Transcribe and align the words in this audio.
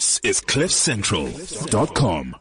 This 0.00 0.18
is 0.24 0.40
CliffCentral.com. 0.40 2.36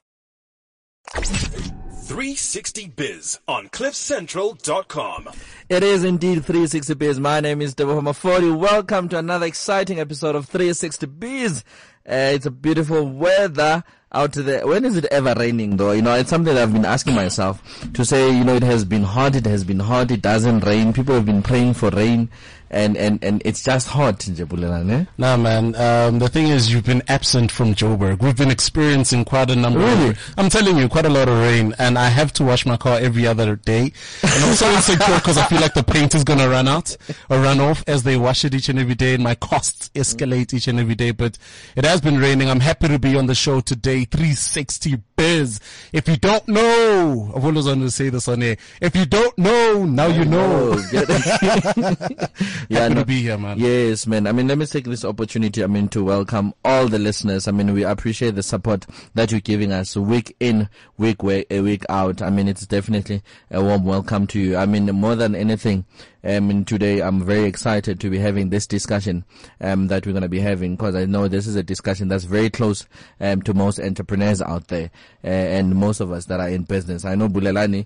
360 1.11 2.87
Biz 2.87 3.39
on 3.49 3.67
CliffCentral.com. 3.67 5.29
It 5.67 5.83
is 5.83 6.05
indeed 6.05 6.45
360 6.45 6.93
Biz. 6.93 7.19
My 7.19 7.41
name 7.41 7.61
is 7.61 7.75
Devo 7.75 7.99
Mafori. 7.99 8.57
Welcome 8.57 9.09
to 9.09 9.17
another 9.17 9.45
exciting 9.45 9.99
episode 9.99 10.35
of 10.35 10.45
360 10.45 11.05
Biz. 11.07 11.65
Uh, 12.09 12.31
it's 12.33 12.45
a 12.45 12.51
beautiful 12.51 13.05
weather 13.05 13.83
out 14.13 14.31
there. 14.31 14.65
When 14.65 14.85
is 14.85 14.95
it 14.95 15.03
ever 15.11 15.33
raining 15.37 15.75
though? 15.75 15.91
You 15.91 16.01
know, 16.01 16.13
it's 16.13 16.29
something 16.29 16.55
that 16.55 16.63
I've 16.63 16.71
been 16.71 16.85
asking 16.85 17.13
myself 17.13 17.61
to 17.91 18.05
say, 18.05 18.31
you 18.31 18.45
know, 18.45 18.55
it 18.55 18.63
has 18.63 18.85
been 18.85 19.03
hot, 19.03 19.35
it 19.35 19.45
has 19.45 19.65
been 19.65 19.81
hot, 19.81 20.11
it 20.11 20.21
doesn't 20.21 20.61
rain. 20.61 20.93
People 20.93 21.15
have 21.15 21.25
been 21.25 21.43
praying 21.43 21.73
for 21.73 21.89
rain 21.89 22.29
and, 22.71 22.97
and, 22.97 23.23
and 23.23 23.41
it's 23.45 23.63
just 23.63 23.87
hot 23.87 24.27
in 24.27 24.35
Jabulana. 24.35 25.07
Nah, 25.17 25.37
man. 25.37 25.75
Um, 25.75 26.19
the 26.19 26.29
thing 26.29 26.47
is, 26.47 26.71
you've 26.71 26.85
been 26.85 27.03
absent 27.07 27.51
from 27.51 27.73
Joburg. 27.73 28.21
We've 28.21 28.37
been 28.37 28.51
experiencing 28.51 29.25
quite 29.25 29.49
a 29.49 29.55
number. 29.55 29.79
Really? 29.79 30.09
Of, 30.09 30.33
I'm 30.37 30.49
telling 30.49 30.77
you, 30.77 30.87
quite 30.87 31.05
a 31.05 31.09
lot 31.09 31.27
of 31.27 31.37
rain, 31.37 31.73
and 31.79 31.97
I 31.97 32.09
have 32.09 32.31
to 32.33 32.43
wash 32.43 32.65
my 32.65 32.77
car 32.77 32.99
every 32.99 33.25
other 33.25 33.55
day. 33.55 33.91
And 34.23 34.43
I'm 34.43 34.55
so 34.55 34.69
insecure 34.71 35.15
because 35.15 35.37
I 35.37 35.45
feel 35.45 35.61
like 35.61 35.73
the 35.73 35.83
paint 35.83 36.15
is 36.15 36.23
gonna 36.23 36.49
run 36.49 36.67
out 36.67 36.95
or 37.29 37.39
run 37.39 37.59
off 37.59 37.83
as 37.87 38.03
they 38.03 38.17
wash 38.17 38.45
it 38.45 38.53
each 38.53 38.69
and 38.69 38.79
every 38.79 38.95
day, 38.95 39.15
and 39.15 39.23
my 39.23 39.35
costs 39.35 39.89
escalate 39.95 40.53
each 40.53 40.67
and 40.67 40.79
every 40.79 40.95
day. 40.95 41.11
But 41.11 41.37
it 41.75 41.85
has 41.85 42.01
been 42.01 42.19
raining. 42.19 42.49
I'm 42.49 42.59
happy 42.59 42.87
to 42.87 42.99
be 42.99 43.17
on 43.17 43.27
the 43.27 43.35
show 43.35 43.61
today. 43.61 44.05
360 44.05 44.97
Biz. 45.15 45.59
If 45.91 46.07
you 46.07 46.15
don't 46.17 46.47
know, 46.47 47.33
I've 47.35 47.43
always 47.43 47.65
wanted 47.65 47.81
to 47.81 47.91
say 47.91 48.09
this 48.09 48.27
on 48.27 48.41
air. 48.41 48.55
If 48.81 48.95
you 48.95 49.05
don't 49.05 49.37
know, 49.37 49.83
now 49.85 50.07
you 50.07 50.23
know. 50.23 50.79
yeah, 52.69 52.79
Happy 52.81 52.93
no- 52.93 52.99
to 53.01 53.05
be 53.05 53.21
here, 53.21 53.37
man. 53.37 53.57
Yes, 53.59 54.05
man. 54.07 54.27
I 54.27 54.31
mean, 54.31 54.47
let 54.47 54.57
me 54.57 54.65
take 54.65 54.85
this 54.85 55.05
opportunity, 55.05 55.63
I 55.63 55.67
mean, 55.67 55.87
to 55.89 56.03
welcome 56.03 56.53
all 56.65 56.87
the 56.87 56.99
listeners. 56.99 57.47
I 57.47 57.51
mean, 57.51 57.73
we 57.73 57.83
appreciate 57.83 58.35
the 58.35 58.43
support 58.43 58.85
that 59.15 59.31
you're 59.31 59.39
giving 59.39 59.71
us 59.71 59.95
week 59.95 60.35
in, 60.39 60.69
week, 60.97 61.23
week, 61.23 61.47
a 61.49 61.61
week 61.61 61.83
out. 61.89 62.21
I 62.21 62.29
mean, 62.29 62.47
it's 62.47 62.65
definitely 62.67 63.21
a 63.51 63.63
warm 63.63 63.85
welcome 63.85 64.27
to 64.27 64.39
you. 64.39 64.57
I 64.57 64.65
mean, 64.65 64.85
more 64.87 65.15
than 65.15 65.35
anything, 65.35 65.85
I 66.23 66.39
mean, 66.39 66.65
today 66.65 67.01
I'm 67.01 67.23
very 67.25 67.45
excited 67.45 67.99
to 68.01 68.09
be 68.09 68.17
having 68.19 68.49
this 68.49 68.67
discussion, 68.67 69.23
um, 69.61 69.87
that 69.87 70.05
we're 70.05 70.11
going 70.11 70.23
to 70.23 70.29
be 70.29 70.41
having 70.41 70.75
because 70.75 70.95
I 70.95 71.05
know 71.05 71.27
this 71.27 71.47
is 71.47 71.55
a 71.55 71.63
discussion 71.63 72.09
that's 72.09 72.25
very 72.25 72.49
close, 72.49 72.85
um, 73.21 73.41
to 73.43 73.53
most 73.53 73.79
entrepreneurs 73.79 74.41
out 74.41 74.67
there, 74.67 74.91
uh, 75.23 75.27
and 75.27 75.75
most 75.75 76.01
of 76.01 76.11
us 76.11 76.25
that 76.25 76.39
are 76.39 76.49
in 76.49 76.63
business. 76.63 77.05
I 77.05 77.15
know 77.15 77.29
Bulelani, 77.29 77.85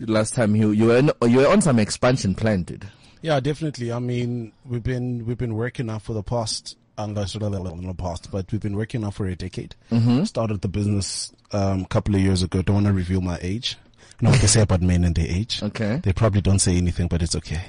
last 0.00 0.34
time 0.34 0.56
you, 0.56 0.70
you 0.70 0.86
were, 0.86 0.96
on, 0.98 1.30
you 1.30 1.38
were 1.38 1.48
on 1.48 1.60
some 1.60 1.78
expansion 1.78 2.34
plan, 2.34 2.62
dude. 2.62 2.86
Yeah, 3.26 3.40
definitely. 3.40 3.90
I 3.90 3.98
mean, 3.98 4.52
we've 4.64 4.84
been 4.84 5.26
we've 5.26 5.36
been 5.36 5.56
working 5.56 5.86
now 5.86 5.98
for 5.98 6.12
the 6.12 6.22
past, 6.22 6.76
unless 6.96 7.34
not 7.34 7.50
the 7.50 7.94
past, 7.98 8.30
but 8.30 8.52
we've 8.52 8.60
been 8.60 8.76
working 8.76 9.00
now 9.00 9.10
for 9.10 9.26
a 9.26 9.34
decade. 9.34 9.74
Mm-hmm. 9.90 10.22
Started 10.22 10.60
the 10.60 10.68
business 10.68 11.32
um, 11.50 11.80
a 11.80 11.86
couple 11.86 12.14
of 12.14 12.20
years 12.20 12.44
ago. 12.44 12.62
Don't 12.62 12.74
want 12.74 12.86
to 12.86 12.92
reveal 12.92 13.20
my 13.20 13.36
age. 13.42 13.78
You 14.20 14.26
know 14.26 14.30
what 14.30 14.40
they 14.40 14.46
say 14.46 14.60
about 14.60 14.80
men 14.80 15.02
and 15.02 15.12
their 15.12 15.26
age. 15.26 15.60
Okay. 15.60 16.00
They 16.04 16.12
probably 16.12 16.40
don't 16.40 16.60
say 16.60 16.76
anything, 16.76 17.08
but 17.08 17.20
it's 17.20 17.34
okay. 17.34 17.62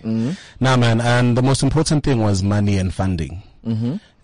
Nah, 0.59 0.77
man. 0.77 1.01
And 1.01 1.35
the 1.35 1.41
most 1.41 1.63
important 1.63 2.03
thing 2.03 2.19
was 2.19 2.43
money 2.43 2.77
and 2.77 2.93
funding. 2.93 3.41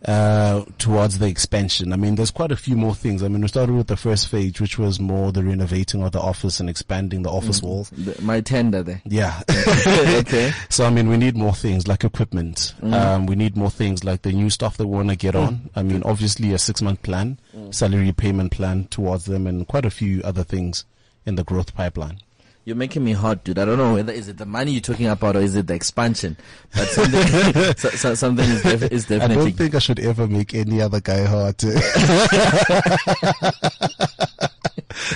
Uh, 0.06 0.66
towards 0.80 1.20
the 1.20 1.28
expansion. 1.28 1.94
I 1.94 1.96
mean, 1.96 2.16
there's 2.16 2.30
quite 2.32 2.52
a 2.52 2.58
few 2.58 2.76
more 2.76 2.94
things. 2.94 3.24
I 3.24 3.30
mean, 3.30 3.42
we 3.42 3.48
started 3.48 3.74
with 3.74 3.88
the 3.88 3.96
first 3.96 4.28
phase, 4.28 4.60
which 4.60 4.78
was 4.78 5.00
more 5.00 5.32
the 5.32 5.44
renovating 5.44 6.04
of 6.04 6.12
the 6.12 6.20
office 6.20 6.60
and 6.60 6.70
expanding 6.70 7.22
the 7.24 7.30
office 7.30 7.62
walls. 7.62 7.90
The, 7.92 8.22
my 8.22 8.42
tender 8.42 8.84
there. 8.84 9.02
Yeah. 9.06 9.42
okay. 9.50 10.52
So 10.70 10.86
I 10.86 10.90
mean, 10.90 11.08
we 11.08 11.16
need 11.16 11.38
more 11.38 11.54
things 11.54 11.88
like 11.88 12.04
equipment. 12.04 12.74
Um, 12.82 13.28
we 13.28 13.36
need 13.36 13.56
more 13.56 13.70
things 13.72 14.04
like 14.04 14.24
the 14.24 14.34
new 14.34 14.50
stuff 14.50 14.76
that 14.76 14.88
we 14.88 14.96
want 14.98 15.10
to 15.10 15.16
get 15.16 15.36
on. 15.36 15.70
I 15.76 15.84
mean, 15.84 16.04
obviously 16.04 16.52
a 16.52 16.58
six 16.58 16.82
month 16.82 17.02
plan, 17.02 17.40
salary 17.72 18.12
payment 18.12 18.52
plan 18.52 18.86
towards 18.90 19.24
them, 19.26 19.48
and 19.48 19.66
quite 19.68 19.86
a 19.86 19.90
few 19.90 20.22
other 20.24 20.44
things 20.44 20.84
in 21.26 21.36
the 21.36 21.44
growth 21.46 21.74
pipeline. 21.76 22.20
You're 22.66 22.78
making 22.78 23.04
me 23.04 23.12
hot, 23.12 23.44
dude. 23.44 23.60
I 23.60 23.66
don't 23.66 23.78
know 23.78 23.94
whether 23.94 24.14
is 24.14 24.30
it 24.30 24.38
the 24.38 24.46
money 24.46 24.72
you're 24.72 24.80
talking 24.82 25.08
about 25.08 25.36
or 25.36 25.42
is 25.42 25.54
it 25.56 25.68
the 25.68 25.74
expansion. 25.74 26.38
But 26.74 26.88
something, 26.88 27.74
so, 27.78 27.90
so, 27.90 28.16
something 28.16 28.50
is, 28.50 28.64
def- 28.64 28.92
is 28.92 29.06
definitely. 29.06 29.36
I 29.36 29.46
don't 29.46 29.52
think 29.58 29.76
I 29.76 29.80
should 29.80 30.00
ever 30.00 30.28
make 30.28 30.54
any 30.54 30.82
other 30.82 31.02
guy 31.02 31.26
hot. 31.26 31.58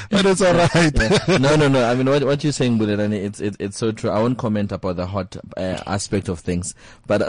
but 0.09 0.25
it's 0.25 0.41
all 0.41 0.53
right. 0.53 0.67
Yeah. 1.27 1.37
No, 1.37 1.55
no, 1.55 1.67
no. 1.69 1.89
I 1.89 1.95
mean, 1.95 2.07
what, 2.07 2.23
what 2.25 2.43
you're 2.43 2.51
saying, 2.51 2.79
Bulelani, 2.79 3.23
it's, 3.23 3.39
it's, 3.39 3.55
it's 3.59 3.77
so 3.77 3.93
true. 3.93 4.09
I 4.09 4.19
won't 4.19 4.37
comment 4.37 4.73
about 4.73 4.97
the 4.97 5.05
hot 5.07 5.37
uh, 5.55 5.81
aspect 5.85 6.27
of 6.27 6.39
things, 6.39 6.75
but 7.05 7.21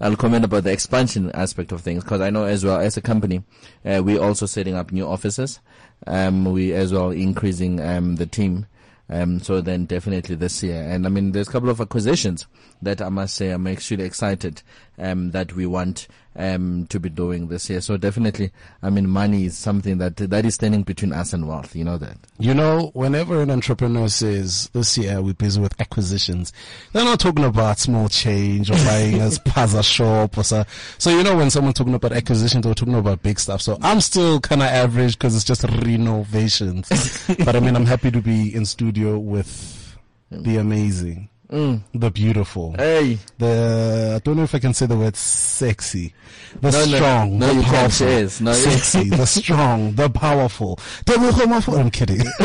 I'll 0.00 0.16
comment 0.16 0.44
about 0.44 0.64
the 0.64 0.72
expansion 0.72 1.30
aspect 1.32 1.70
of 1.70 1.80
things 1.80 2.02
because 2.02 2.20
I 2.20 2.30
know 2.30 2.44
as 2.44 2.64
well 2.64 2.80
as 2.80 2.96
a 2.96 3.00
company, 3.00 3.44
uh, 3.84 4.02
we're 4.04 4.20
also 4.22 4.46
setting 4.46 4.74
up 4.74 4.90
new 4.90 5.06
offices. 5.06 5.60
Um, 6.06 6.44
we 6.44 6.72
as 6.72 6.92
well 6.92 7.10
increasing, 7.10 7.80
um, 7.80 8.16
the 8.16 8.26
team. 8.26 8.66
Um, 9.08 9.40
so 9.40 9.60
then 9.60 9.84
definitely 9.84 10.34
this 10.36 10.62
year. 10.62 10.82
And 10.82 11.04
I 11.04 11.10
mean, 11.10 11.32
there's 11.32 11.48
a 11.48 11.52
couple 11.52 11.68
of 11.68 11.80
acquisitions 11.80 12.46
that 12.80 13.02
I 13.02 13.10
must 13.10 13.34
say 13.34 13.50
I'm 13.50 13.66
actually 13.66 14.04
excited, 14.04 14.62
um, 14.98 15.32
that 15.32 15.54
we 15.54 15.66
want, 15.66 16.08
um, 16.36 16.86
to 16.88 16.98
be 16.98 17.08
doing 17.08 17.48
this 17.48 17.70
year. 17.70 17.80
So 17.80 17.96
definitely, 17.96 18.50
I 18.82 18.90
mean, 18.90 19.08
money 19.08 19.46
is 19.46 19.56
something 19.56 19.98
that, 19.98 20.16
that 20.16 20.44
is 20.44 20.54
standing 20.54 20.82
between 20.82 21.12
us 21.12 21.32
and 21.32 21.46
wealth. 21.46 21.74
You 21.76 21.84
know 21.84 21.98
that. 21.98 22.16
You 22.38 22.54
know, 22.54 22.90
whenever 22.94 23.40
an 23.40 23.50
entrepreneur 23.50 24.08
says 24.08 24.68
this 24.72 24.98
year 24.98 25.22
we're 25.22 25.34
busy 25.34 25.60
with 25.60 25.80
acquisitions, 25.80 26.52
they're 26.92 27.04
not 27.04 27.20
talking 27.20 27.44
about 27.44 27.78
small 27.78 28.08
change 28.08 28.70
or 28.70 28.74
buying 28.74 29.20
a 29.20 29.30
plaza 29.44 29.82
shop 29.82 30.36
or 30.36 30.44
so. 30.44 30.64
So 30.98 31.10
you 31.10 31.22
know, 31.22 31.36
when 31.36 31.50
someone's 31.50 31.76
talking 31.76 31.94
about 31.94 32.12
acquisitions, 32.12 32.64
they're 32.64 32.74
talking 32.74 32.94
about 32.94 33.22
big 33.22 33.38
stuff. 33.38 33.62
So 33.62 33.78
I'm 33.82 34.00
still 34.00 34.40
kind 34.40 34.62
of 34.62 34.68
average 34.68 35.18
because 35.18 35.34
it's 35.34 35.44
just 35.44 35.64
renovations. 35.64 36.88
but 37.44 37.56
I 37.56 37.60
mean, 37.60 37.76
I'm 37.76 37.86
happy 37.86 38.10
to 38.10 38.20
be 38.20 38.54
in 38.54 38.64
studio 38.66 39.18
with 39.18 39.96
the 40.30 40.56
amazing, 40.56 41.28
the 41.54 42.10
beautiful, 42.10 42.74
Hey. 42.76 43.18
the 43.38 44.14
I 44.16 44.18
don't 44.24 44.36
know 44.36 44.42
if 44.42 44.54
I 44.54 44.58
can 44.58 44.74
say 44.74 44.86
the 44.86 44.96
word 44.96 45.14
sexy, 45.16 46.12
the 46.60 46.70
No, 46.72 46.84
no. 46.86 46.96
strong, 46.96 47.38
No, 47.38 47.46
the 47.46 47.54
you 47.54 47.62
can't, 47.62 47.74
powerful, 47.74 48.06
yes. 48.08 48.40
No, 48.40 48.52
sexy, 48.52 49.08
the 49.10 49.26
strong, 49.26 49.94
the 49.94 50.10
powerful. 50.10 50.78
I'm 51.08 51.90
kidding. 51.90 52.20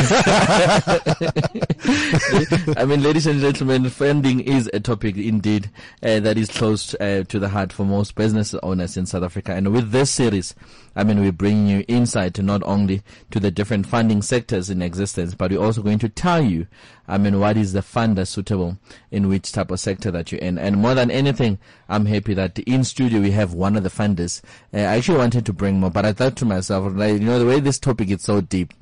I 2.77 2.85
mean, 2.85 3.01
ladies 3.01 3.25
and 3.27 3.39
gentlemen, 3.39 3.89
funding 3.89 4.41
is 4.41 4.69
a 4.73 4.79
topic 4.79 5.17
indeed 5.17 5.69
uh, 6.03 6.19
that 6.19 6.37
is 6.37 6.49
close 6.49 6.93
uh, 6.95 7.23
to 7.29 7.39
the 7.39 7.49
heart 7.49 7.73
for 7.73 7.85
most 7.85 8.15
business 8.15 8.53
owners 8.61 8.97
in 8.97 9.05
South 9.05 9.23
Africa. 9.23 9.53
And 9.53 9.71
with 9.73 9.91
this 9.91 10.11
series, 10.11 10.53
I 10.95 11.03
mean, 11.03 11.19
we 11.19 11.31
bring 11.31 11.67
you 11.67 11.83
insight 11.87 12.39
not 12.39 12.61
only 12.63 13.01
to 13.31 13.39
the 13.39 13.51
different 13.51 13.87
funding 13.87 14.21
sectors 14.21 14.69
in 14.69 14.81
existence, 14.81 15.33
but 15.33 15.51
we're 15.51 15.63
also 15.63 15.81
going 15.81 15.99
to 15.99 16.09
tell 16.09 16.41
you, 16.43 16.67
I 17.07 17.17
mean, 17.17 17.39
what 17.39 17.57
is 17.57 17.73
the 17.73 17.81
funder 17.81 18.27
suitable 18.27 18.77
in 19.11 19.27
which 19.27 19.51
type 19.51 19.71
of 19.71 19.79
sector 19.79 20.11
that 20.11 20.31
you're 20.31 20.41
in. 20.41 20.57
And 20.57 20.77
more 20.77 20.93
than 20.93 21.09
anything, 21.11 21.57
I'm 21.87 22.05
happy 22.05 22.33
that 22.35 22.59
in 22.59 22.83
studio 22.83 23.21
we 23.21 23.31
have 23.31 23.53
one 23.53 23.75
of 23.75 23.83
the 23.83 23.89
funders. 23.89 24.41
Uh, 24.73 24.77
I 24.79 24.97
actually 24.97 25.17
wanted 25.17 25.45
to 25.47 25.53
bring 25.53 25.79
more, 25.79 25.89
but 25.89 26.05
I 26.05 26.13
thought 26.13 26.35
to 26.37 26.45
myself, 26.45 26.93
like, 26.95 27.13
you 27.13 27.19
know, 27.19 27.39
the 27.39 27.45
way 27.45 27.59
this 27.59 27.79
topic 27.79 28.09
is 28.11 28.21
so 28.21 28.41
deep, 28.41 28.73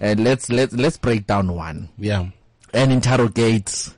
uh, 0.00 0.14
let's 0.18 0.48
let's 0.50 0.72
let's 0.74 0.96
break 0.96 1.26
down 1.26 1.54
one 1.54 1.88
Yeah. 1.98 2.26
and 2.72 2.92
interrogate, 2.92 3.90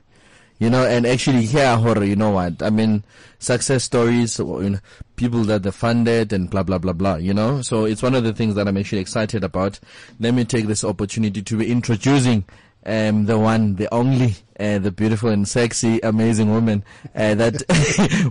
you 0.59 0.69
know, 0.69 0.85
and 0.85 1.05
actually 1.05 1.45
hear 1.45 1.75
horror, 1.77 2.03
you 2.03 2.15
know 2.15 2.31
what? 2.31 2.61
I 2.63 2.69
mean, 2.69 3.03
success 3.39 3.83
stories, 3.83 4.39
you 4.39 4.69
know, 4.69 4.79
people 5.15 5.43
that 5.43 5.63
they 5.63 5.71
funded 5.71 6.33
and 6.33 6.49
blah, 6.49 6.63
blah, 6.63 6.77
blah, 6.77 6.93
blah, 6.93 7.15
you 7.15 7.33
know? 7.33 7.61
So 7.61 7.85
it's 7.85 8.01
one 8.03 8.15
of 8.15 8.23
the 8.23 8.33
things 8.33 8.55
that 8.55 8.67
I'm 8.67 8.77
actually 8.77 8.99
excited 9.01 9.43
about. 9.43 9.79
Let 10.19 10.33
me 10.33 10.45
take 10.45 10.67
this 10.67 10.83
opportunity 10.83 11.41
to 11.41 11.57
be 11.57 11.71
introducing 11.71 12.43
um, 12.85 13.25
the 13.25 13.37
one, 13.37 13.75
the 13.75 13.91
only, 13.93 14.35
uh, 14.59 14.79
the 14.79 14.91
beautiful 14.91 15.29
and 15.29 15.47
sexy, 15.47 15.99
amazing 16.01 16.51
woman 16.51 16.83
uh, 17.15 17.35
that 17.35 17.53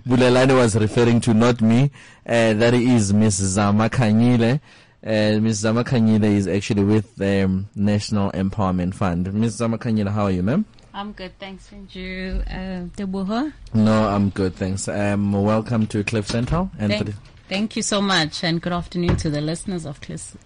Bulelani 0.06 0.54
was 0.56 0.76
referring 0.76 1.20
to, 1.22 1.34
not 1.34 1.60
me. 1.60 1.90
Uh, 2.26 2.54
that 2.54 2.74
is 2.74 3.12
Miss 3.12 3.36
Zama 3.36 3.88
Kanyile. 3.90 4.60
Uh, 5.06 5.38
Ms. 5.38 5.56
Zama 5.58 5.84
Kanyile 5.84 6.24
is 6.24 6.48
actually 6.48 6.82
with 6.82 7.14
the 7.16 7.42
um, 7.44 7.68
National 7.74 8.32
Empowerment 8.32 8.94
Fund. 8.94 9.30
Ms. 9.34 9.56
Zama 9.56 9.76
Kanyile, 9.76 10.08
how 10.10 10.24
are 10.24 10.30
you, 10.30 10.42
ma'am? 10.42 10.64
I'm 10.94 11.12
good, 11.12 11.38
thanks, 11.38 11.68
Finju. 11.68 12.40
Uh, 12.46 12.86
Debuha. 12.96 13.52
No, 13.74 14.08
I'm 14.08 14.30
good, 14.30 14.54
thanks. 14.54 14.88
Um, 14.88 15.32
welcome 15.32 15.86
to 15.88 16.02
Cliff 16.04 16.26
Central. 16.26 16.70
And 16.78 16.92
Thank, 16.92 17.04
th- 17.06 17.16
thank 17.48 17.76
you 17.76 17.82
so 17.82 18.00
much, 18.00 18.44
and 18.44 18.60
good 18.60 18.72
afternoon 18.72 19.16
to 19.16 19.30
the 19.30 19.40
listeners 19.40 19.84
of 19.84 20.00
Cliff, 20.00 20.36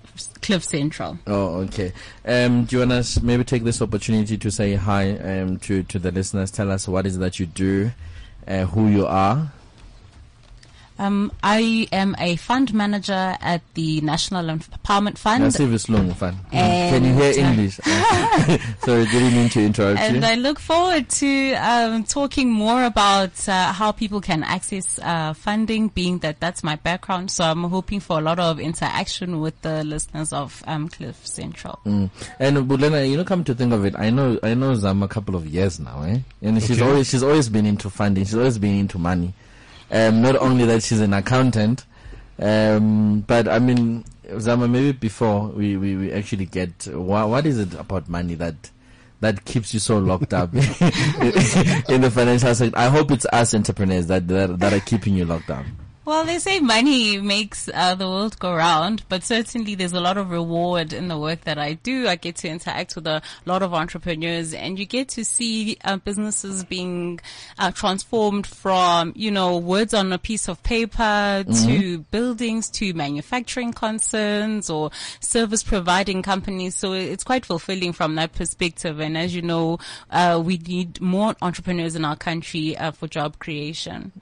Cliff 0.43 0.65
Central. 0.65 1.19
oh, 1.27 1.61
okay. 1.61 1.93
Um, 2.25 2.65
do 2.65 2.77
you 2.77 2.87
want 2.87 3.05
to 3.05 3.25
maybe 3.25 3.45
take 3.45 3.65
this 3.65 3.81
opportunity 3.83 4.37
to 4.39 4.51
say 4.51 4.75
hi 4.75 5.17
um, 5.19 5.59
to 5.61 5.83
to 5.85 5.99
the 5.99 6.11
listeners? 6.13 6.51
Tell 6.51 6.71
us 6.71 6.89
what 6.89 7.07
is 7.07 7.19
that 7.19 7.39
you 7.39 7.47
do, 7.47 7.91
uh, 8.47 8.65
who 8.67 8.89
you 8.89 9.07
are. 9.07 9.53
Um, 10.99 11.33
I 11.43 11.87
am 11.93 12.17
a 12.19 12.37
fund 12.37 12.75
manager 12.75 13.37
at 13.41 13.63
the 13.75 14.01
National 14.01 14.47
Empowerment 14.47 15.17
Fund. 15.17 15.45
Nasiv 15.45 15.73
is 15.73 15.89
long 15.89 16.13
fun. 16.15 16.37
Can 16.51 17.05
you 17.05 17.15
hear 17.15 17.39
English? 17.39 17.77
Sorry, 18.85 19.05
didn't 19.07 19.35
mean 19.35 19.49
to 19.51 19.65
interrupt 19.65 20.01
And 20.01 20.13
you. 20.13 20.17
And 20.17 20.25
I 20.27 20.35
look 20.35 20.59
forward 20.59 21.09
to 21.09 21.55
um, 21.55 22.05
talking 22.05 22.51
more 22.51 22.85
about 22.85 23.49
uh, 23.49 23.73
how 23.73 23.93
people 23.93 24.21
can 24.21 24.43
access 24.43 24.99
uh, 25.03 25.35
funding, 25.35 25.89
being 25.89 26.19
that 26.19 26.41
that's 26.41 26.65
my 26.65 26.77
background. 26.77 27.31
So 27.31 27.45
I'm 27.45 27.65
hoping 27.65 28.01
for 28.01 28.19
a 28.19 28.23
lot 28.23 28.39
of 28.41 28.59
interaction 28.59 29.41
with 29.41 29.61
the 29.63 29.85
listeners 29.85 30.33
of 30.33 30.63
um, 30.67 30.89
Cliff 30.89 31.25
Central. 31.27 31.79
Mm. 31.87 32.11
And 32.41 32.57
Bulena, 32.69 33.09
you 33.09 33.17
know, 33.17 33.25
come 33.25 33.45
to 33.45 33.55
think 33.55 33.73
of 33.73 33.85
it, 33.85 33.95
I 33.97 34.11
know, 34.11 34.39
I 34.43 34.55
know 34.55 34.75
Zam 34.75 35.03
a 35.03 35.09
couple 35.09 35.37
of 35.37 35.47
years 35.47 35.79
now, 35.79 36.03
eh? 36.03 36.19
And 36.43 36.63
she's 36.63 36.83
always, 36.83 37.09
she's 37.09 37.23
always 37.23 37.49
been 37.49 37.67
into 37.67 37.89
funding. 37.89 38.25
She's 38.25 38.35
always 38.35 38.59
been 38.59 38.75
into 38.75 38.99
money. 38.99 39.33
Um, 39.91 40.21
not 40.23 40.37
only 40.37 40.65
that 40.67 40.83
she's 40.83 41.01
an 41.01 41.15
accountant, 41.15 41.85
um, 42.39 43.21
but 43.21 43.49
I 43.49 43.59
mean, 43.59 44.05
Zama, 44.39 44.69
maybe 44.69 44.93
before 44.93 45.49
we, 45.49 45.77
we, 45.77 45.97
we 45.97 46.13
actually 46.13 46.47
get, 46.47 46.87
what, 46.89 47.29
what 47.29 47.47
is 47.47 47.59
it 47.59 47.75
about 47.75 48.09
money 48.09 48.35
that, 48.35 48.71
that 49.21 49.45
keeps 49.45 49.73
you 49.73 49.81
so 49.81 49.99
locked 49.99 50.35
up 50.35 50.55
in 50.55 50.61
the 52.03 52.11
financial 52.15 52.55
sector? 52.55 52.79
I 52.79 52.89
hope 52.89 53.11
it's 53.11 53.27
us 53.27 53.55
entrepreneurs 53.55 54.07
that, 54.09 54.29
that, 54.29 54.59
that 54.59 54.73
are 54.73 54.81
keeping 54.81 55.15
you 55.15 55.25
locked 55.25 55.51
up. 55.51 55.65
Well, 56.09 56.25
they 56.25 56.39
say 56.39 56.61
money 56.61 57.21
makes 57.21 57.69
uh, 57.69 57.95
the 57.95 58.09
world 58.09 58.39
go 58.39 58.55
round, 58.55 59.03
but 59.11 59.23
certainly 59.23 59.75
there's 59.75 59.93
a 59.93 60.01
lot 60.01 60.17
of 60.17 60.31
reward 60.31 60.95
in 60.95 61.09
the 61.09 61.19
work 61.19 61.43
that 61.43 61.59
I 61.59 61.75
do. 61.75 62.09
I 62.09 62.17
get 62.17 62.37
to 62.37 62.49
interact 62.49 62.97
with 62.97 63.07
a 63.07 63.21
lot 63.45 63.63
of 63.63 63.75
entrepreneurs 63.75 64.55
and 64.55 64.79
you 64.79 64.87
get 64.87 65.11
to 65.11 65.25
see 65.27 65.77
uh, 65.85 65.99
businesses 65.99 66.65
being 66.65 67.21
uh, 67.59 67.73
transformed 67.73 68.47
from, 68.47 69.13
you 69.17 69.31
know, 69.31 69.59
words 69.59 69.93
on 69.93 70.11
a 70.11 70.19
piece 70.19 70.49
of 70.49 70.63
paper 70.63 71.45
to 71.67 71.99
buildings 72.11 72.71
to 72.71 72.95
manufacturing 72.95 73.75
concerns 73.75 74.71
or 74.71 74.91
service 75.21 75.63
providing 75.63 76.23
companies. 76.23 76.75
So 76.75 76.95
it's 76.95 77.23
quite 77.23 77.45
fulfilling 77.45 77.93
from 77.93 78.15
that 78.15 78.33
perspective. 78.33 78.99
And 78.99 79.19
as 79.19 79.35
you 79.35 79.43
know, 79.43 79.79
uh, 80.09 80.41
we 80.43 80.57
need 80.57 81.03
more 81.03 81.37
entrepreneurs 81.43 81.95
in 81.95 82.07
our 82.07 82.17
country 82.17 82.79
uh, 82.79 82.93
for 82.93 83.09
job 83.09 83.39
creation. 83.39 84.13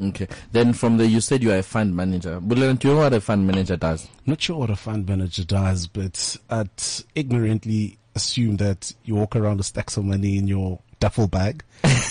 Okay. 0.00 0.26
Then 0.52 0.72
from 0.72 0.96
the, 0.96 1.06
you 1.06 1.20
said 1.20 1.42
you 1.42 1.52
are 1.52 1.58
a 1.58 1.62
fund 1.62 1.94
manager. 1.94 2.40
Bulena, 2.40 2.78
do 2.78 2.88
you 2.88 2.94
know 2.94 3.00
what 3.00 3.12
a 3.12 3.20
fund 3.20 3.46
manager 3.46 3.76
does? 3.76 4.08
Not 4.26 4.40
sure 4.40 4.56
what 4.58 4.70
a 4.70 4.76
fund 4.76 5.06
manager 5.08 5.44
does, 5.44 5.86
but 5.86 6.36
I'd 6.48 6.70
ignorantly 7.14 7.98
assume 8.14 8.56
that 8.56 8.92
you 9.04 9.14
walk 9.14 9.36
around 9.36 9.58
with 9.58 9.66
stacks 9.66 9.96
of 9.96 10.04
money 10.04 10.38
in 10.38 10.48
your 10.48 10.80
duffel 11.00 11.26
bag 11.26 11.64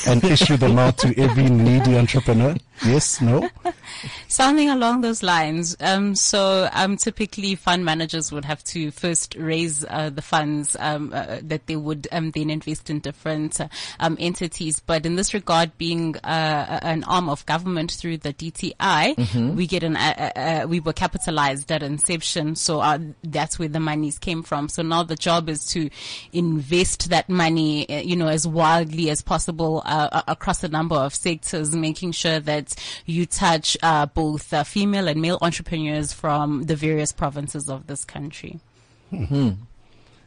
and 0.07 0.23
issue 0.25 0.57
them 0.57 0.77
out 0.77 0.97
to 0.99 1.19
every 1.19 1.49
needy 1.49 1.97
entrepreneur. 1.97 2.55
Yes, 2.85 3.19
no? 3.21 3.49
Something 4.27 4.69
along 4.69 5.01
those 5.01 5.21
lines. 5.21 5.75
Um, 5.79 6.15
so 6.15 6.69
um, 6.71 6.97
typically, 6.97 7.55
fund 7.55 7.83
managers 7.83 8.31
would 8.31 8.45
have 8.45 8.63
to 8.65 8.91
first 8.91 9.35
raise 9.35 9.83
uh, 9.85 10.09
the 10.09 10.21
funds 10.21 10.77
um, 10.79 11.11
uh, 11.13 11.39
that 11.43 11.67
they 11.67 11.75
would 11.75 12.07
um, 12.11 12.31
then 12.31 12.49
invest 12.49 12.89
in 12.89 12.99
different 12.99 13.59
uh, 13.59 13.67
um, 13.99 14.15
entities. 14.19 14.79
But 14.79 15.05
in 15.05 15.15
this 15.15 15.33
regard, 15.33 15.77
being 15.77 16.15
uh, 16.17 16.79
an 16.81 17.03
arm 17.03 17.27
of 17.27 17.45
government 17.45 17.91
through 17.91 18.17
the 18.17 18.33
DTI, 18.33 19.55
we 19.55 19.67
get 19.67 19.83
an 19.83 19.97
uh, 19.97 20.31
uh, 20.35 20.67
we 20.67 20.79
were 20.79 20.93
capitalized 20.93 21.71
at 21.71 21.83
inception, 21.83 22.55
so 22.55 22.79
that's 23.23 23.59
where 23.59 23.67
the 23.67 23.79
monies 23.79 24.19
came 24.19 24.43
from. 24.43 24.69
So 24.69 24.83
now 24.83 25.03
the 25.03 25.15
job 25.15 25.49
is 25.49 25.65
to 25.67 25.89
invest 26.31 27.09
that 27.09 27.29
money, 27.29 27.85
you 28.03 28.15
know, 28.15 28.27
as 28.27 28.47
widely 28.47 29.09
as 29.09 29.21
possible 29.21 29.81
across 29.85 30.63
a 30.63 30.69
number 30.69 30.95
of 30.95 31.13
sectors, 31.13 31.75
making 31.75 32.13
sure 32.13 32.39
that 32.39 32.68
you 33.05 33.25
touch 33.25 33.77
uh, 33.83 34.05
both 34.05 34.53
uh, 34.53 34.63
female 34.63 35.07
and 35.07 35.21
male 35.21 35.37
entrepreneurs 35.41 36.13
from 36.13 36.63
the 36.63 36.75
various 36.75 37.11
provinces 37.11 37.69
of 37.69 37.87
this 37.87 38.05
country. 38.05 38.59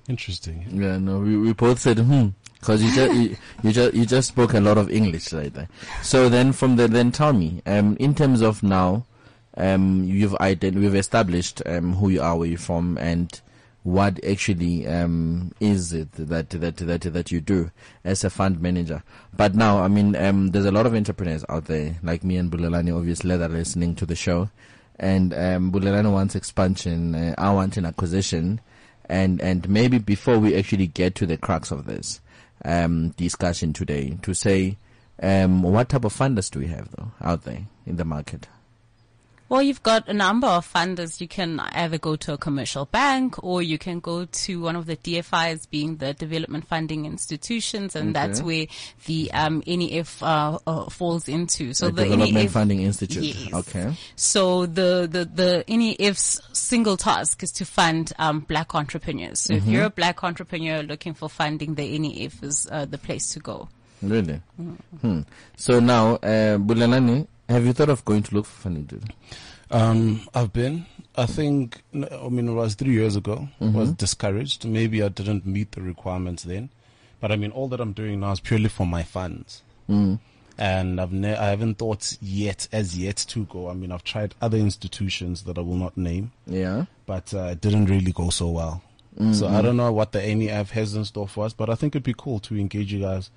Interesting. 0.08 0.66
Yeah, 0.70 0.98
no, 0.98 1.20
we, 1.20 1.36
we 1.36 1.52
both 1.52 1.78
said, 1.78 1.98
hmm, 1.98 2.28
cause 2.60 2.82
you 2.82 2.92
just, 2.94 3.14
you, 3.14 3.36
you 3.62 3.72
just, 3.72 3.94
you 3.94 4.06
just 4.06 4.28
spoke 4.28 4.54
a 4.54 4.60
lot 4.60 4.76
of 4.76 4.90
English 4.90 5.32
right 5.32 5.52
there. 5.54 5.68
So 6.02 6.28
then 6.28 6.52
from 6.52 6.76
the, 6.76 6.88
then 6.88 7.12
tell 7.12 7.32
me, 7.32 7.62
um, 7.66 7.96
in 8.00 8.14
terms 8.14 8.40
of 8.40 8.62
now, 8.62 9.06
um, 9.56 10.04
you've 10.04 10.32
ident- 10.32 10.74
we've 10.74 10.94
established, 10.94 11.62
um, 11.66 11.94
who 11.94 12.08
you 12.08 12.20
are, 12.22 12.36
where 12.36 12.48
you're 12.48 12.58
from, 12.58 12.98
and 12.98 13.40
what 13.82 14.22
actually, 14.24 14.86
um, 14.86 15.52
is 15.60 15.92
it 15.92 16.12
that, 16.12 16.50
that, 16.50 16.76
that, 16.76 17.00
that 17.00 17.32
you 17.32 17.40
do 17.40 17.70
as 18.04 18.22
a 18.24 18.30
fund 18.30 18.60
manager. 18.60 19.02
But 19.36 19.54
now, 19.54 19.82
I 19.82 19.88
mean, 19.88 20.14
um, 20.16 20.48
there's 20.50 20.66
a 20.66 20.70
lot 20.70 20.86
of 20.86 20.94
entrepreneurs 20.94 21.44
out 21.48 21.64
there, 21.64 21.96
like 22.02 22.22
me 22.22 22.36
and 22.36 22.50
Bulelani, 22.50 22.96
obviously, 22.96 23.36
that 23.36 23.50
are 23.50 23.54
listening 23.54 23.94
to 23.96 24.06
the 24.06 24.14
show. 24.14 24.50
And, 24.98 25.34
um, 25.34 25.72
Bulelani 25.72 26.12
wants 26.12 26.34
expansion, 26.36 27.14
uh, 27.14 27.34
I 27.38 27.50
want 27.52 27.76
an 27.76 27.86
acquisition 27.86 28.60
and 29.12 29.40
and 29.40 29.68
maybe 29.68 29.98
before 29.98 30.38
we 30.38 30.56
actually 30.56 30.86
get 30.86 31.14
to 31.16 31.26
the 31.26 31.36
crux 31.36 31.70
of 31.70 31.84
this 31.86 32.20
um, 32.64 33.10
discussion 33.10 33.72
today, 33.72 34.16
to 34.22 34.34
say 34.34 34.78
um, 35.22 35.62
what 35.62 35.88
type 35.90 36.04
of 36.04 36.14
funders 36.16 36.50
do 36.50 36.60
we 36.60 36.68
have 36.68 36.88
though 36.96 37.12
out 37.20 37.44
there 37.44 37.66
in 37.86 37.96
the 37.96 38.04
market? 38.04 38.48
Well, 39.52 39.60
you've 39.60 39.82
got 39.82 40.08
a 40.08 40.14
number 40.14 40.46
of 40.46 40.72
funders. 40.72 41.20
You 41.20 41.28
can 41.28 41.60
either 41.60 41.98
go 41.98 42.16
to 42.16 42.32
a 42.32 42.38
commercial 42.38 42.86
bank 42.86 43.44
or 43.44 43.60
you 43.60 43.76
can 43.76 44.00
go 44.00 44.24
to 44.24 44.62
one 44.62 44.76
of 44.76 44.86
the 44.86 44.96
DFIs, 44.96 45.68
being 45.68 45.96
the 45.96 46.14
development 46.14 46.66
funding 46.66 47.04
institutions, 47.04 47.94
and 47.94 48.16
that's 48.16 48.40
where 48.40 48.64
the 49.04 49.30
um, 49.32 49.62
NEF 49.66 50.22
uh, 50.22 50.58
uh, 50.66 50.88
falls 50.88 51.28
into. 51.28 51.74
So 51.74 51.90
the 51.90 51.92
the 51.92 52.02
Development 52.04 52.32
NEF 52.32 52.50
Funding 52.50 52.80
Institute. 52.80 53.24
Yes. 53.24 53.52
Okay. 53.52 53.94
So 54.16 54.64
the, 54.64 55.06
the, 55.10 55.26
the 55.26 55.64
NEF's 55.68 56.40
single 56.54 56.96
task 56.96 57.42
is 57.42 57.52
to 57.52 57.66
fund 57.66 58.14
um, 58.18 58.40
black 58.40 58.74
entrepreneurs. 58.74 59.40
So 59.40 59.52
if 59.52 59.66
you're 59.66 59.84
a 59.84 59.90
black 59.90 60.24
entrepreneur 60.24 60.82
looking 60.82 61.12
for 61.12 61.28
funding, 61.28 61.74
the 61.74 61.98
NEF 61.98 62.42
is 62.42 62.66
uh, 62.72 62.86
the 62.86 62.96
place 62.96 63.34
to 63.34 63.40
go. 63.40 63.68
Really? 64.00 64.40
Hmm. 65.02 65.20
So 65.56 65.78
now, 65.78 66.14
uh, 66.14 66.56
Bulelani, 66.56 67.26
have 67.52 67.64
you 67.66 67.72
thought 67.72 67.88
of 67.90 68.04
going 68.04 68.22
to 68.24 68.34
look 68.34 68.46
for 68.46 68.62
funding? 68.62 68.84
Dude? 68.84 69.12
Um, 69.70 70.22
I've 70.34 70.52
been. 70.52 70.86
I 71.16 71.26
think. 71.26 71.82
I 71.94 72.28
mean, 72.28 72.48
it 72.48 72.52
was 72.52 72.74
three 72.74 72.92
years 72.92 73.16
ago. 73.16 73.48
I 73.60 73.66
was 73.66 73.92
discouraged. 73.92 74.64
Maybe 74.66 75.02
I 75.02 75.08
didn't 75.08 75.46
meet 75.46 75.72
the 75.72 75.82
requirements 75.82 76.42
then. 76.42 76.70
But 77.20 77.30
I 77.32 77.36
mean, 77.36 77.50
all 77.52 77.68
that 77.68 77.80
I'm 77.80 77.92
doing 77.92 78.20
now 78.20 78.32
is 78.32 78.40
purely 78.40 78.68
for 78.68 78.86
my 78.86 79.02
funds. 79.02 79.62
And 80.58 81.00
I've 81.00 81.12
ne- 81.12 81.36
I 81.36 81.48
haven't 81.50 81.78
thought 81.78 82.16
yet, 82.20 82.68
as 82.72 82.96
yet, 82.98 83.16
to 83.28 83.44
go. 83.46 83.68
I 83.70 83.74
mean, 83.74 83.90
I've 83.92 84.04
tried 84.04 84.34
other 84.40 84.58
institutions 84.58 85.44
that 85.44 85.56
I 85.58 85.62
will 85.62 85.76
not 85.76 85.96
name, 85.96 86.32
Yeah. 86.46 86.84
but 87.06 87.32
uh, 87.34 87.44
it 87.52 87.60
didn't 87.60 87.86
really 87.86 88.12
go 88.12 88.30
so 88.30 88.50
well. 88.50 88.82
So 89.32 89.46
I 89.46 89.60
don't 89.60 89.76
know 89.76 89.92
what 89.92 90.12
the 90.12 90.20
NEF 90.34 90.70
has 90.70 90.94
in 90.94 91.04
store 91.04 91.28
for 91.28 91.44
us, 91.44 91.52
but 91.52 91.68
I 91.68 91.74
think 91.74 91.94
it'd 91.94 92.02
be 92.02 92.14
cool 92.16 92.38
to 92.40 92.56
engage 92.58 92.92
you 92.94 93.00
guys 93.00 93.30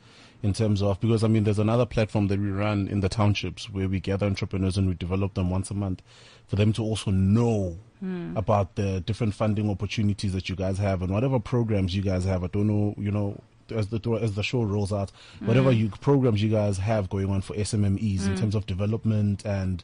in 0.46 0.54
terms 0.54 0.82
of 0.84 1.00
because 1.00 1.24
I 1.24 1.28
mean 1.28 1.44
there's 1.44 1.60
another 1.60 1.88
platform 1.88 2.28
that 2.28 2.40
we 2.40 2.52
run 2.52 2.88
in 2.88 3.00
the 3.00 3.10
townships 3.10 3.68
where 3.68 3.90
we 3.90 4.00
gather 4.00 4.28
entrepreneurs 4.28 4.78
and 4.78 4.88
we 4.88 4.94
develop 4.94 5.34
them 5.34 5.50
once 5.50 5.72
a 5.72 5.74
month 5.74 6.04
for 6.48 6.56
them 6.56 6.72
to 6.74 6.84
also 6.84 7.10
know 7.10 7.78
hmm. 8.00 8.38
about 8.38 8.76
the 8.76 9.02
different 9.02 9.34
funding 9.34 9.72
opportunities 9.72 10.34
that 10.34 10.48
you 10.48 10.56
guys 10.56 10.78
have 10.78 11.02
and 11.02 11.12
whatever 11.12 11.40
programs 11.40 11.96
you 11.96 12.04
guys 12.04 12.26
have. 12.26 12.44
I 12.44 12.48
don't 12.48 12.68
know, 12.68 12.94
you 12.96 13.10
know, 13.10 13.42
as 13.72 13.88
the 13.88 14.00
as 14.22 14.36
the 14.36 14.44
show 14.44 14.62
rolls 14.62 14.94
out, 14.94 15.12
whatever 15.40 15.72
hmm. 15.72 15.80
you 15.80 15.90
programs 15.90 16.44
you 16.44 16.50
guys 16.50 16.78
have 16.78 17.10
going 17.10 17.32
on 17.32 17.42
for 17.42 17.56
SMMEs 17.56 18.28
in 18.28 18.34
hmm. 18.34 18.36
terms 18.36 18.54
of 18.54 18.68
development 18.68 19.44
and 19.46 19.84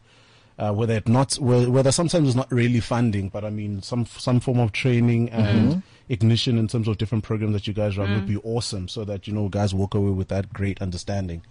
uh, 0.61 0.71
whether 0.71 0.93
it 0.93 1.07
not 1.09 1.33
whe- 1.33 1.67
whether 1.67 1.91
sometimes 1.91 2.27
it's 2.27 2.35
not 2.37 2.51
really 2.51 2.79
funding, 2.79 3.29
but 3.29 3.43
I 3.43 3.49
mean 3.49 3.81
some 3.81 4.05
some 4.05 4.39
form 4.39 4.59
of 4.59 4.71
training 4.71 5.29
and 5.31 5.81
ignition 6.07 6.57
in 6.57 6.67
terms 6.67 6.87
of 6.87 6.97
different 6.97 7.23
programs 7.23 7.53
that 7.53 7.65
you 7.67 7.73
guys 7.73 7.97
run 7.97 8.13
would 8.13 8.27
be 8.27 8.37
awesome, 8.43 8.87
so 8.87 9.03
that 9.05 9.27
you 9.27 9.33
know 9.33 9.49
guys 9.49 9.73
walk 9.73 9.95
away 9.95 10.11
with 10.11 10.27
that 10.27 10.53
great 10.53 10.81
understanding. 10.81 11.41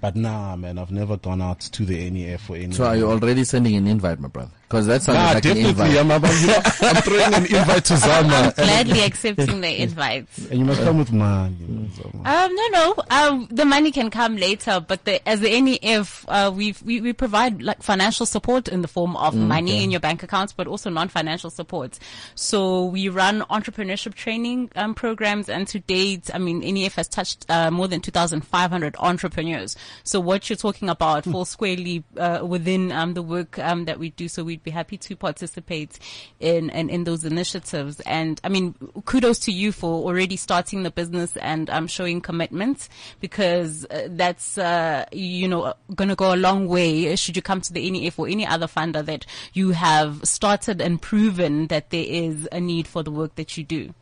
But 0.00 0.14
nah, 0.14 0.54
man, 0.54 0.78
I've 0.78 0.92
never 0.92 1.16
gone 1.16 1.42
out 1.42 1.58
to 1.60 1.84
the 1.84 2.08
NEF 2.08 2.42
for 2.42 2.54
any. 2.56 2.72
So 2.72 2.84
are 2.84 2.96
you 2.96 3.10
already 3.10 3.42
sending 3.42 3.74
an 3.74 3.86
invite, 3.88 4.20
my 4.20 4.28
brother? 4.28 4.50
Because 4.68 4.86
that 4.86 5.00
sounds 5.02 5.16
Nah, 5.18 5.32
like 5.32 5.44
an 5.46 5.56
invite. 5.56 5.96
I'm, 5.96 6.10
I'm, 6.12 6.22
you 6.22 6.46
know, 6.46 6.60
I'm 6.82 6.96
throwing 7.02 7.34
an 7.34 7.46
invite 7.46 7.84
to 7.86 7.96
Zama, 7.96 8.34
and, 8.34 8.54
Gladly 8.54 9.00
accepting 9.00 9.60
the 9.62 9.82
invites. 9.82 10.38
and 10.50 10.58
you 10.60 10.64
must 10.66 10.82
come 10.82 10.98
with 10.98 11.10
mine. 11.10 11.56
You 11.58 11.66
know, 11.66 12.24
Um, 12.24 12.54
no, 12.54 12.66
no. 12.68 12.94
Um, 13.10 13.48
the 13.50 13.64
money 13.64 13.90
can 13.90 14.10
come 14.10 14.36
later, 14.36 14.78
but 14.86 15.04
the, 15.06 15.26
as 15.26 15.40
the 15.40 15.58
NEF, 15.60 16.24
uh, 16.28 16.52
we 16.54 16.74
we 16.84 17.00
we 17.00 17.12
provide 17.14 17.62
like 17.62 17.82
financial 17.82 18.26
support 18.26 18.68
in 18.68 18.82
the 18.82 18.88
form 18.88 19.16
of 19.16 19.34
money 19.34 19.82
in 19.82 19.90
your 19.90 20.00
bank 20.00 20.22
accounts, 20.22 20.52
but 20.52 20.66
also 20.66 20.90
non-financial 20.90 21.48
support. 21.50 21.98
So 22.34 22.84
we 22.84 23.08
run 23.08 23.40
entrepreneurship 23.50 24.14
training 24.14 24.70
um, 24.76 24.94
programs, 24.94 25.48
and 25.48 25.66
to 25.68 25.80
date, 25.80 26.30
I 26.32 26.38
mean, 26.38 26.60
NEF 26.60 26.94
has 26.96 27.08
touched 27.08 27.46
uh, 27.50 27.70
more 27.70 27.88
than 27.88 28.00
2,500 28.02 28.96
entrepreneurs. 28.98 29.76
So 30.04 30.20
what 30.20 30.48
you're 30.48 30.56
talking 30.56 30.88
about 30.88 31.24
falls 31.24 31.50
squarely 31.50 32.04
uh, 32.16 32.40
within 32.46 32.92
um, 32.92 33.14
the 33.14 33.22
work 33.22 33.58
um, 33.58 33.84
that 33.86 33.98
we 33.98 34.10
do. 34.10 34.28
So 34.28 34.44
we'd 34.44 34.62
be 34.62 34.70
happy 34.70 34.96
to 34.98 35.16
participate 35.16 35.98
in, 36.40 36.70
in 36.70 36.90
in 36.90 37.04
those 37.04 37.24
initiatives. 37.24 38.00
And 38.00 38.40
I 38.44 38.48
mean, 38.48 38.74
kudos 39.04 39.38
to 39.40 39.52
you 39.52 39.72
for 39.72 40.04
already 40.04 40.36
starting 40.36 40.82
the 40.82 40.90
business 40.90 41.36
and 41.36 41.70
um, 41.70 41.86
showing 41.86 42.20
commitment 42.20 42.88
because 43.20 43.84
uh, 43.86 44.08
that's 44.10 44.58
uh, 44.58 45.06
you 45.12 45.48
know 45.48 45.74
going 45.94 46.08
to 46.08 46.16
go 46.16 46.34
a 46.34 46.36
long 46.36 46.68
way. 46.68 47.14
Should 47.16 47.36
you 47.36 47.42
come 47.42 47.60
to 47.60 47.72
the 47.72 47.90
NEF 47.90 48.18
or 48.18 48.28
any 48.28 48.46
other 48.46 48.66
funder 48.66 49.04
that 49.04 49.26
you 49.52 49.70
have 49.70 50.24
started 50.24 50.80
and 50.80 51.00
proven 51.00 51.68
that 51.68 51.90
there 51.90 52.04
is 52.06 52.48
a 52.52 52.60
need 52.60 52.86
for 52.86 53.02
the 53.02 53.10
work 53.10 53.34
that 53.36 53.56
you 53.56 53.64
do. 53.64 53.94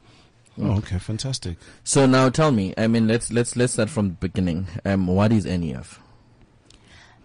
Oh, 0.58 0.78
okay, 0.78 0.98
fantastic. 0.98 1.58
So 1.84 2.06
now 2.06 2.30
tell 2.30 2.50
me, 2.50 2.72
I 2.78 2.86
mean, 2.86 3.06
let's 3.06 3.30
let's 3.30 3.56
let's 3.56 3.75
start 3.75 3.90
from 3.90 4.08
the 4.08 4.14
beginning. 4.14 4.66
Um, 4.84 5.06
what 5.06 5.32
is 5.32 5.44
NEF? 5.44 6.00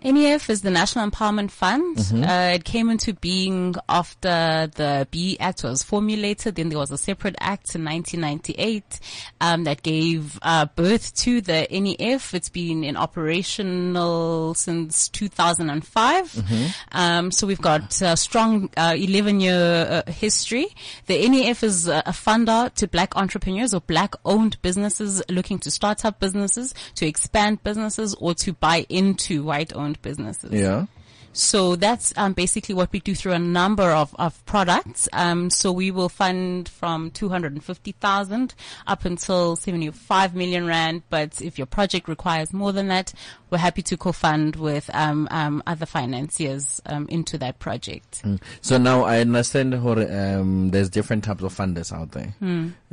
NEF 0.03 0.49
is 0.49 0.61
the 0.61 0.71
National 0.71 1.09
Empowerment 1.09 1.51
Fund. 1.51 1.97
Mm-hmm. 1.97 2.23
Uh, 2.23 2.55
it 2.55 2.63
came 2.63 2.89
into 2.89 3.13
being 3.13 3.75
after 3.89 4.69
the 4.75 5.07
BE 5.09 5.39
Act 5.39 5.63
was 5.63 5.83
formulated. 5.83 6.55
Then 6.55 6.69
there 6.69 6.77
was 6.77 6.91
a 6.91 6.97
separate 6.97 7.35
act 7.39 7.73
in 7.75 7.85
1998 7.85 8.99
um, 9.39 9.63
that 9.63 9.83
gave 9.83 10.37
uh, 10.41 10.65
birth 10.75 11.15
to 11.15 11.41
the 11.41 11.67
NEF. 11.71 12.33
It's 12.33 12.49
been 12.49 12.83
in 12.83 12.97
operational 12.97 14.53
since 14.53 15.09
2005. 15.09 16.31
Mm-hmm. 16.31 16.65
Um, 16.91 17.31
so 17.31 17.47
we've 17.47 17.61
got 17.61 18.01
a 18.01 18.15
strong 18.15 18.69
uh, 18.77 18.95
11 18.97 19.39
year 19.39 20.03
uh, 20.05 20.11
history. 20.11 20.67
The 21.07 21.27
NEF 21.27 21.63
is 21.63 21.87
a 21.87 22.01
a 22.05 22.13
funder 22.13 22.73
to 22.73 22.87
black 22.87 23.15
entrepreneurs 23.15 23.73
or 23.73 23.79
black 23.79 24.15
owned 24.25 24.61
businesses 24.61 25.21
looking 25.29 25.59
to 25.59 25.71
start 25.71 26.03
up 26.03 26.19
businesses, 26.19 26.73
to 26.95 27.07
expand 27.07 27.63
businesses, 27.63 28.13
or 28.15 28.33
to 28.35 28.51
buy 28.53 28.85
into 28.89 29.43
white 29.43 29.73
owned 29.73 29.90
businesses. 30.01 30.51
Yeah. 30.51 30.85
So 31.33 31.75
that's 31.75 32.13
um, 32.17 32.33
basically 32.33 32.75
what 32.75 32.91
we 32.91 32.99
do 32.99 33.15
through 33.15 33.33
a 33.33 33.39
number 33.39 33.89
of, 33.91 34.13
of 34.19 34.43
products. 34.45 35.07
Um, 35.13 35.49
so 35.49 35.71
we 35.71 35.91
will 35.91 36.09
fund 36.09 36.67
from 36.67 37.11
250,000 37.11 38.53
up 38.87 39.05
until 39.05 39.55
75 39.55 40.35
million 40.35 40.67
rand. 40.67 41.03
But 41.09 41.41
if 41.41 41.57
your 41.57 41.67
project 41.67 42.07
requires 42.07 42.51
more 42.51 42.71
than 42.71 42.87
that, 42.89 43.13
we're 43.49 43.59
happy 43.59 43.81
to 43.83 43.97
co-fund 43.97 44.55
with 44.57 44.89
um, 44.93 45.27
um, 45.31 45.63
other 45.67 45.85
financiers 45.85 46.81
um, 46.85 47.07
into 47.09 47.37
that 47.37 47.59
project. 47.59 48.23
Mm. 48.23 48.41
So 48.61 48.77
now 48.77 49.03
I 49.03 49.19
understand 49.19 49.73
how 49.73 49.93
um, 49.93 50.71
there's 50.71 50.89
different 50.89 51.23
types 51.23 51.43
of 51.43 51.55
funders 51.55 51.93
out 51.93 52.11
there. 52.11 52.33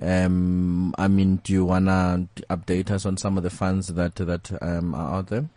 Um, 0.00 0.94
I 0.98 1.08
mean, 1.08 1.36
do 1.36 1.52
you 1.52 1.64
wanna 1.64 2.28
update 2.50 2.90
us 2.90 3.06
on 3.06 3.16
some 3.16 3.36
of 3.36 3.42
the 3.42 3.50
funds 3.50 3.88
that 3.88 4.16
that 4.16 4.62
um, 4.62 4.94
are 4.94 5.18
out 5.18 5.28
there? 5.28 5.48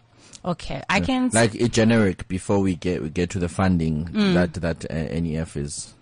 Okay, 0.43 0.81
I 0.89 1.01
can. 1.01 1.29
Like 1.33 1.53
a 1.55 1.67
generic 1.67 2.27
before 2.27 2.60
we 2.60 2.75
get 2.75 3.01
we 3.01 3.10
get 3.10 3.29
to 3.31 3.39
the 3.39 3.50
funding 3.50 4.05
that 4.33 4.53
that 4.55 4.86
uh, 4.89 5.19
NEF 5.19 5.55
is. 5.55 5.93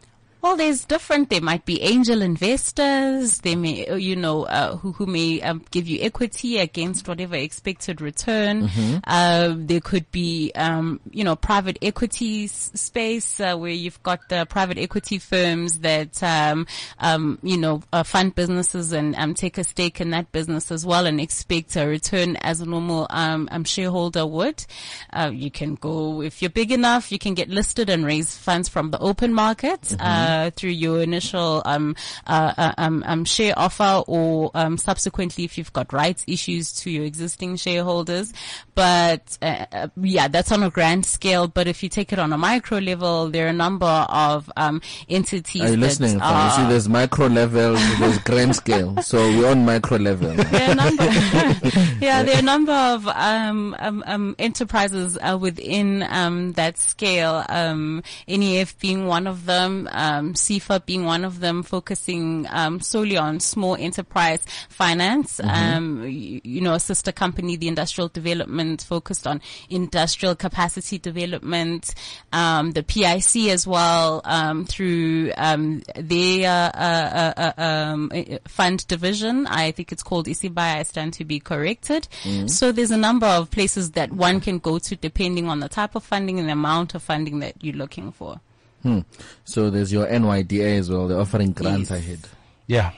Well, 0.41 0.55
there's 0.55 0.85
different. 0.85 1.29
There 1.29 1.41
might 1.41 1.65
be 1.65 1.81
angel 1.81 2.21
investors. 2.21 3.39
They 3.39 3.55
may, 3.55 3.85
uh, 3.87 3.95
you 3.95 4.15
know, 4.15 4.43
uh, 4.43 4.77
who, 4.77 4.93
who 4.93 5.05
may 5.05 5.41
um, 5.41 5.65
give 5.69 5.87
you 5.87 5.99
equity 6.01 6.59
against 6.59 7.07
whatever 7.09 7.35
expected 7.35 7.99
return. 7.99 8.69
Uh, 9.05 9.53
there 9.57 9.81
could 9.81 10.09
be, 10.11 10.51
um, 10.55 11.01
you 11.11 11.25
know, 11.25 11.35
private 11.35 11.77
equity 11.81 12.45
s- 12.45 12.71
space 12.73 13.39
uh, 13.41 13.55
where 13.57 13.71
you've 13.71 14.01
got 14.03 14.29
the 14.29 14.45
private 14.45 14.77
equity 14.77 15.19
firms 15.19 15.79
that, 15.79 16.21
um, 16.23 16.65
um, 16.99 17.37
you 17.43 17.57
know, 17.57 17.81
uh, 17.91 18.03
fund 18.03 18.33
businesses 18.33 18.93
and 18.93 19.15
um, 19.17 19.33
take 19.33 19.57
a 19.57 19.63
stake 19.65 19.99
in 19.99 20.11
that 20.11 20.31
business 20.31 20.71
as 20.71 20.85
well 20.85 21.05
and 21.05 21.19
expect 21.19 21.75
a 21.75 21.85
return 21.85 22.37
as 22.37 22.61
a 22.61 22.65
normal 22.65 23.07
um, 23.09 23.49
um, 23.51 23.65
shareholder 23.65 24.25
would. 24.25 24.65
Uh, 25.11 25.31
you 25.33 25.51
can 25.51 25.75
go 25.75 26.21
if 26.21 26.41
you're 26.41 26.49
big 26.49 26.71
enough. 26.71 27.11
You 27.11 27.19
can 27.19 27.33
get 27.33 27.49
listed 27.49 27.89
and 27.89 28.05
raise 28.05 28.37
funds 28.37 28.69
from 28.69 28.91
the 28.91 28.99
open 28.99 29.33
market. 29.33 29.93
Uh, 30.29 30.51
through 30.51 30.69
your 30.69 31.01
initial 31.01 31.63
um, 31.65 31.95
uh, 32.27 32.53
uh, 32.55 32.73
um, 32.77 33.03
um, 33.07 33.25
share 33.25 33.57
offer, 33.57 34.03
or 34.05 34.51
um, 34.53 34.77
subsequently 34.77 35.43
if 35.43 35.57
you've 35.57 35.73
got 35.73 35.91
rights 35.91 36.23
issues 36.27 36.71
to 36.71 36.91
your 36.91 37.03
existing 37.03 37.55
shareholders. 37.55 38.31
But 38.75 39.37
uh, 39.41 39.65
uh, 39.71 39.87
yeah, 40.01 40.27
that's 40.27 40.51
on 40.51 40.61
a 40.61 40.69
grand 40.69 41.07
scale. 41.07 41.47
But 41.47 41.67
if 41.67 41.81
you 41.81 41.89
take 41.89 42.13
it 42.13 42.19
on 42.19 42.31
a 42.31 42.37
micro 42.37 42.77
level, 42.77 43.29
there 43.31 43.47
are 43.47 43.49
a 43.49 43.53
number 43.53 43.87
of 43.87 44.51
um, 44.55 44.81
entities. 45.09 45.63
Are 45.63 45.71
you 45.71 45.77
listening? 45.77 46.19
Fam? 46.19 46.45
You 46.45 46.55
see, 46.55 46.69
there's 46.69 46.87
micro 46.87 47.25
level, 47.27 47.73
there's 47.73 48.19
grand 48.19 48.55
scale. 48.55 49.01
So 49.01 49.17
we're 49.17 49.49
on 49.49 49.65
micro 49.65 49.97
level. 49.97 50.31
there 50.35 50.69
are 50.69 50.71
a 50.71 50.75
number, 50.75 51.03
yeah, 52.01 52.23
there 52.23 52.35
are 52.35 52.39
a 52.39 52.43
number 52.43 52.71
of 52.71 53.07
um, 53.07 53.75
um, 53.79 54.03
um, 54.05 54.35
enterprises 54.37 55.17
uh, 55.21 55.37
within 55.39 56.03
um, 56.03 56.53
that 56.53 56.77
scale. 56.77 57.43
Um, 57.49 58.03
NEF 58.27 58.77
being 58.79 59.07
one 59.07 59.27
of 59.27 59.45
them, 59.45 59.89
um, 60.19 60.33
SEFA 60.33 60.85
being 60.85 61.05
one 61.05 61.23
of 61.23 61.39
them, 61.39 61.63
focusing 61.63 62.45
um, 62.49 62.79
solely 62.79 63.17
on 63.17 63.39
small 63.39 63.75
enterprise 63.75 64.41
finance. 64.69 65.39
Um, 65.43 66.03
you, 66.07 66.41
you 66.43 66.61
know, 66.61 66.73
a 66.73 66.79
sister 66.79 67.11
company, 67.11 67.55
the 67.55 67.67
Industrial 67.67 68.07
Development, 68.09 68.81
focused 68.81 69.25
on 69.27 69.41
industrial 69.69 70.35
capacity 70.35 70.97
development. 70.97 71.93
Um, 72.31 72.71
the 72.71 72.83
PIC 72.83 73.49
as 73.49 73.65
well 73.65 74.21
um, 74.25 74.65
through 74.65 75.31
um, 75.37 75.81
their 75.95 76.49
uh, 76.49 76.77
uh, 76.77 77.33
uh, 77.57 77.61
um, 77.61 78.11
uh, 78.13 78.37
fund 78.47 78.85
division. 78.87 79.47
I 79.47 79.71
think 79.71 79.91
it's 79.91 80.03
called 80.03 80.27
Isibaya. 80.27 80.79
I 80.79 80.83
stand 80.83 81.13
to 81.13 81.25
be 81.25 81.39
corrected. 81.39 82.07
So 82.47 82.71
there's 82.71 82.91
a 82.91 82.97
number 82.97 83.25
of 83.27 83.49
places 83.51 83.91
that 83.91 84.11
one 84.11 84.39
can 84.39 84.59
go 84.59 84.79
to 84.79 84.95
depending 84.95 85.47
on 85.47 85.59
the 85.59 85.69
type 85.69 85.95
of 85.95 86.03
funding 86.03 86.39
and 86.39 86.47
the 86.47 86.53
amount 86.53 86.95
of 86.95 87.03
funding 87.03 87.39
that 87.39 87.55
you're 87.63 87.75
looking 87.75 88.11
for. 88.11 88.39
Hmm. 88.83 88.99
So 89.45 89.69
there's 89.69 89.91
your 89.91 90.07
NYDA 90.07 90.77
as 90.79 90.89
well. 90.89 91.07
They're 91.07 91.19
offering 91.19 91.51
grants 91.51 91.89
Yes. 91.91 91.99
ahead. 91.99 92.19
Yeah. 92.67 92.91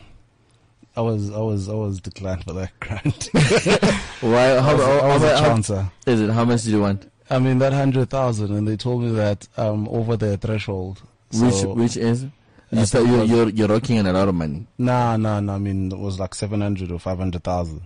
I 0.96 1.02
was, 1.02 1.32
I 1.32 1.40
was, 1.40 1.70
I 1.70 1.74
was 1.74 2.02
declined 2.02 2.44
for 2.44 2.54
that 2.54 2.78
grant. 2.80 3.30
Why? 4.22 4.58
I 4.58 4.62
How, 4.62 4.76
was, 4.76 4.86
how, 4.86 5.00
I 5.00 5.08
was 5.14 5.22
how- 5.24 5.28
a 5.30 5.50
chancer. 5.58 5.92
is 6.06 6.22
it? 6.22 6.30
How 6.30 6.44
much 6.46 6.64
do 6.64 6.72
you 6.72 6.82
want? 6.82 7.10
I 7.30 7.40
mean, 7.40 7.60
that 7.60 7.72
hundred 7.72 8.10
thousand, 8.10 8.52
and 8.56 8.68
they 8.68 8.76
told 8.76 9.04
me 9.04 9.12
that 9.14 9.48
um 9.56 9.88
over 9.88 10.18
their 10.18 10.36
threshold. 10.36 11.02
Which 11.34 11.54
So, 11.54 11.74
which 11.74 11.96
is? 11.96 12.26
You 12.72 12.86
start, 12.86 13.06
you're, 13.08 13.24
you're 13.24 13.50
you're 13.50 13.68
rocking 13.70 13.96
in 13.98 14.06
a 14.06 14.12
lot 14.12 14.28
of 14.28 14.36
money. 14.36 14.68
Nah, 14.78 15.16
nah, 15.16 15.40
nah. 15.40 15.56
I 15.56 15.58
mean, 15.58 15.92
it 15.94 15.98
was 15.98 16.20
like 16.20 16.36
seven 16.36 16.60
hundred 16.60 16.92
or 16.92 17.00
five 17.00 17.18
hundred 17.20 17.44
thousand. 17.46 17.84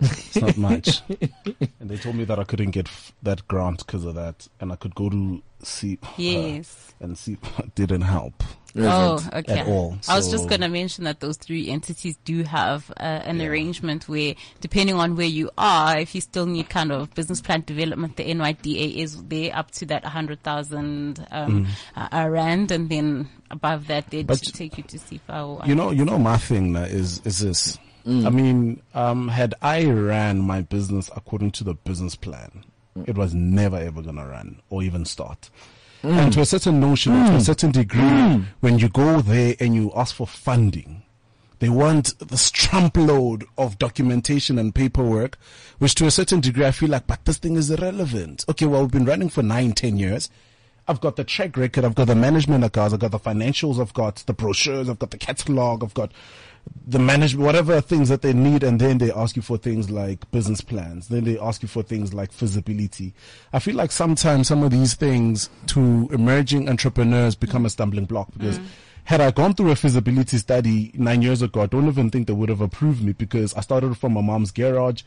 It's 0.00 0.36
not 0.40 0.56
much. 0.70 1.02
and 1.08 1.88
they 1.88 1.96
told 1.98 2.16
me 2.16 2.24
that 2.24 2.38
I 2.40 2.44
couldn't 2.44 2.70
get 2.72 2.88
f- 2.88 3.12
that 3.22 3.46
grant 3.46 3.86
because 3.86 4.04
of 4.04 4.16
that, 4.16 4.48
and 4.60 4.72
I 4.72 4.76
could 4.76 4.96
go 4.96 5.08
to 5.08 5.40
SEEP. 5.62 6.04
Yes. 6.16 6.94
and 7.00 7.16
SEEP 7.16 7.74
didn't 7.74 8.02
help 8.02 8.42
Oh, 8.76 9.18
okay. 9.32 9.58
at 9.58 9.66
all. 9.66 9.96
I 10.08 10.14
was 10.14 10.30
just 10.30 10.48
going 10.48 10.60
to 10.60 10.68
mention 10.68 11.02
that 11.02 11.18
those 11.18 11.36
three 11.36 11.68
entities 11.68 12.16
do 12.24 12.44
have 12.44 12.88
uh, 12.92 13.02
an 13.02 13.40
arrangement 13.42 14.08
where, 14.08 14.36
depending 14.60 14.94
on 14.94 15.16
where 15.16 15.26
you 15.26 15.50
are, 15.58 15.98
if 15.98 16.14
you 16.14 16.20
still 16.20 16.46
need 16.46 16.68
kind 16.68 16.92
of 16.92 17.12
business 17.14 17.40
plan 17.40 17.62
development, 17.66 18.14
the 18.16 18.24
NYDA 18.32 18.94
is 18.98 19.24
there 19.24 19.56
up 19.56 19.72
to 19.72 19.86
that 19.86 20.04
100,000 20.04 21.26
um, 21.32 21.66
uh, 21.96 22.08
uh, 22.12 22.28
rand, 22.28 22.70
and 22.70 22.88
then 22.88 23.28
above 23.50 23.88
that, 23.88 24.08
they 24.10 24.22
Mm. 24.22 24.28
Just 24.38 24.54
take 24.54 24.78
you 24.78 24.84
to 24.84 24.98
SEFA. 24.98 25.60
Or 25.60 25.66
You 25.66 25.74
know, 25.74 25.90
you 25.90 26.04
know, 26.04 26.18
my 26.18 26.36
thing 26.36 26.76
is 26.76 27.20
is 27.24 27.40
this. 27.40 27.76
I 28.06 28.30
mean, 28.30 28.80
um, 28.94 29.28
had 29.28 29.54
I 29.62 29.84
ran 29.84 30.38
my 30.40 30.62
business 30.62 31.10
according 31.16 31.50
to 31.52 31.64
the 31.64 31.74
business 31.74 32.14
plan, 32.16 32.64
it 33.06 33.16
was 33.16 33.34
never 33.34 33.76
ever 33.76 34.02
gonna 34.02 34.26
run 34.26 34.60
or 34.70 34.82
even 34.82 35.04
start. 35.04 35.50
Mm. 36.02 36.12
And 36.12 36.32
to 36.32 36.40
a 36.40 36.46
certain 36.46 36.80
notion, 36.80 37.12
or 37.12 37.26
to 37.26 37.34
a 37.34 37.38
mm. 37.38 37.42
certain 37.42 37.72
degree, 37.72 38.00
mm. 38.00 38.44
when 38.60 38.78
you 38.78 38.88
go 38.88 39.20
there 39.20 39.54
and 39.60 39.74
you 39.74 39.92
ask 39.94 40.14
for 40.14 40.26
funding, 40.26 41.02
they 41.58 41.68
want 41.68 42.18
this 42.18 42.50
trump 42.50 42.96
load 42.96 43.44
of 43.58 43.78
documentation 43.78 44.58
and 44.58 44.74
paperwork, 44.74 45.38
which 45.78 45.94
to 45.96 46.06
a 46.06 46.10
certain 46.10 46.40
degree 46.40 46.64
I 46.64 46.70
feel 46.70 46.88
like, 46.88 47.06
but 47.06 47.24
this 47.26 47.36
thing 47.36 47.56
is 47.56 47.70
irrelevant. 47.70 48.46
Okay, 48.48 48.64
well, 48.64 48.82
we've 48.82 48.90
been 48.90 49.04
running 49.04 49.28
for 49.28 49.42
nine, 49.42 49.72
ten 49.72 49.98
years. 49.98 50.30
I've 50.88 51.02
got 51.02 51.16
the 51.16 51.24
track 51.24 51.56
record, 51.56 51.84
I've 51.84 51.94
got 51.94 52.06
the 52.06 52.14
management 52.14 52.64
accounts, 52.64 52.94
I've 52.94 53.00
got 53.00 53.12
the 53.12 53.18
financials, 53.18 53.78
I've 53.78 53.92
got 53.92 54.16
the 54.26 54.32
brochures, 54.32 54.88
I've 54.88 54.98
got 54.98 55.10
the 55.10 55.18
catalog, 55.18 55.84
I've 55.84 55.94
got 55.94 56.12
the 56.86 56.98
management, 56.98 57.44
whatever 57.44 57.80
things 57.80 58.08
that 58.08 58.22
they 58.22 58.32
need, 58.32 58.62
and 58.62 58.80
then 58.80 58.98
they 58.98 59.12
ask 59.12 59.36
you 59.36 59.42
for 59.42 59.56
things 59.56 59.90
like 59.90 60.28
business 60.30 60.60
plans. 60.60 61.08
Then 61.08 61.24
they 61.24 61.38
ask 61.38 61.62
you 61.62 61.68
for 61.68 61.82
things 61.82 62.12
like 62.12 62.32
feasibility. 62.32 63.14
I 63.52 63.58
feel 63.58 63.76
like 63.76 63.92
sometimes 63.92 64.48
some 64.48 64.62
of 64.62 64.70
these 64.70 64.94
things 64.94 65.50
to 65.68 66.08
emerging 66.12 66.68
entrepreneurs 66.68 67.34
become 67.34 67.64
a 67.66 67.70
stumbling 67.70 68.06
block 68.06 68.28
because 68.32 68.58
mm. 68.58 68.66
had 69.04 69.20
I 69.20 69.30
gone 69.30 69.54
through 69.54 69.70
a 69.70 69.76
feasibility 69.76 70.38
study 70.38 70.90
nine 70.94 71.22
years 71.22 71.42
ago, 71.42 71.62
I 71.62 71.66
don't 71.66 71.86
even 71.86 72.10
think 72.10 72.26
they 72.26 72.32
would 72.32 72.48
have 72.48 72.60
approved 72.60 73.02
me 73.04 73.12
because 73.12 73.54
I 73.54 73.60
started 73.60 73.96
from 73.96 74.14
my 74.14 74.20
mom's 74.20 74.50
garage 74.50 75.02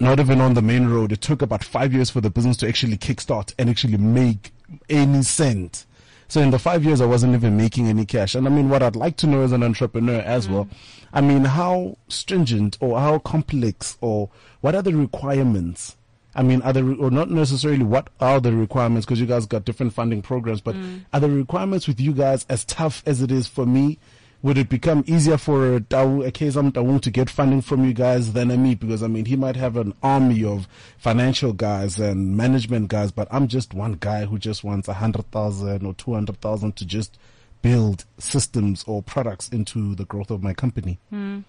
not 0.00 0.20
even 0.20 0.40
on 0.40 0.54
the 0.54 0.62
main 0.62 0.88
road. 0.88 1.12
It 1.12 1.20
took 1.20 1.42
about 1.42 1.64
five 1.64 1.92
years 1.92 2.10
for 2.10 2.20
the 2.20 2.30
business 2.30 2.56
to 2.58 2.68
actually 2.68 2.96
kickstart 2.96 3.54
and 3.58 3.70
actually 3.70 3.96
make 3.96 4.52
any 4.88 5.22
cent. 5.22 5.86
So 6.28 6.40
in 6.40 6.50
the 6.50 6.58
five 6.58 6.84
years, 6.84 7.00
I 7.00 7.06
wasn't 7.06 7.34
even 7.34 7.56
making 7.56 7.88
any 7.88 8.04
cash. 8.04 8.34
And 8.34 8.46
I 8.46 8.50
mean, 8.50 8.68
what 8.68 8.82
I'd 8.82 8.96
like 8.96 9.16
to 9.18 9.26
know 9.26 9.42
as 9.42 9.52
an 9.52 9.62
entrepreneur 9.62 10.20
as 10.20 10.48
mm. 10.48 10.52
well, 10.52 10.68
I 11.12 11.20
mean, 11.20 11.44
how 11.44 11.96
stringent 12.08 12.76
or 12.80 12.98
how 12.98 13.18
complex 13.20 13.96
or 14.00 14.28
what 14.60 14.74
are 14.74 14.82
the 14.82 14.94
requirements? 14.94 15.96
I 16.34 16.42
mean, 16.42 16.60
are 16.62 16.72
there, 16.72 16.84
or 16.84 17.10
not 17.10 17.30
necessarily 17.30 17.84
what 17.84 18.10
are 18.20 18.40
the 18.40 18.52
requirements 18.52 19.06
because 19.06 19.20
you 19.20 19.26
guys 19.26 19.46
got 19.46 19.64
different 19.64 19.94
funding 19.94 20.20
programs, 20.20 20.60
but 20.60 20.74
mm. 20.74 21.04
are 21.12 21.20
the 21.20 21.30
requirements 21.30 21.88
with 21.88 22.00
you 22.00 22.12
guys 22.12 22.44
as 22.48 22.64
tough 22.64 23.02
as 23.06 23.22
it 23.22 23.30
is 23.30 23.46
for 23.46 23.64
me? 23.64 23.98
Would 24.42 24.58
it 24.58 24.68
become 24.68 25.02
easier 25.06 25.38
for 25.38 25.80
Kezam 25.80 26.72
Tawung 26.72 27.00
to 27.02 27.10
get 27.10 27.28
funding 27.30 27.62
from 27.62 27.84
you 27.84 27.92
guys 27.92 28.32
than 28.32 28.50
a 28.50 28.56
me? 28.56 28.74
Because 28.74 29.02
I 29.02 29.08
mean, 29.08 29.24
he 29.24 29.34
might 29.36 29.56
have 29.56 29.76
an 29.76 29.94
army 30.02 30.44
of 30.44 30.68
financial 30.98 31.52
guys 31.52 31.98
and 31.98 32.36
management 32.36 32.88
guys, 32.88 33.10
but 33.10 33.28
I'm 33.30 33.48
just 33.48 33.74
one 33.74 33.94
guy 33.94 34.26
who 34.26 34.38
just 34.38 34.62
wants 34.62 34.88
a 34.88 34.94
hundred 34.94 35.30
thousand 35.30 35.84
or 35.84 35.94
two 35.94 36.14
hundred 36.14 36.40
thousand 36.40 36.76
to 36.76 36.84
just 36.84 37.18
build 37.62 38.04
systems 38.18 38.84
or 38.86 39.02
products 39.02 39.48
into 39.48 39.94
the 39.94 40.04
growth 40.04 40.30
of 40.30 40.42
my 40.42 40.54
company. 40.54 40.98
Hmm. 41.10 41.40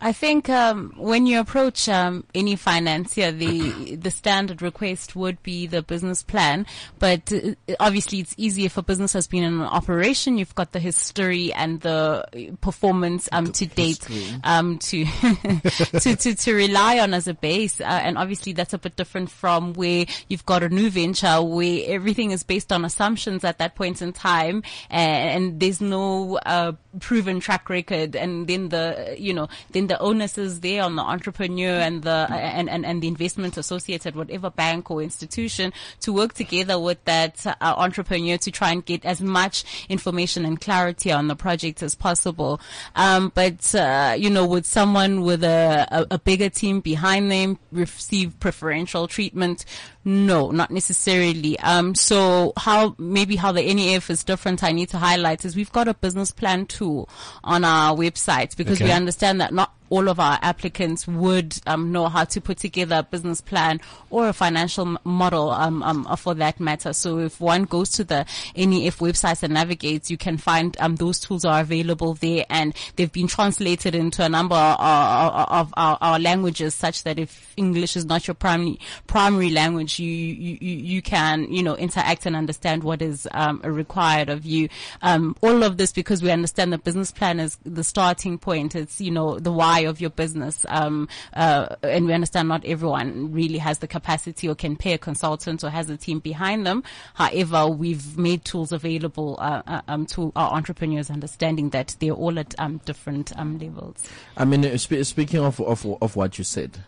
I 0.00 0.12
think 0.12 0.48
um, 0.48 0.92
when 0.96 1.26
you 1.26 1.40
approach 1.40 1.88
um, 1.88 2.24
any 2.34 2.56
financier, 2.56 3.32
the 3.32 3.96
the 3.96 4.10
standard 4.10 4.60
request 4.60 5.16
would 5.16 5.42
be 5.42 5.66
the 5.66 5.82
business 5.82 6.22
plan. 6.22 6.66
But 6.98 7.32
uh, 7.32 7.54
obviously, 7.80 8.20
it's 8.20 8.34
easier 8.36 8.66
if 8.66 8.76
a 8.76 8.82
business 8.82 9.12
has 9.12 9.26
been 9.26 9.44
in 9.44 9.62
operation. 9.62 10.36
You've 10.36 10.54
got 10.54 10.72
the 10.72 10.80
history 10.80 11.52
and 11.52 11.80
the 11.80 12.56
performance 12.60 13.28
um, 13.32 13.52
to 13.52 13.66
date 13.66 14.06
um, 14.42 14.78
to, 14.78 15.04
to 16.00 16.16
to 16.16 16.34
to 16.34 16.54
rely 16.54 16.98
on 16.98 17.14
as 17.14 17.28
a 17.28 17.34
base. 17.34 17.80
Uh, 17.80 17.84
and 17.84 18.18
obviously, 18.18 18.52
that's 18.52 18.74
a 18.74 18.78
bit 18.78 18.96
different 18.96 19.30
from 19.30 19.74
where 19.74 20.06
you've 20.28 20.44
got 20.44 20.62
a 20.62 20.68
new 20.68 20.90
venture 20.90 21.40
where 21.40 21.82
everything 21.86 22.32
is 22.32 22.42
based 22.42 22.72
on 22.72 22.84
assumptions 22.84 23.44
at 23.44 23.58
that 23.58 23.74
point 23.74 24.02
in 24.02 24.12
time, 24.12 24.62
and, 24.90 25.44
and 25.44 25.60
there's 25.60 25.80
no 25.80 26.36
uh, 26.44 26.72
proven 27.00 27.40
track 27.40 27.70
record. 27.70 28.16
And 28.16 28.46
then 28.48 28.68
the 28.70 29.14
you 29.18 29.32
know 29.32 29.48
then 29.70 29.83
the 29.88 29.98
onus 29.98 30.38
is 30.38 30.60
there 30.60 30.82
on 30.82 30.96
the 30.96 31.02
entrepreneur 31.02 31.80
and 31.80 32.02
the 32.02 32.26
and, 32.30 32.68
and, 32.68 32.84
and 32.84 33.02
the 33.02 33.08
investment 33.08 33.56
associated, 33.56 34.16
whatever 34.16 34.50
bank 34.50 34.90
or 34.90 35.02
institution, 35.02 35.72
to 36.00 36.12
work 36.12 36.34
together 36.34 36.78
with 36.78 37.04
that 37.04 37.46
uh, 37.46 37.54
entrepreneur 37.60 38.36
to 38.38 38.50
try 38.50 38.72
and 38.72 38.84
get 38.84 39.04
as 39.04 39.20
much 39.20 39.86
information 39.88 40.44
and 40.44 40.60
clarity 40.60 41.10
on 41.12 41.28
the 41.28 41.36
project 41.36 41.82
as 41.82 41.94
possible. 41.94 42.60
Um, 42.96 43.32
but 43.34 43.74
uh, 43.74 44.14
you 44.18 44.30
know, 44.30 44.46
would 44.46 44.66
someone 44.66 45.22
with 45.22 45.44
a, 45.44 45.86
a, 45.90 46.14
a 46.14 46.18
bigger 46.18 46.48
team 46.48 46.80
behind 46.80 47.30
them 47.30 47.58
receive 47.72 48.38
preferential 48.40 49.08
treatment? 49.08 49.64
No, 50.04 50.50
not 50.50 50.70
necessarily. 50.70 51.58
Um, 51.60 51.94
so 51.94 52.52
how, 52.58 52.94
maybe 52.98 53.36
how 53.36 53.52
the 53.52 53.72
NEF 53.72 54.10
is 54.10 54.22
different, 54.22 54.62
I 54.62 54.72
need 54.72 54.90
to 54.90 54.98
highlight 54.98 55.44
is 55.44 55.56
we've 55.56 55.72
got 55.72 55.88
a 55.88 55.94
business 55.94 56.30
plan 56.30 56.66
tool 56.66 57.08
on 57.42 57.64
our 57.64 57.96
website 57.96 58.54
because 58.56 58.80
we 58.80 58.90
understand 58.90 59.40
that 59.40 59.54
not 59.54 59.72
all 59.90 60.08
of 60.08 60.18
our 60.18 60.38
applicants 60.42 61.06
would 61.06 61.58
um, 61.66 61.92
know 61.92 62.08
how 62.08 62.24
to 62.24 62.40
put 62.40 62.58
together 62.58 62.96
a 62.96 63.02
business 63.02 63.40
plan 63.40 63.80
or 64.10 64.28
a 64.28 64.32
financial 64.32 64.98
model 65.04 65.50
um, 65.50 65.82
um, 65.82 66.16
for 66.16 66.34
that 66.34 66.58
matter. 66.60 66.92
So 66.92 67.18
if 67.18 67.40
one 67.40 67.64
goes 67.64 67.90
to 67.90 68.04
the 68.04 68.26
NEF 68.56 68.98
website 68.98 69.42
and 69.42 69.54
navigates, 69.54 70.10
you 70.10 70.16
can 70.16 70.36
find 70.36 70.76
um, 70.80 70.96
those 70.96 71.20
tools 71.20 71.44
are 71.44 71.60
available 71.60 72.14
there 72.14 72.44
and 72.50 72.74
they've 72.96 73.12
been 73.12 73.28
translated 73.28 73.94
into 73.94 74.24
a 74.24 74.28
number 74.28 74.54
of, 74.54 75.48
of 75.48 75.74
our, 75.76 75.98
our 76.00 76.18
languages 76.18 76.74
such 76.74 77.02
that 77.04 77.18
if 77.18 77.52
English 77.56 77.96
is 77.96 78.04
not 78.04 78.26
your 78.26 78.34
primary 78.34 78.78
primary 79.06 79.50
language, 79.50 79.98
you 79.98 80.10
you, 80.10 80.58
you 80.60 80.76
you 80.76 81.02
can 81.02 81.52
you 81.52 81.62
know 81.62 81.76
interact 81.76 82.26
and 82.26 82.36
understand 82.36 82.82
what 82.82 83.02
is 83.02 83.28
um, 83.32 83.60
required 83.62 84.28
of 84.28 84.44
you. 84.44 84.68
Um, 85.02 85.36
all 85.42 85.62
of 85.62 85.76
this 85.76 85.92
because 85.92 86.22
we 86.22 86.30
understand 86.30 86.72
the 86.72 86.78
business 86.78 87.12
plan 87.12 87.40
is 87.40 87.58
the 87.64 87.84
starting 87.84 88.38
point. 88.38 88.74
It's 88.74 89.00
you 89.00 89.10
know 89.10 89.38
the 89.38 89.52
why 89.52 89.73
of 89.80 90.00
your 90.00 90.10
business, 90.10 90.64
um, 90.68 91.08
uh, 91.34 91.76
and 91.82 92.06
we 92.06 92.12
understand 92.12 92.48
not 92.48 92.64
everyone 92.64 93.32
really 93.32 93.58
has 93.58 93.78
the 93.78 93.86
capacity 93.86 94.48
or 94.48 94.54
can 94.54 94.76
pay 94.76 94.92
a 94.92 94.98
consultant 94.98 95.62
or 95.64 95.70
has 95.70 95.90
a 95.90 95.96
team 95.96 96.18
behind 96.20 96.66
them. 96.66 96.82
However, 97.14 97.66
we've 97.68 98.16
made 98.16 98.44
tools 98.44 98.72
available 98.72 99.36
uh, 99.40 99.62
uh, 99.66 99.80
um, 99.88 100.06
to 100.06 100.32
our 100.36 100.52
entrepreneurs, 100.52 101.10
understanding 101.10 101.70
that 101.70 101.96
they're 102.00 102.12
all 102.12 102.38
at 102.38 102.54
um, 102.58 102.80
different 102.84 103.36
um, 103.38 103.58
levels. 103.58 104.02
I 104.36 104.44
mean, 104.44 104.64
uh, 104.64 104.76
spe- 104.76 105.02
speaking 105.02 105.40
of, 105.40 105.60
of 105.60 105.84
of 106.00 106.16
what 106.16 106.38
you 106.38 106.44
said, 106.44 106.78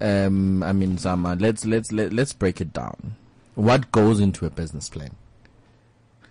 um, 0.00 0.62
I 0.62 0.72
mean, 0.72 0.98
Zama, 0.98 1.36
let's 1.38 1.64
let's 1.64 1.92
let, 1.92 2.12
let's 2.12 2.32
break 2.32 2.60
it 2.60 2.72
down. 2.72 3.16
What 3.54 3.90
goes 3.90 4.20
into 4.20 4.44
a 4.44 4.50
business 4.50 4.88
plan? 4.88 5.12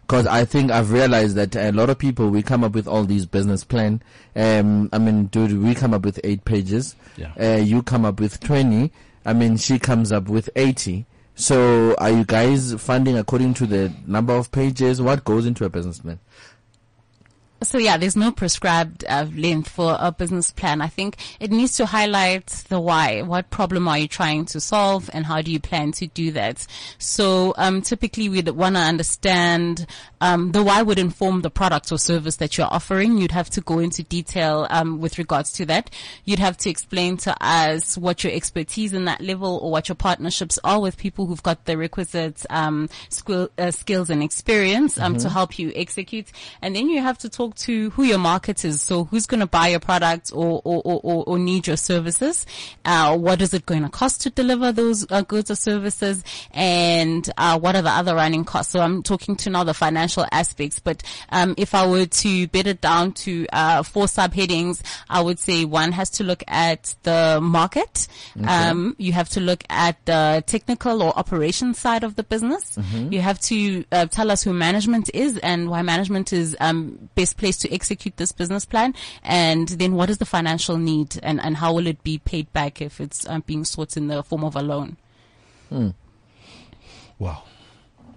Because 0.07 0.27
I 0.27 0.45
think 0.45 0.69
I've 0.69 0.91
realized 0.91 1.35
that 1.35 1.55
a 1.55 1.71
lot 1.71 1.89
of 1.89 1.97
people 1.97 2.29
we 2.29 2.43
come 2.43 2.63
up 2.63 2.73
with 2.73 2.87
all 2.87 3.05
these 3.05 3.25
business 3.25 3.63
plan. 3.63 4.03
Um, 4.35 4.89
I 4.93 4.99
mean, 4.99 5.25
dude, 5.25 5.63
we 5.63 5.73
come 5.73 5.93
up 5.95 6.03
with 6.03 6.19
eight 6.23 6.45
pages. 6.45 6.95
Yeah. 7.17 7.31
Uh, 7.39 7.57
you 7.61 7.81
come 7.81 8.05
up 8.05 8.19
with 8.19 8.39
twenty. 8.39 8.91
I 9.25 9.33
mean, 9.33 9.57
she 9.57 9.79
comes 9.79 10.11
up 10.11 10.29
with 10.29 10.49
eighty. 10.55 11.07
So, 11.33 11.95
are 11.97 12.11
you 12.11 12.23
guys 12.23 12.73
funding 12.75 13.17
according 13.17 13.55
to 13.55 13.65
the 13.65 13.91
number 14.07 14.33
of 14.33 14.51
pages? 14.51 15.01
What 15.01 15.23
goes 15.25 15.45
into 15.45 15.65
a 15.65 15.69
business 15.69 15.99
plan? 15.99 16.19
So 17.65 17.77
yeah, 17.77 17.97
there's 17.97 18.15
no 18.15 18.31
prescribed 18.31 19.03
uh, 19.07 19.25
length 19.35 19.69
for 19.69 19.97
a 19.99 20.11
business 20.11 20.51
plan. 20.51 20.81
I 20.81 20.87
think 20.87 21.17
it 21.39 21.51
needs 21.51 21.77
to 21.77 21.85
highlight 21.85 22.47
the 22.69 22.79
why. 22.79 23.23
What 23.23 23.49
problem 23.49 23.87
are 23.87 23.97
you 23.97 24.07
trying 24.07 24.45
to 24.45 24.59
solve, 24.59 25.09
and 25.13 25.25
how 25.25 25.41
do 25.41 25.51
you 25.51 25.59
plan 25.59 25.91
to 25.93 26.07
do 26.07 26.31
that? 26.31 26.65
So 26.97 27.53
um, 27.57 27.81
typically, 27.81 28.29
we'd 28.29 28.49
want 28.49 28.75
to 28.75 28.81
understand 28.81 29.87
um, 30.21 30.51
the 30.51 30.63
why 30.63 30.81
would 30.81 30.99
inform 30.99 31.41
the 31.41 31.49
product 31.49 31.91
or 31.91 31.97
service 31.97 32.37
that 32.37 32.57
you're 32.57 32.67
offering. 32.71 33.17
You'd 33.17 33.31
have 33.31 33.49
to 33.51 33.61
go 33.61 33.79
into 33.79 34.03
detail 34.03 34.67
um, 34.69 34.99
with 34.99 35.17
regards 35.17 35.51
to 35.53 35.65
that. 35.65 35.89
You'd 36.23 36.39
have 36.39 36.57
to 36.57 36.69
explain 36.69 37.17
to 37.17 37.35
us 37.43 37.97
what 37.97 38.23
your 38.23 38.33
expertise 38.33 38.93
in 38.93 39.05
that 39.05 39.21
level 39.21 39.59
or 39.61 39.71
what 39.71 39.89
your 39.89 39.95
partnerships 39.95 40.59
are 40.63 40.79
with 40.79 40.97
people 40.97 41.25
who've 41.25 41.43
got 41.43 41.65
the 41.65 41.77
requisite 41.77 42.45
um, 42.49 42.89
skill, 43.09 43.49
uh, 43.57 43.71
skills 43.71 44.09
and 44.09 44.21
experience 44.23 44.97
um, 44.99 45.17
to 45.17 45.29
help 45.29 45.57
you 45.57 45.71
execute. 45.75 46.31
And 46.61 46.75
then 46.75 46.89
you 46.89 47.01
have 47.01 47.17
to 47.19 47.29
talk 47.29 47.54
to 47.55 47.89
who 47.91 48.03
your 48.03 48.17
market 48.17 48.65
is. 48.65 48.81
So 48.81 49.05
who's 49.05 49.25
going 49.25 49.39
to 49.39 49.47
buy 49.47 49.69
your 49.69 49.79
product 49.79 50.31
or, 50.33 50.61
or, 50.63 50.81
or, 50.83 51.23
or, 51.27 51.39
need 51.39 51.67
your 51.67 51.77
services? 51.77 52.45
Uh, 52.83 53.17
what 53.17 53.41
is 53.41 53.53
it 53.53 53.65
going 53.65 53.83
to 53.83 53.89
cost 53.89 54.21
to 54.21 54.29
deliver 54.29 54.71
those 54.71 55.05
uh, 55.11 55.21
goods 55.21 55.51
or 55.51 55.55
services? 55.55 56.23
And 56.51 57.29
uh, 57.37 57.59
what 57.59 57.75
are 57.75 57.81
the 57.81 57.89
other 57.89 58.15
running 58.15 58.45
costs? 58.45 58.73
So 58.73 58.79
I'm 58.79 59.03
talking 59.03 59.35
to 59.37 59.49
now 59.49 59.63
the 59.63 59.73
financial 59.73 60.25
aspects. 60.31 60.79
But 60.79 61.03
um, 61.29 61.55
if 61.57 61.75
I 61.75 61.87
were 61.87 62.05
to 62.05 62.47
bed 62.47 62.67
it 62.67 62.81
down 62.81 63.13
to 63.13 63.45
uh, 63.53 63.83
four 63.83 64.05
subheadings, 64.05 64.81
I 65.09 65.21
would 65.21 65.39
say 65.39 65.65
one 65.65 65.91
has 65.91 66.09
to 66.11 66.23
look 66.23 66.43
at 66.47 66.95
the 67.03 67.39
market. 67.41 68.07
Um, 68.47 68.95
you 68.97 69.13
have 69.13 69.29
to 69.29 69.39
look 69.39 69.63
at 69.69 70.03
the 70.05 70.43
technical 70.45 71.01
or 71.01 71.17
operations 71.17 71.79
side 71.79 72.03
of 72.03 72.15
the 72.15 72.23
business. 72.23 72.77
You 73.11 73.21
have 73.21 73.39
to 73.41 73.85
uh, 73.91 74.05
tell 74.07 74.31
us 74.31 74.43
who 74.43 74.53
management 74.53 75.09
is 75.13 75.37
and 75.37 75.69
why 75.69 75.81
management 75.81 76.33
is 76.33 76.55
um, 76.59 77.09
best 77.15 77.37
placed 77.37 77.44
to 77.53 77.73
execute 77.73 78.17
this 78.17 78.31
business 78.31 78.65
plan. 78.65 78.93
And 79.23 79.67
then 79.67 79.95
what 79.95 80.09
is 80.09 80.17
the 80.17 80.25
financial 80.25 80.77
need 80.77 81.19
and, 81.23 81.39
and 81.41 81.57
how 81.57 81.73
will 81.73 81.87
it 81.87 82.03
be 82.03 82.17
paid 82.17 82.51
back 82.53 82.81
if 82.81 82.99
it's 82.99 83.27
um, 83.27 83.43
being 83.45 83.65
sought 83.65 83.97
in 83.97 84.07
the 84.07 84.23
form 84.23 84.43
of 84.43 84.55
a 84.55 84.61
loan? 84.61 84.97
Hmm. 85.69 85.89
Wow. 87.19 87.43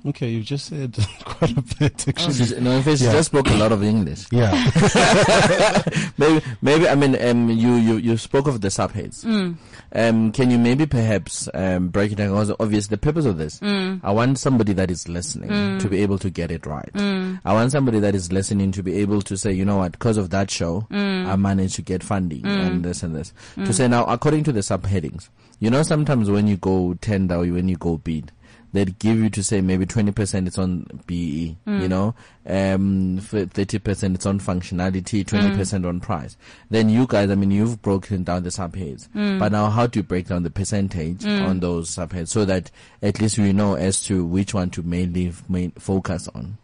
Okay, 0.09 0.31
you've 0.31 0.47
just 0.47 0.67
said 0.67 0.97
quite 1.25 1.57
a 1.57 1.63
bit 1.79 2.09
actually. 2.09 2.33
She's, 2.35 2.59
no, 2.61 2.71
in 2.71 2.83
fact, 2.83 2.99
she 2.99 3.05
Yeah. 3.05 3.13
just 3.13 3.27
spoke 3.31 3.49
a 3.51 3.55
lot 3.57 3.73
of 3.73 3.83
English. 3.83 4.27
Yeah. 4.33 4.53
maybe, 6.19 6.45
maybe 6.63 6.89
I 6.89 6.95
mean, 6.95 7.21
um, 7.23 7.51
you 7.51 7.75
you 7.75 7.97
you 7.97 8.17
spoke 8.17 8.47
of 8.49 8.61
the 8.61 8.69
subheads. 8.69 9.25
Mm. 9.25 9.57
Um, 9.93 10.33
can 10.33 10.51
you 10.51 10.59
maybe 10.59 10.87
perhaps 10.87 11.49
um 11.55 11.89
break 11.89 12.13
it 12.13 12.17
down? 12.17 12.29
Because 12.31 12.53
obviously, 12.59 12.95
the 12.95 12.99
purpose 12.99 13.27
of 13.27 13.37
this, 13.39 13.61
mm. 13.61 14.01
I 14.03 14.11
want 14.13 14.39
somebody 14.39 14.73
that 14.75 14.91
is 14.91 15.09
listening 15.09 15.51
mm. 15.51 15.81
to 15.81 15.89
be 15.89 16.03
able 16.03 16.19
to 16.19 16.31
get 16.31 16.51
it 16.51 16.65
right. 16.67 16.91
I 16.95 17.53
want 17.53 17.73
somebody 17.73 17.99
that 18.01 18.15
is 18.15 18.33
listening 18.33 18.73
to 18.73 18.83
be 18.83 18.95
able 18.97 19.23
to 19.23 19.37
say, 19.37 19.53
you 19.53 19.65
know 19.65 19.79
what, 19.79 19.93
because 19.93 20.17
of 20.17 20.31
that 20.31 20.51
show, 20.51 20.87
I 20.91 21.37
managed 21.37 21.77
to 21.77 21.83
get 21.83 22.03
funding 22.03 22.45
and 22.47 22.85
this 22.85 23.03
and 23.03 23.15
this. 23.15 23.33
To 23.57 23.73
say 23.73 23.89
now, 23.89 24.05
according 24.07 24.45
to 24.45 24.53
the 24.53 24.61
subheadings, 24.61 25.29
you 25.61 25.71
know, 25.71 25.83
sometimes 25.83 26.31
when 26.31 26.47
you 26.47 26.57
go 26.57 26.95
tender 26.95 27.35
or 27.37 27.41
when 27.47 27.69
you 27.69 27.77
go 27.77 27.99
bid. 27.99 28.33
They'd 28.73 28.99
give 28.99 29.19
you 29.19 29.31
to 29.31 29.43
say 29.43 29.61
maybe 29.61 29.87
20% 29.87 30.47
it's 30.47 30.59
on 30.59 31.03
BE, 31.07 31.57
you 31.67 31.73
mm. 31.73 31.89
know, 31.89 32.15
um, 32.47 33.19
30% 33.19 34.15
it's 34.15 34.27
on 34.27 34.41
functionality, 34.41 35.25
mm. 35.25 35.57
20% 35.57 35.87
on 35.87 36.01
price. 36.01 36.37
Then 36.69 36.89
you 36.89 37.07
guys, 37.07 37.31
I 37.31 37.35
mean, 37.35 37.51
you've 37.51 37.81
broken 37.81 38.25
down 38.25 38.43
the 38.43 38.51
subheads. 38.51 39.09
Mm. 39.11 39.39
But 39.39 39.53
now 39.53 39.71
how 39.71 39.87
do 39.87 40.01
you 40.01 40.03
break 40.03 40.27
down 40.29 40.43
the 40.43 40.51
percentage 40.51 41.25
on 41.25 41.61
those 41.61 41.91
subheads 41.91 42.29
so 42.29 42.45
that 42.45 42.71
at 43.03 43.21
least 43.21 43.39
we 43.39 43.53
know 43.53 43.75
as 43.75 44.05
to 44.05 44.25
which 44.25 44.53
one 44.53 44.71
to 44.71 44.83
mainly 44.83 45.33
main 45.49 45.71
focus 45.73 46.29
on? 46.35 46.59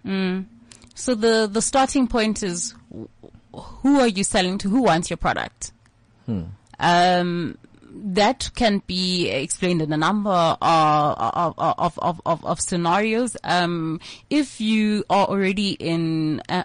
So 0.94 1.14
the, 1.14 1.48
the 1.50 1.62
starting 1.62 2.06
point 2.06 2.42
is 2.42 2.74
who 3.52 4.00
are 4.00 4.08
you 4.08 4.24
selling 4.24 4.58
to? 4.58 4.68
Who 4.68 4.82
wants 4.82 5.10
your 5.10 5.16
product? 5.16 5.72
Hmm. 6.26 6.42
Um, 6.78 7.58
that 7.94 8.50
can 8.54 8.82
be 8.86 9.28
explained 9.30 9.82
in 9.82 9.92
a 9.92 9.96
number 9.96 10.30
of, 10.30 10.58
of, 10.60 11.54
of, 11.58 11.98
of, 11.98 12.20
of, 12.26 12.44
of 12.44 12.60
scenarios. 12.60 13.36
Um, 13.44 14.00
if 14.30 14.60
you 14.60 15.04
are 15.08 15.26
already 15.26 15.72
in 15.72 16.42
a 16.48 16.64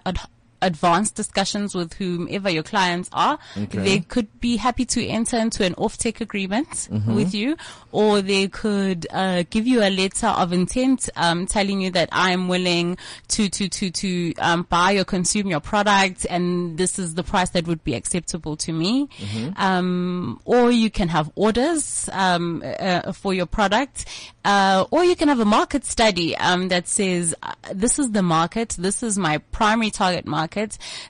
advanced 0.62 1.16
discussions 1.16 1.76
with 1.76 1.94
whomever 1.94 2.50
your 2.50 2.64
clients 2.64 3.10
are. 3.14 3.40
Okay. 3.58 3.78
They 3.78 4.00
could 4.00 4.40
be 4.40 4.58
happy 4.58 4.86
to 4.86 5.06
enter 5.06 5.38
into 5.38 5.64
an 5.66 5.74
off-take 5.76 6.22
agreement 6.22 6.50
Mm-hmm. 6.90 7.16
with 7.16 7.34
you, 7.34 7.56
or 7.92 8.22
they 8.22 8.48
could 8.48 9.08
uh, 9.12 9.44
give 9.50 9.68
you 9.68 9.82
a 9.82 9.90
letter 9.90 10.28
of 10.28 10.52
intent 10.54 11.10
um, 11.16 11.46
telling 11.46 11.82
you 11.82 11.92
that 11.92 12.10
I 12.12 12.32
am 12.32 12.48
willing 12.48 12.98
to 13.30 13.50
to 13.50 13.70
to 13.70 13.92
to 13.92 14.34
um, 14.36 14.64
buy 14.64 14.94
or 14.94 15.04
consume 15.04 15.48
your 15.48 15.60
product, 15.60 16.26
and 16.30 16.78
this 16.78 16.98
is 16.98 17.16
the 17.16 17.24
price 17.24 17.52
that 17.52 17.68
would 17.68 17.84
be 17.84 17.94
acceptable 17.94 18.56
to 18.58 18.72
me. 18.74 19.08
Mm-hmm. 19.08 19.62
Um, 19.62 20.42
or 20.46 20.72
you 20.72 20.90
can 20.90 21.10
have 21.10 21.32
orders 21.36 22.10
um, 22.14 22.64
uh, 22.66 23.12
for 23.12 23.34
your 23.34 23.46
product, 23.46 24.06
uh, 24.46 24.86
or 24.92 25.04
you 25.04 25.16
can 25.16 25.28
have 25.28 25.40
a 25.40 25.46
market 25.46 25.86
study 25.86 26.36
um, 26.38 26.70
that 26.70 26.88
says 26.88 27.36
uh, 27.44 27.54
this 27.74 28.00
is 28.00 28.12
the 28.12 28.24
market, 28.24 28.76
this 28.80 29.04
is 29.04 29.18
my 29.18 29.38
primary 29.52 29.92
target 29.92 30.26
market. 30.26 30.49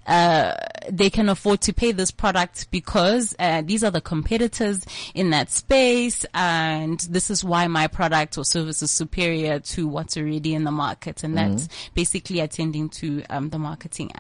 Uh, 0.08 0.56
they 0.89 1.10
can 1.10 1.30
afford 1.30 1.62
to 1.62 1.73
pay 1.73 1.91
this 1.91 2.12
product 2.12 2.69
because 2.71 3.36
uh, 3.39 3.62
these 3.62 3.84
are 3.84 3.91
the 3.91 4.02
competitors 4.02 4.86
in 5.13 5.30
that 5.32 5.52
space, 5.52 6.25
and 6.34 6.99
this 7.02 7.30
is 7.30 7.43
why 7.43 7.67
my 7.67 7.88
product 7.88 8.38
or 8.38 8.45
service 8.45 8.82
is 8.82 8.91
superior 8.91 9.60
to 9.60 9.88
what's 9.88 10.17
already 10.17 10.54
in 10.54 10.63
the 10.63 10.71
market, 10.71 11.23
and 11.23 11.38
that's 11.38 11.69
basically 11.93 12.39
attending 12.39 12.89
to 12.89 13.23
um, 13.30 13.49
the 13.49 13.60
marketing 13.60 14.12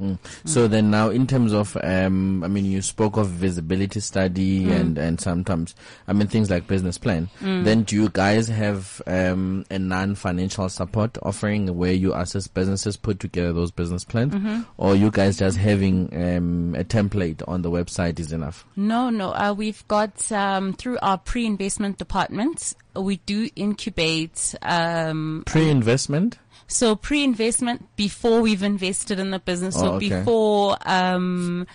aspects. 0.00 0.52
So 0.52 0.68
then 0.68 0.90
now 0.90 1.10
in 1.10 1.26
terms 1.26 1.52
of, 1.52 1.76
um, 1.82 2.42
I 2.44 2.48
mean, 2.48 2.64
you 2.64 2.82
spoke 2.82 3.16
of 3.16 3.30
feasibility 3.30 4.00
study 4.00 4.70
and, 4.70 4.98
and 4.98 5.20
sometimes, 5.20 5.74
I 6.08 6.12
mean, 6.12 6.28
things 6.28 6.50
like 6.50 6.66
business 6.66 6.98
plan. 6.98 7.28
Then 7.40 7.82
do 7.82 7.96
you 7.96 8.08
guys 8.08 8.48
have, 8.48 9.00
um, 9.06 9.64
a 9.70 9.78
non-financial 9.78 10.68
support 10.68 11.16
offering 11.22 11.76
where 11.76 11.92
you 11.92 12.14
assist 12.14 12.54
businesses 12.54 12.96
put 12.96 13.20
together 13.20 13.52
those 13.52 13.70
business 13.70 14.04
plans? 14.04 14.64
Or 14.76 14.94
you 14.94 15.10
guys 15.10 15.38
just 15.38 15.56
having, 15.56 16.08
um, 16.14 16.74
a 16.78 16.84
template 16.84 17.42
on 17.46 17.62
the 17.62 17.70
website 17.70 18.18
is 18.18 18.32
enough? 18.32 18.64
No, 18.76 19.10
no. 19.10 19.32
Uh, 19.32 19.54
we've 19.56 19.86
got 19.88 20.30
um, 20.32 20.72
through 20.72 20.98
our 21.02 21.18
pre-investment 21.18 21.98
department, 21.98 22.74
we 22.96 23.16
do 23.16 23.48
incubate. 23.56 24.54
Um, 24.62 25.42
Pre-investment? 25.46 26.38
So 26.66 26.96
pre-investment 26.96 27.94
before 27.96 28.40
we've 28.40 28.62
invested 28.62 29.18
in 29.18 29.30
the 29.30 29.38
business, 29.38 29.76
Oh, 29.76 29.80
so 29.80 29.92
okay. 29.94 30.08
before. 30.08 30.76
Um, 30.86 31.66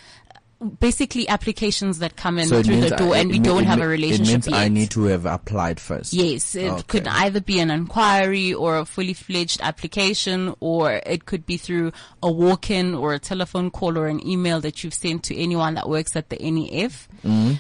Basically, 0.82 1.26
applications 1.30 2.00
that 2.00 2.18
come 2.18 2.38
in 2.38 2.48
So 2.48 2.62
through 2.62 2.82
the 2.82 2.90
door, 2.90 3.16
I- 3.16 3.20
and 3.20 3.32
we 3.32 3.38
it 3.38 3.44
don't 3.44 3.64
have 3.64 3.80
a 3.80 3.88
relationship 3.88 4.28
It 4.28 4.32
means 4.32 4.48
yet. 4.48 4.56
I 4.60 4.68
need 4.68 4.90
to 4.92 5.04
have 5.04 5.26
applied 5.26 5.80
first. 5.80 6.12
Yes, 6.12 6.54
it 6.54 6.70
Okay. 6.70 6.84
could 6.88 7.08
either 7.08 7.40
be 7.40 7.60
an 7.62 7.72
inquiry 7.72 8.54
or 8.54 8.78
a 8.78 8.84
fully 8.86 9.14
fledged 9.14 9.62
application, 9.62 10.54
or 10.60 11.02
it 11.06 11.26
could 11.26 11.46
be 11.46 11.56
through 11.56 11.94
a 12.22 12.30
walk-in 12.30 12.94
or 12.94 13.14
a 13.14 13.20
telephone 13.20 13.72
call 13.72 13.98
or 13.98 14.08
an 14.08 14.20
email 14.28 14.60
that 14.60 14.84
you've 14.84 14.94
sent 14.94 15.24
to 15.24 15.38
anyone 15.38 15.76
that 15.76 15.88
works 15.88 16.14
at 16.18 16.28
the 16.30 16.36
NEF. 16.42 17.08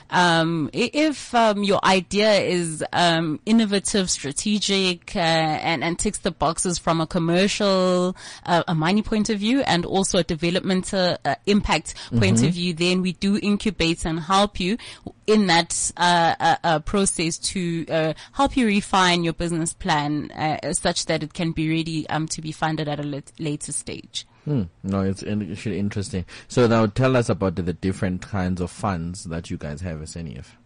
Um, 0.09 0.69
if 0.73 1.33
um, 1.33 1.63
your 1.63 1.79
idea 1.85 2.33
is 2.33 2.83
um, 2.91 3.39
innovative, 3.45 4.09
strategic, 4.09 5.15
uh, 5.15 5.19
and, 5.19 5.85
and 5.85 5.97
ticks 5.97 6.19
the 6.19 6.31
boxes 6.31 6.77
from 6.77 6.99
a 6.99 7.07
commercial, 7.07 8.13
uh, 8.45 8.63
a 8.67 8.75
money 8.75 9.01
point 9.03 9.29
of 9.29 9.39
view, 9.39 9.61
and 9.61 9.85
also 9.85 10.17
a 10.17 10.23
developmental 10.23 11.17
uh, 11.23 11.35
impact 11.45 11.95
point 12.17 12.43
of 12.43 12.51
view, 12.53 12.73
then 12.89 13.01
we 13.01 13.13
do 13.13 13.37
incubate 13.37 14.05
and 14.05 14.19
help 14.19 14.59
you 14.59 14.77
in 15.27 15.47
that 15.47 15.91
uh, 15.97 16.35
uh, 16.39 16.55
uh, 16.63 16.79
process 16.79 17.37
to 17.37 17.85
uh, 17.89 18.13
help 18.33 18.57
you 18.57 18.65
refine 18.65 19.23
your 19.23 19.33
business 19.33 19.73
plan 19.73 20.31
uh, 20.31 20.73
such 20.73 21.05
that 21.05 21.23
it 21.23 21.33
can 21.33 21.51
be 21.51 21.69
ready 21.69 22.09
um, 22.09 22.27
to 22.27 22.41
be 22.41 22.51
funded 22.51 22.87
at 22.87 22.99
a 22.99 23.03
lat- 23.03 23.31
later 23.39 23.71
stage. 23.71 24.25
Hmm. 24.45 24.63
No, 24.83 25.01
it's 25.01 25.21
actually 25.23 25.77
interesting. 25.79 26.25
So 26.47 26.65
now 26.65 26.87
tell 26.87 27.15
us 27.15 27.29
about 27.29 27.55
the, 27.55 27.61
the 27.61 27.73
different 27.73 28.21
kinds 28.21 28.59
of 28.61 28.71
funds 28.71 29.25
that 29.25 29.49
you 29.51 29.57
guys 29.57 29.81
have 29.81 30.01
as 30.01 30.15
NEF. 30.15 30.57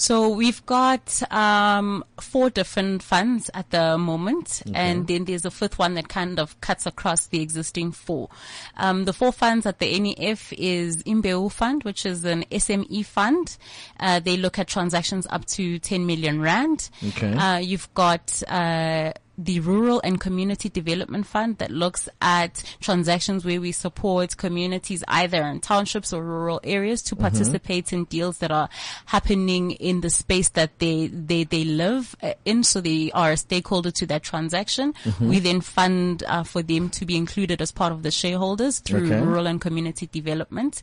So 0.00 0.30
we've 0.30 0.64
got 0.64 1.22
um, 1.30 2.04
four 2.18 2.48
different 2.48 3.02
funds 3.02 3.50
at 3.52 3.68
the 3.68 3.98
moment, 3.98 4.62
and 4.74 5.06
then 5.06 5.26
there's 5.26 5.44
a 5.44 5.50
fifth 5.50 5.78
one 5.78 5.92
that 5.94 6.08
kind 6.08 6.40
of 6.40 6.58
cuts 6.62 6.86
across 6.86 7.26
the 7.26 7.42
existing 7.42 7.92
four. 7.92 8.30
Um, 8.78 9.04
the 9.04 9.12
four 9.12 9.30
funds 9.30 9.66
at 9.66 9.78
the 9.78 10.00
NEF 10.00 10.54
is 10.54 11.02
Imbewu 11.02 11.52
Fund, 11.52 11.84
which 11.84 12.06
is 12.06 12.24
an 12.24 12.44
SME 12.50 13.04
fund. 13.04 13.58
Uh, 14.00 14.20
they 14.20 14.38
look 14.38 14.58
at 14.58 14.68
transactions 14.68 15.26
up 15.28 15.44
to 15.48 15.78
10 15.78 16.06
million 16.06 16.40
rand. 16.40 16.88
Okay. 17.06 17.34
Uh, 17.34 17.58
you've 17.58 17.92
got 17.92 18.42
uh, 18.48 19.12
the 19.42 19.58
Rural 19.60 20.02
and 20.04 20.20
Community 20.20 20.68
Development 20.68 21.26
Fund 21.26 21.56
that 21.58 21.70
looks 21.70 22.08
at 22.20 22.62
transactions 22.80 23.42
where 23.44 23.58
we 23.60 23.72
support 23.72 24.36
communities 24.36 25.02
either 25.08 25.42
in 25.44 25.60
townships 25.60 26.12
or 26.12 26.22
rural 26.22 26.60
areas 26.62 27.00
to 27.04 27.16
participate 27.16 27.90
in 27.92 28.04
deals 28.04 28.38
that 28.38 28.50
are 28.50 28.68
happening 29.06 29.70
in 29.72 30.02
the 30.02 30.10
space 30.10 30.50
that 30.50 30.78
they 30.78 31.06
they 31.06 31.44
they 31.44 31.64
live 31.64 32.14
uh, 32.22 32.34
in, 32.44 32.62
so 32.64 32.80
they 32.82 33.10
are 33.12 33.32
a 33.32 33.36
stakeholder 33.36 33.90
to 33.90 34.06
that 34.06 34.22
transaction. 34.22 34.92
We 35.20 35.38
then 35.38 35.60
fund 35.62 36.22
uh, 36.26 36.42
for 36.42 36.62
them 36.62 36.90
to 36.90 37.06
be 37.06 37.16
included 37.16 37.62
as 37.62 37.72
part 37.72 37.92
of 37.92 38.02
the 38.02 38.10
shareholders 38.10 38.78
through 38.80 39.06
Okay. 39.06 39.20
rural 39.20 39.46
and 39.46 39.58
community 39.60 40.06
development. 40.06 40.82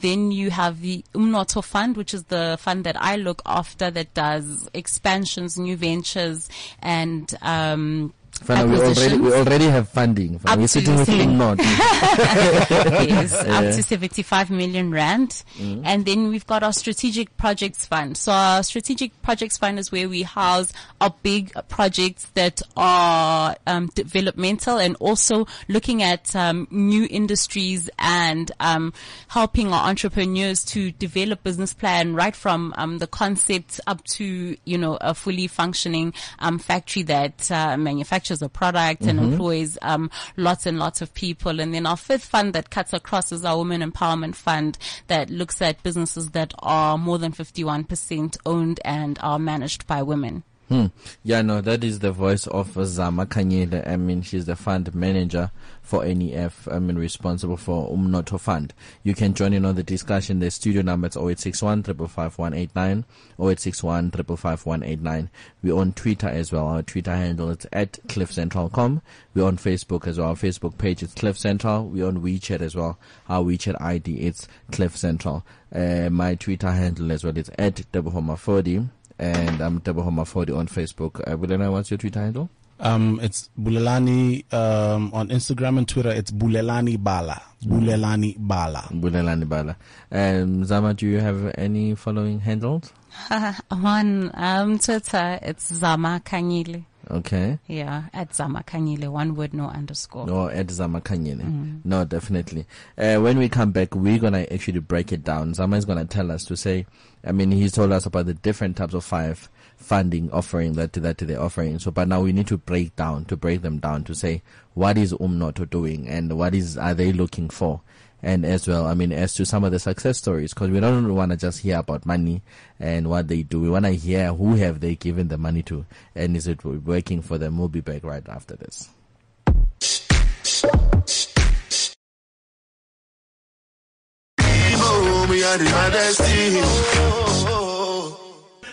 Then 0.00 0.30
you 0.30 0.50
have 0.50 0.80
the 0.80 1.04
Umnotho 1.14 1.64
Fund, 1.64 1.96
which 1.96 2.14
is 2.14 2.24
the 2.24 2.56
fund 2.60 2.84
that 2.84 2.96
I 3.02 3.16
look 3.16 3.42
after 3.44 3.90
that 3.90 4.14
does 4.14 4.68
expansions, 4.74 5.58
new 5.58 5.76
ventures, 5.76 6.48
and 6.80 7.34
um, 7.42 7.95
ähm, 7.96 8.12
Fana, 8.38 8.70
we 8.70 8.78
already 8.78 9.18
we 9.18 9.32
already 9.32 9.64
have 9.66 9.88
funding. 9.88 10.40
Up 10.46 10.58
We're 10.58 10.68
sitting 10.68 10.96
with 10.96 11.08
not. 11.08 11.58
yes, 11.58 13.34
up 13.34 13.64
to 13.64 13.82
75 13.82 14.50
million 14.50 14.90
rand. 14.90 15.42
And 15.58 16.04
then 16.04 16.28
we've 16.28 16.46
got 16.46 16.62
our 16.62 16.72
strategic 16.72 17.36
projects 17.36 17.86
fund. 17.86 18.16
So 18.16 18.32
our 18.32 18.62
strategic 18.62 19.20
projects 19.22 19.56
fund 19.56 19.78
is 19.78 19.90
where 19.90 20.08
we 20.08 20.22
house 20.22 20.72
our 21.00 21.14
big 21.22 21.52
projects 21.68 22.26
that 22.34 22.62
are 22.76 23.56
um, 23.66 23.86
developmental 23.94 24.78
and 24.78 24.96
also 25.00 25.46
looking 25.68 26.02
at 26.02 26.34
um, 26.36 26.68
new 26.70 27.06
industries 27.10 27.88
and 27.98 28.52
um, 28.60 28.92
helping 29.28 29.72
our 29.72 29.88
entrepreneurs 29.88 30.64
to 30.64 30.92
develop 30.92 31.42
business 31.42 31.72
plan 31.72 32.14
right 32.14 32.36
from 32.36 32.74
um, 32.76 32.98
the 32.98 33.06
concept 33.06 33.80
up 33.86 34.02
to 34.04 34.56
you 34.64 34.78
know 34.78 34.98
a 35.00 35.14
fully 35.14 35.46
functioning 35.46 36.12
um, 36.38 36.58
factory 36.58 37.02
that 37.02 37.50
uh, 37.50 37.76
manufactures 37.76 38.25
a 38.42 38.48
product 38.48 39.02
and 39.02 39.18
employs 39.18 39.78
um, 39.82 40.10
lots 40.36 40.66
and 40.66 40.78
lots 40.78 41.00
of 41.02 41.14
people. 41.14 41.60
And 41.60 41.74
then 41.74 41.86
our 41.86 41.96
fifth 41.96 42.24
fund 42.24 42.52
that 42.54 42.70
cuts 42.70 42.92
across 42.92 43.32
is 43.32 43.44
our 43.44 43.58
Women 43.58 43.82
Empowerment 43.82 44.34
Fund 44.34 44.78
that 45.08 45.30
looks 45.30 45.60
at 45.62 45.82
businesses 45.82 46.30
that 46.30 46.52
are 46.60 46.98
more 46.98 47.18
than 47.18 47.32
51% 47.32 48.36
owned 48.44 48.80
and 48.84 49.18
are 49.22 49.38
managed 49.38 49.86
by 49.86 50.02
women. 50.02 50.44
Hmm. 50.68 50.86
Yeah, 51.22 51.42
no, 51.42 51.60
that 51.60 51.84
is 51.84 52.00
the 52.00 52.10
voice 52.10 52.48
of 52.48 52.72
Zama 52.86 53.24
Kanyile. 53.26 53.86
I 53.88 53.94
mean, 53.94 54.22
she's 54.22 54.46
the 54.46 54.56
fund 54.56 54.92
manager 54.96 55.52
for 55.80 56.04
NEF. 56.04 56.66
I 56.68 56.80
mean, 56.80 56.98
responsible 56.98 57.56
for 57.56 57.88
Umnotho 57.88 58.40
Fund. 58.40 58.74
You 59.04 59.14
can 59.14 59.32
join 59.34 59.52
in 59.52 59.64
on 59.64 59.76
the 59.76 59.84
discussion. 59.84 60.40
The 60.40 60.50
studio 60.50 60.82
number 60.82 61.06
is 61.06 61.16
0861 61.16 61.84
555 61.84 63.04
0861 63.38 64.10
555 64.10 65.28
We're 65.62 65.76
on 65.76 65.92
Twitter 65.92 66.28
as 66.28 66.50
well. 66.50 66.66
Our 66.66 66.82
Twitter 66.82 67.14
handle 67.14 67.50
is 67.50 67.64
at 67.72 67.92
cliffcentral.com. 68.08 69.02
We're 69.34 69.46
on 69.46 69.58
Facebook 69.58 70.08
as 70.08 70.18
well. 70.18 70.30
Our 70.30 70.34
Facebook 70.34 70.78
page 70.78 71.00
is 71.04 71.14
Cliff 71.14 71.38
Central. 71.38 71.86
We're 71.86 72.08
on 72.08 72.22
WeChat 72.22 72.60
as 72.60 72.74
well. 72.74 72.98
Our 73.28 73.44
WeChat 73.44 73.80
ID 73.80 74.14
is 74.14 74.48
Cliff 74.72 74.96
Central. 74.96 75.46
Uh, 75.72 76.08
my 76.10 76.34
Twitter 76.34 76.72
handle 76.72 77.12
as 77.12 77.22
well 77.22 77.38
is 77.38 77.50
at 77.56 77.76
Debohoma40 77.92 78.88
and 79.18 79.60
I'm 79.60 79.80
Homer 79.80 80.24
40 80.24 80.52
on 80.52 80.66
Facebook. 80.68 81.20
Uh, 81.26 81.36
Bulena, 81.36 81.70
what's 81.70 81.90
your 81.90 81.98
Twitter 81.98 82.20
handle? 82.20 82.50
Um, 82.78 83.18
it's 83.22 83.48
Bulelani 83.58 84.52
um, 84.52 85.10
on 85.14 85.28
Instagram 85.28 85.78
and 85.78 85.88
Twitter. 85.88 86.10
It's 86.10 86.30
Bulelani 86.30 87.02
Bala. 87.02 87.40
Bulelani 87.64 88.36
Bala. 88.38 88.84
Bulelani 88.92 89.48
Bala. 89.48 89.76
Um, 90.12 90.64
Zama, 90.64 90.92
do 90.92 91.06
you 91.06 91.20
have 91.20 91.54
any 91.56 91.94
following 91.94 92.40
handles? 92.40 92.92
On 93.70 94.30
um, 94.34 94.78
Twitter, 94.78 95.38
it's 95.42 95.72
Zama 95.72 96.22
Kanyile. 96.24 96.84
Okay. 97.08 97.58
Yeah, 97.68 98.04
at 98.12 98.34
Zama 98.34 98.64
Kanyile, 98.66 99.08
one 99.08 99.36
word, 99.36 99.54
no 99.54 99.68
underscore. 99.68 100.28
Or 100.28 100.50
at 100.50 100.70
Zama 100.70 101.00
Kanyene. 101.00 101.80
No, 101.84 102.04
definitely. 102.04 102.66
Uh, 102.98 103.18
when 103.18 103.38
we 103.38 103.48
come 103.48 103.70
back, 103.70 103.94
we're 103.94 104.18
gonna 104.18 104.46
actually 104.50 104.80
break 104.80 105.12
it 105.12 105.22
down. 105.22 105.54
Zama 105.54 105.76
is 105.76 105.84
gonna 105.84 106.04
tell 106.04 106.32
us 106.32 106.44
to 106.46 106.56
say, 106.56 106.86
I 107.24 107.32
mean, 107.32 107.52
he's 107.52 107.72
told 107.72 107.92
us 107.92 108.06
about 108.06 108.26
the 108.26 108.34
different 108.34 108.76
types 108.76 108.94
of 108.94 109.04
five 109.04 109.48
funding 109.76 110.30
offering 110.32 110.72
that, 110.72 110.94
that 110.94 111.18
they're 111.18 111.40
offering. 111.40 111.78
So, 111.78 111.90
but 111.90 112.08
now 112.08 112.22
we 112.22 112.32
need 112.32 112.48
to 112.48 112.56
break 112.56 112.96
down, 112.96 113.24
to 113.26 113.36
break 113.36 113.62
them 113.62 113.78
down 113.78 114.04
to 114.04 114.14
say, 114.14 114.42
what 114.74 114.98
is 114.98 115.12
Umnotho 115.12 115.68
doing 115.68 116.08
and 116.08 116.36
what 116.36 116.54
is, 116.54 116.76
are 116.76 116.94
they 116.94 117.12
looking 117.12 117.50
for? 117.50 117.82
and 118.22 118.44
as 118.44 118.66
well, 118.66 118.86
I 118.86 118.94
mean, 118.94 119.12
as 119.12 119.34
to 119.34 119.44
some 119.44 119.64
of 119.64 119.72
the 119.72 119.78
success 119.78 120.18
stories, 120.18 120.54
because 120.54 120.70
we 120.70 120.80
don't 120.80 121.14
want 121.14 121.30
to 121.32 121.36
just 121.36 121.60
hear 121.60 121.78
about 121.78 122.06
money 122.06 122.42
and 122.80 123.08
what 123.08 123.28
they 123.28 123.42
do. 123.42 123.60
We 123.60 123.70
want 123.70 123.84
to 123.84 123.92
hear 123.92 124.32
who 124.32 124.54
have 124.56 124.80
they 124.80 124.94
given 124.94 125.28
the 125.28 125.38
money 125.38 125.62
to, 125.64 125.84
and 126.14 126.36
is 126.36 126.46
it 126.46 126.64
working 126.64 127.22
for 127.22 127.38
them? 127.38 127.58
We'll 127.58 127.68
be 127.68 127.80
back 127.80 128.04
right 128.04 128.26
after 128.28 128.56
this. 128.56 128.88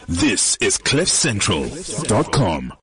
This 0.07 0.57
is 0.61 0.77
CliffCentral.com. 0.77 2.73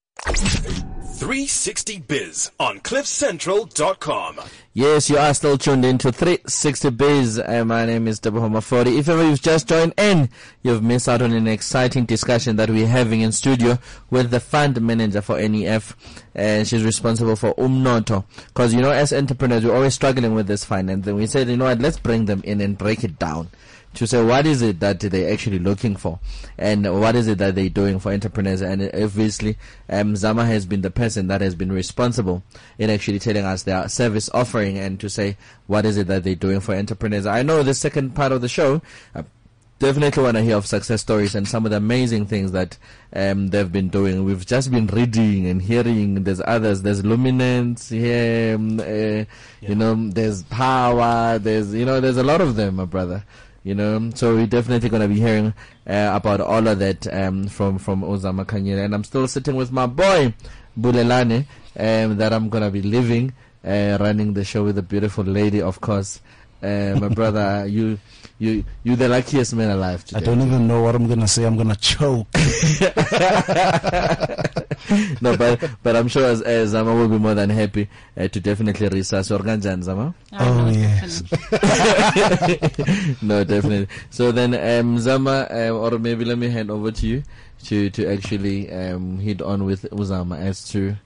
360biz 1.21 2.51
on 2.59 2.81
CliffCentral.com. 2.81 4.41
Yes, 4.73 5.11
you 5.11 5.19
are 5.19 5.35
still 5.35 5.59
tuned 5.59 5.85
in 5.85 5.99
to 5.99 6.11
360 6.11 6.89
Biz. 6.89 7.39
Uh, 7.39 7.63
my 7.67 7.85
name 7.85 8.09
is 8.09 8.19
Homer 8.25 8.63
40. 8.63 8.97
If 8.97 9.07
ever 9.11 9.29
you've 9.29 9.43
just 9.43 9.69
joined 9.69 9.93
in, 9.99 10.31
you've 10.63 10.83
missed 10.83 11.11
out 11.11 11.21
on 11.21 11.33
an 11.33 11.47
exciting 11.47 12.07
discussion 12.07 12.57
that 12.57 12.71
we're 12.71 12.87
having 12.87 13.21
in 13.21 13.33
studio 13.33 13.79
with 14.09 14.31
the 14.31 14.41
fund 14.41 14.81
manager 14.81 15.21
for 15.21 15.39
NEF. 15.39 15.95
And 16.35 16.67
she's 16.67 16.85
responsible 16.85 17.37
for 17.37 17.55
Umnotho. 17.57 18.25
Cause, 18.55 18.73
you 18.73 18.81
know, 18.81 18.91
as 18.91 19.13
entrepreneurs, 19.13 19.63
we're 19.63 19.77
always 19.77 19.93
struggling 19.93 20.35
with 20.35 20.47
this 20.47 20.65
finance. 20.65 21.07
And 21.07 21.19
we 21.19 21.27
said, 21.27 21.51
you 21.51 21.59
know 21.59 21.67
what, 21.67 21.81
let's 21.81 21.99
bring 21.99 22.25
them 22.25 22.41
in 22.45 22.63
and 22.63 22.79
break 22.79 23.05
it 23.05 23.19
down 23.19 23.51
to 23.95 24.07
say 24.07 24.23
what 24.23 24.47
is 24.47 24.63
it 24.63 24.81
that 24.81 25.01
they're 25.01 25.33
actually 25.33 25.59
looking 25.59 25.97
for 25.97 26.21
and 26.57 27.01
what 27.01 27.17
is 27.17 27.27
it 27.27 27.39
that 27.39 27.55
they're 27.55 27.69
doing 27.69 27.99
for 27.99 28.13
entrepreneurs 28.13 28.61
and 28.61 28.83
obviously 28.95 29.57
um, 29.89 30.15
Zama 30.15 30.47
has 30.47 30.65
been 30.65 30.83
the 30.83 30.91
person 30.91 31.27
that 31.27 31.41
has 31.41 31.55
been 31.55 31.73
responsible 31.73 32.43
in 32.79 32.89
actually 32.89 33.19
telling 33.19 33.45
us 33.45 33.65
their 33.65 33.89
service 33.89 34.31
offering 34.33 34.79
and 34.79 35.01
to 35.01 35.09
say 35.09 35.37
what 35.67 35.85
is 35.85 35.97
it 35.97 36.07
that 36.07 36.25
they're 36.25 36.35
doing 36.35 36.61
for 36.61 36.75
entrepreneurs. 36.75 37.27
I 37.27 37.43
know 37.43 37.63
the 37.63 37.75
second 37.75 38.15
part 38.15 38.33
of 38.33 38.41
the 38.41 38.49
show 38.49 38.81
uh, 39.15 39.23
definitely 39.81 40.23
want 40.23 40.37
to 40.37 40.43
hear 40.43 40.57
of 40.57 40.67
success 40.67 41.01
stories 41.01 41.35
and 41.35 41.49
some 41.49 41.65
of 41.65 41.71
the 41.71 41.77
amazing 41.79 42.27
things 42.27 42.53
that 42.53 42.79
um, 43.15 43.49
they've 43.49 43.73
been 43.73 43.89
doing. 43.89 44.25
We've 44.25 44.47
just 44.47 44.71
been 44.71 44.87
reading 44.87 45.47
and 45.47 45.61
hearing. 45.61 46.23
There's 46.23 46.43
others. 46.45 46.83
There's 46.83 47.05
luminance 47.05 47.89
here. 47.89 48.55
Um, 48.57 48.79
uh, 48.79 48.85
yeah. 48.85 49.27
You 49.63 49.75
know, 49.75 50.11
there's 50.11 50.43
power. 50.45 51.39
There's 51.39 51.75
you 51.75 51.87
know, 51.87 52.01
there's 52.01 52.19
a 52.19 52.23
lot 52.23 52.41
of 52.41 52.57
them, 52.57 52.77
my 52.77 52.85
brother 52.85 53.25
you 53.63 53.75
know. 53.75 54.11
So 54.15 54.35
we're 54.35 54.47
definitely 54.47 54.89
going 54.89 55.03
to 55.03 55.09
be 55.09 55.21
hearing 55.21 55.55
uh, 55.87 56.13
about 56.15 56.41
all 56.41 56.67
of 56.67 56.79
that 56.79 57.07
um, 57.13 57.49
from 57.49 57.79
from 57.79 58.03
Uzama 58.03 58.45
Kanyile. 58.45 58.85
And 58.85 58.95
I'm 58.95 59.05
still 59.05 59.29
sitting 59.29 59.57
with 59.57 59.73
my 59.73 59.87
boy 59.87 60.35
Bulelani 60.79 61.47
um, 61.79 62.17
that 62.17 62.33
I'm 62.33 62.49
going 62.49 62.65
to 62.65 62.71
be 62.71 62.83
living, 62.83 63.33
uh, 63.65 63.99
running 64.01 64.35
the 64.35 64.45
show 64.45 64.65
with 64.65 64.79
a 64.79 64.83
beautiful 64.83 65.25
lady, 65.25 65.63
of 65.63 65.81
course. 65.81 66.21
Uh, 66.63 66.97
my 67.01 67.09
brother, 67.19 67.67
you, 67.67 67.99
you, 68.39 68.65
you 68.85 68.97
the 68.97 69.09
luckiest 69.09 69.55
man 69.55 69.71
alive 69.71 70.05
today. 70.05 70.21
I 70.21 70.25
don't 70.25 70.43
even 70.43 70.67
know 70.67 70.83
what 70.83 70.95
I'm 70.95 71.09
gonna 71.09 71.29
say. 71.29 71.45
I'm 71.45 71.57
gonna 71.57 71.77
choke. 71.77 72.29
no, 75.21 75.37
but 75.37 75.61
but 75.83 75.97
I'm 75.97 76.09
sure 76.09 76.25
as, 76.25 76.43
as 76.43 76.71
Zama 76.71 76.95
will 76.95 77.09
be 77.09 77.19
more 77.19 77.35
than 77.35 77.51
happy 77.51 77.89
uh, 78.17 78.29
to 78.29 78.41
definitely 78.41 78.89
research 78.89 79.31
organ 79.31 79.61
Zama. 79.61 80.15
Oh, 80.33 80.71
yes. 80.71 81.23
no, 83.23 83.45
definitely. 83.45 83.89
So 84.11 84.33
then, 84.33 84.55
um, 84.55 84.99
Zama, 84.99 85.47
um, 85.51 85.77
or 85.77 85.99
maybe 85.99 86.25
let 86.25 86.39
me 86.39 86.49
hand 86.49 86.71
over 86.71 86.91
to 86.91 87.07
you 87.07 87.23
to 87.65 87.91
to 87.91 88.07
actually 88.11 88.73
um, 88.73 89.19
hit 89.19 89.43
on 89.43 89.65
with 89.65 89.83
Uzama 89.91 90.39
as 90.39 90.69
to 90.71 90.97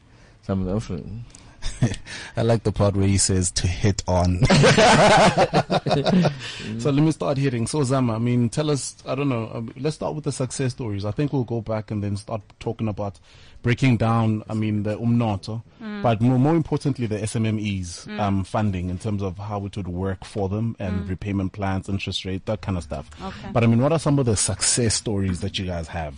some 0.42 0.60
of 0.60 0.66
the 0.66 0.74
offering. 0.74 1.24
I 2.36 2.42
like 2.42 2.62
the 2.62 2.72
part 2.72 2.96
where 2.96 3.06
he 3.06 3.18
says 3.18 3.50
to 3.52 3.66
hit 3.66 4.02
on. 4.06 4.44
so 6.78 6.90
let 6.90 7.02
me 7.02 7.12
start 7.12 7.38
hitting. 7.38 7.66
So 7.66 7.82
Zama, 7.84 8.14
I 8.14 8.18
mean, 8.18 8.48
tell 8.48 8.70
us, 8.70 8.96
I 9.06 9.14
don't 9.14 9.28
know, 9.28 9.50
um, 9.52 9.72
let's 9.76 9.96
start 9.96 10.14
with 10.14 10.24
the 10.24 10.32
success 10.32 10.72
stories. 10.72 11.04
I 11.04 11.10
think 11.10 11.32
we'll 11.32 11.44
go 11.44 11.60
back 11.60 11.90
and 11.90 12.02
then 12.02 12.16
start 12.16 12.42
talking 12.60 12.88
about 12.88 13.18
breaking 13.62 13.96
down, 13.96 14.42
I 14.48 14.54
mean, 14.54 14.82
the 14.82 14.96
umnotho, 14.96 15.62
mm. 15.82 16.02
but 16.02 16.20
more, 16.20 16.38
more 16.38 16.54
importantly, 16.54 17.06
the 17.06 17.18
SMMEs 17.18 18.06
mm. 18.06 18.20
um, 18.20 18.44
funding 18.44 18.90
in 18.90 18.98
terms 18.98 19.22
of 19.22 19.38
how 19.38 19.64
it 19.64 19.76
would 19.76 19.88
work 19.88 20.24
for 20.24 20.50
them 20.50 20.76
and 20.78 21.04
mm. 21.04 21.08
repayment 21.08 21.52
plans, 21.52 21.88
interest 21.88 22.26
rate, 22.26 22.44
that 22.46 22.60
kind 22.60 22.76
of 22.76 22.84
stuff. 22.84 23.08
Okay. 23.22 23.48
But 23.52 23.64
I 23.64 23.66
mean, 23.66 23.80
what 23.80 23.90
are 23.90 23.98
some 23.98 24.18
of 24.18 24.26
the 24.26 24.36
success 24.36 24.94
stories 24.94 25.40
that 25.40 25.58
you 25.58 25.64
guys 25.64 25.88
have? 25.88 26.14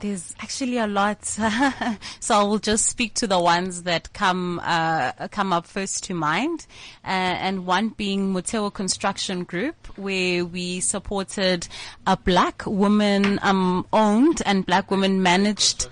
There's 0.00 0.34
actually 0.38 0.78
a 0.78 0.86
lot, 0.86 1.24
so 2.20 2.38
I 2.38 2.42
will 2.44 2.60
just 2.60 2.86
speak 2.86 3.14
to 3.14 3.26
the 3.26 3.40
ones 3.40 3.82
that 3.82 4.12
come 4.12 4.60
uh, 4.62 5.10
come 5.32 5.52
up 5.52 5.66
first 5.66 6.04
to 6.04 6.14
mind, 6.14 6.66
uh, 7.04 7.08
and 7.08 7.66
one 7.66 7.88
being 7.88 8.32
Motheo 8.32 8.72
Construction 8.72 9.42
Group, 9.42 9.88
where 9.96 10.44
we 10.44 10.78
supported 10.78 11.66
a 12.06 12.16
black 12.16 12.64
woman 12.64 13.40
um, 13.42 13.86
owned 13.92 14.40
and 14.46 14.64
black 14.64 14.88
woman 14.92 15.20
managed 15.20 15.88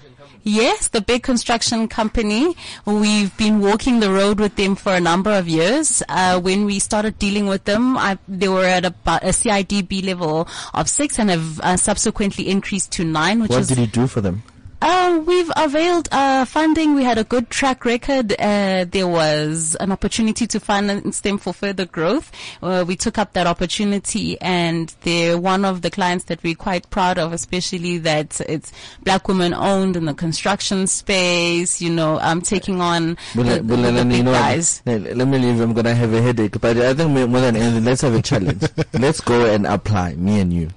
Yes, 0.49 0.87
the 0.87 1.01
big 1.01 1.25
construction 1.25 1.89
company. 1.89 2.55
We've 2.85 3.37
been 3.37 3.59
walking 3.59 3.99
the 3.99 4.13
road 4.13 4.39
with 4.39 4.55
them 4.55 4.77
for 4.77 4.93
a 4.95 5.01
number 5.01 5.33
of 5.33 5.49
years. 5.49 6.05
Uh, 6.09 6.39
when 6.41 6.67
we 6.67 6.79
started 6.79 7.19
dealing 7.19 7.49
with 7.49 7.65
them, 7.65 7.97
I, 7.99 8.17
they 8.29 8.49
were 8.49 8.65
at 8.65 8.85
about 8.85 9.25
a 9.25 9.31
CIDB 9.31 10.07
level 10.07 10.47
of 10.73 10.89
six 10.89 11.19
and 11.19 11.31
have 11.31 11.59
uh, 11.59 11.77
subsequently 11.77 12.49
increased 12.49 12.93
to 12.93 13.05
nine. 13.05 13.41
Which 13.41 13.51
what 13.51 13.63
is 13.63 13.69
did 13.69 13.79
you 13.79 13.89
do 13.89 14.07
for 14.07 14.21
them? 14.21 14.45
Uh, 14.83 15.23
we've 15.25 15.51
availed 15.57 16.09
uh, 16.13 16.45
funding. 16.45 16.95
We 16.95 17.03
had 17.03 17.17
a 17.17 17.25
good 17.25 17.49
track 17.49 17.85
record. 17.85 18.35
Uh, 18.39 18.85
there 18.85 19.09
was 19.09 19.75
an 19.81 19.91
opportunity 19.91 20.47
to 20.47 20.61
finance 20.61 21.21
them 21.21 21.39
for 21.39 21.55
further 21.55 21.87
growth. 21.87 22.31
Uh, 22.63 22.85
we 22.87 22.95
took 22.95 23.17
up 23.17 23.33
that 23.33 23.47
opportunity, 23.47 24.39
and 24.41 24.95
they're 25.01 25.39
one 25.39 25.65
of 25.65 25.81
the 25.81 25.91
clients 25.91 26.27
that 26.27 26.43
we're 26.43 26.55
quite 26.55 26.91
proud 26.91 27.19
of, 27.19 27.33
especially 27.33 27.99
that 27.99 28.39
it's 28.43 28.71
black 29.03 29.29
women 29.29 29.55
owned 29.55 29.97
in 29.97 30.05
the 30.05 30.15
construction 30.15 30.87
space. 30.87 31.81
You 31.81 31.91
know, 31.91 32.19
I'm 32.19 32.39
um, 32.39 32.43
taking 32.43 32.81
on 32.81 33.17
the, 33.35 33.43
the, 33.43 33.63
the, 33.63 33.93
the 33.93 34.05
big 34.05 34.25
guys. 34.27 34.83
Let, 34.85 35.17
let 35.17 35.27
me 35.27 35.39
leave. 35.39 35.61
I'm 35.61 35.73
gonna 35.73 35.95
have 35.95 36.13
a 36.13 36.21
headache, 36.21 36.61
but 36.61 36.77
I 36.77 36.93
think 36.93 37.11
more 37.11 37.41
than 37.41 37.57
anything, 37.57 37.85
let's 37.85 38.03
have 38.03 38.15
a 38.15 38.21
challenge. 38.21 38.63
let's 38.93 39.21
go 39.23 39.47
and 39.47 39.67
apply, 39.67 40.15
me 40.17 40.41
and 40.41 40.53
you. 40.53 40.69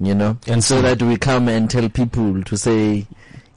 You 0.00 0.14
know, 0.16 0.36
and 0.48 0.64
so, 0.64 0.76
so 0.76 0.82
that 0.82 1.00
we 1.00 1.16
come 1.16 1.48
and 1.48 1.70
tell 1.70 1.88
people 1.88 2.42
to 2.42 2.56
say 2.56 3.06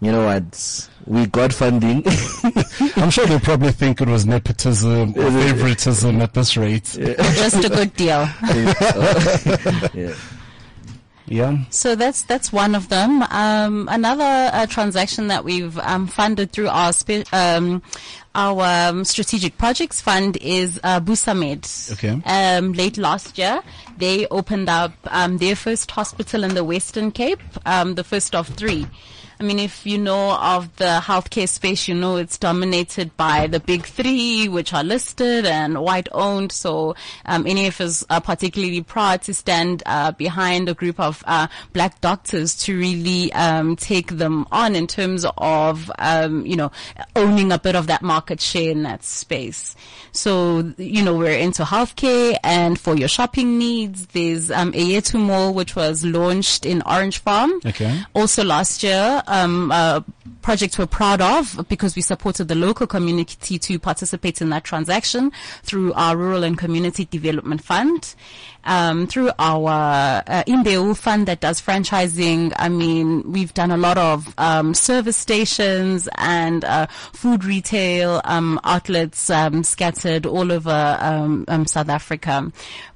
you 0.02 0.12
know 0.12 0.26
what, 0.26 0.90
we 1.06 1.26
got 1.28 1.54
funding. 1.54 2.04
I'm 2.96 3.10
sure 3.10 3.26
they 3.26 3.40
probably 3.40 3.72
think 3.72 4.02
it 4.02 4.08
was 4.08 4.26
nepotism 4.26 5.12
or 5.18 5.32
favoritism 5.32 6.22
at 6.22 6.34
this 6.34 6.58
rate. 6.58 6.96
Yeah. 6.96 7.14
Just 7.34 7.64
a 7.64 7.70
good 7.70 7.96
deal. 7.96 8.28
yeah. 9.94 10.16
Yeah. 11.28 11.64
So 11.72 11.96
that's 11.96 12.22
that's 12.24 12.54
one 12.54 12.76
of 12.76 12.90
them. 12.90 13.24
Um, 13.24 13.88
another 13.92 14.52
uh, 14.54 14.68
transaction 14.68 15.28
that 15.30 15.44
we've 15.44 15.78
um, 15.80 16.06
funded 16.06 16.52
through 16.52 16.68
our 16.68 16.94
spe- 16.94 17.34
um, 17.34 17.82
our 18.36 18.90
um, 18.90 19.06
strategic 19.06 19.58
projects 19.58 20.02
fund 20.02 20.38
is 20.38 20.80
uh, 20.84 21.00
Busamed. 21.00 21.94
Okay. 21.94 22.22
Um, 22.26 22.74
late 22.74 22.98
last 22.98 23.38
year, 23.38 23.62
they 23.98 24.28
opened 24.28 24.70
up 24.70 24.92
um, 25.06 25.38
their 25.38 25.56
first 25.56 25.90
hospital 25.90 26.44
in 26.44 26.54
the 26.54 26.64
Western 26.64 27.12
Cape, 27.12 27.42
um, 27.66 27.96
the 27.96 28.04
first 28.04 28.36
of 28.36 28.48
three. 28.50 28.86
I 29.40 29.44
mean, 29.44 29.60
if 29.60 29.86
you 29.86 29.98
know 29.98 30.38
of 30.40 30.74
the 30.78 31.00
healthcare 31.04 31.48
space, 31.50 31.88
you 31.88 31.96
know 31.96 32.16
it's 32.16 32.38
dominated 32.38 33.16
by 33.18 33.48
the 33.48 33.60
big 33.60 33.86
three, 33.86 34.48
which 34.48 34.74
are 34.74 34.84
listed 34.84 35.46
and 35.46 35.82
white 35.82 36.08
owned. 36.12 36.52
So 36.52 36.96
um, 37.26 37.44
NEF 37.44 37.82
is 37.82 38.06
uh, 38.10 38.20
particularly 38.20 38.82
proud 38.82 39.24
to 39.24 39.34
stand 39.34 39.84
uh, 39.86 40.12
behind 40.12 40.70
a 40.70 40.74
group 40.74 41.00
of 41.00 41.24
uh, 41.28 41.48
black 41.74 42.00
doctors 42.02 42.56
to 42.64 42.78
really 42.78 43.32
um, 43.34 43.76
take 43.76 44.18
them 44.18 44.48
on 44.52 44.76
in 44.76 44.88
terms 44.88 45.26
of 45.38 45.92
um, 46.00 46.46
you 46.46 46.56
know 46.56 46.72
owning 47.16 47.52
a 47.52 47.60
bit 47.60 47.76
of 47.76 47.88
that 47.88 48.02
market 48.02 48.40
share 48.40 48.72
in 48.72 48.84
that 48.84 49.04
space. 49.04 49.76
So 50.12 50.74
you 50.78 51.04
know 51.04 51.16
we're 51.16 51.38
into 51.38 51.64
healthcare, 51.64 52.38
and 52.44 52.80
for 52.80 52.96
your 52.96 53.10
shopping 53.10 53.58
needs, 53.58 54.06
there's 54.08 54.50
um, 54.50 54.72
Ayethu 54.72 55.20
Mall, 55.20 55.54
which 55.54 55.76
was 55.76 56.06
launched 56.06 56.66
in 56.66 56.82
Orange 56.84 57.18
Farm. 57.20 57.52
Okay. 57.66 58.02
Also 58.14 58.44
last 58.44 58.82
year 58.82 59.24
um, 59.28 59.72
uh, 59.72 60.02
project 60.42 60.78
we're 60.78 60.86
proud 60.86 61.22
of 61.22 61.66
because 61.70 61.96
we 61.96 62.02
supported 62.02 62.48
the 62.48 62.56
local 62.56 62.86
community 62.88 63.58
to 63.58 63.80
participate 63.80 64.42
in 64.42 64.50
that 64.50 64.64
transaction 64.64 65.32
through 65.64 65.92
our 65.94 66.16
Rural 66.16 66.44
and 66.44 66.58
Community 66.58 67.06
Development 67.06 67.62
Fund 67.64 68.16
um, 68.66 69.08
through 69.08 69.32
our 69.40 70.24
uh, 70.28 70.44
Imbewu 70.48 70.98
fund 70.98 71.28
that 71.28 71.40
does 71.40 71.62
franchising. 71.62 72.54
I 72.58 72.70
mean, 72.70 73.32
we've 73.32 73.54
done 73.54 73.72
a 73.72 73.78
lot 73.78 73.98
of 73.98 74.34
um, 74.38 74.74
service 74.74 75.18
stations 75.18 76.10
and 76.16 76.64
uh, 76.66 76.88
food 76.88 77.44
retail 77.44 78.22
um, 78.24 78.60
outlets 78.64 79.30
um, 79.30 79.64
scattered 79.64 80.26
all 80.26 80.52
over 80.52 80.98
um, 81.00 81.46
um, 81.48 81.66
South 81.66 81.90
Africa. 81.90 82.52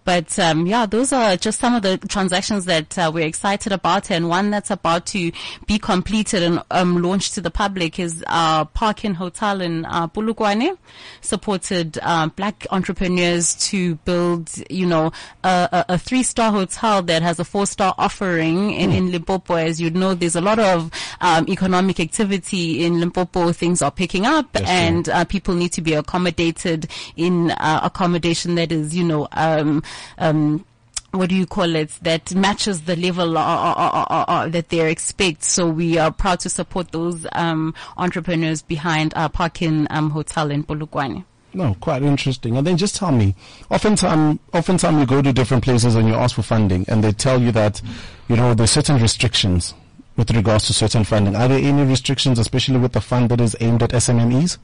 But 0.06 0.36
yeah, 0.38 0.88
those 0.88 1.14
are 1.14 1.38
just 1.38 1.60
some 1.60 1.76
of 1.76 1.84
the 1.84 2.00
transactions 2.00 2.66
that 2.66 2.98
uh, 2.98 3.12
we're 3.14 3.28
excited 3.28 3.72
about, 3.72 4.10
and 4.10 4.28
one 4.28 4.50
that's 4.50 4.72
about 4.72 5.06
to 5.08 5.32
be 5.68 5.78
completed 5.78 6.42
and 6.72 7.02
launched 7.04 7.36
to 7.36 7.42
the 7.42 7.52
public 7.52 8.00
is 8.00 8.24
our 8.26 8.66
Park 8.66 9.06
Inn 9.06 9.14
Hotel 9.14 9.62
in 9.62 9.86
uh, 9.86 10.08
Polokwane, 10.08 10.78
supported 11.22 12.00
uh, 12.02 12.28
black 12.30 12.66
entrepreneurs 12.72 13.54
to 13.70 13.96
build, 13.98 14.50
you 14.70 14.86
know, 14.88 15.12
a 15.60 15.86
a, 15.90 15.94
a 15.96 15.98
three-star 15.98 16.52
hotel 16.52 17.02
that 17.04 17.22
has 17.22 17.40
a 17.40 17.46
four-star 17.46 17.94
offering 17.98 18.72
in, 18.72 18.92
mm. 18.92 18.98
in 18.98 19.12
Limpopo. 19.12 19.56
As 19.56 19.80
you 19.82 19.90
know, 19.92 20.14
there's 20.14 20.36
a 20.36 20.42
lot 20.42 20.60
of 20.60 20.92
um, 21.22 21.46
economic 21.48 22.00
activity 22.00 22.86
in 22.86 23.00
Limpopo. 23.00 23.52
Things 23.52 23.82
are 23.82 23.92
picking 23.92 24.26
up, 24.26 24.52
That's 24.54 24.70
and 24.70 25.10
uh, 25.10 25.26
people 25.26 25.56
need 25.56 25.74
to 25.74 25.82
be 25.82 25.94
accommodated 25.94 26.88
in 27.16 27.52
uh, 27.52 27.82
accommodation 27.84 28.56
that 28.56 28.72
is, 28.72 28.96
you 28.96 29.04
know, 29.04 29.28
um, 29.34 29.84
um, 30.18 30.66
what 31.12 31.30
do 31.30 31.36
you 31.36 31.48
call 31.48 31.76
it 31.76 31.90
that 32.04 32.36
matches 32.36 32.82
the 32.82 32.96
level 32.96 33.38
uh, 33.38 33.42
uh, 33.42 33.74
uh, 33.78 34.06
uh, 34.10 34.26
uh, 34.28 34.48
that 34.50 34.70
they 34.70 34.90
expect. 34.92 35.44
So 35.44 35.68
we 35.68 35.98
are 35.98 36.12
proud 36.12 36.40
to 36.42 36.50
support 36.50 36.92
those 36.92 37.26
um, 37.34 37.74
entrepreneurs 37.98 38.62
behind 38.62 39.14
our 39.16 39.30
Park 39.30 39.62
Inn 39.64 39.88
um, 39.90 40.12
Hotel 40.12 40.52
in 40.52 40.64
Polokwane. 40.64 41.26
No, 41.54 41.76
quite 41.80 42.04
interesting. 42.04 42.58
And 42.58 42.66
then 42.66 42.78
just 42.78 42.96
tell 42.96 43.12
me, 43.12 43.36
oftentimes, 43.72 44.40
oftentimes 44.54 45.00
you 45.00 45.06
go 45.06 45.22
to 45.22 45.34
different 45.34 45.64
places 45.64 45.96
and 45.96 46.08
you 46.08 46.14
ask 46.14 46.36
for 46.36 46.44
funding 46.44 46.86
and 46.88 47.04
they 47.04 47.12
tell 47.12 47.42
you 47.42 47.52
that, 47.54 47.82
you 48.28 48.36
know, 48.36 48.54
there's 48.54 48.72
certain 48.72 49.02
restrictions 49.02 49.74
with 50.16 50.30
regards 50.32 50.68
to 50.68 50.74
certain 50.74 51.04
funding. 51.04 51.36
Are 51.36 51.48
there 51.48 51.60
any 51.60 51.84
restrictions, 51.84 52.40
especially 52.40 52.78
with 52.78 52.94
the 52.94 53.02
fund 53.02 53.30
that 53.30 53.42
is 53.42 53.56
aimed 53.60 53.82
at 53.82 53.92
SMMEs? 53.92 54.58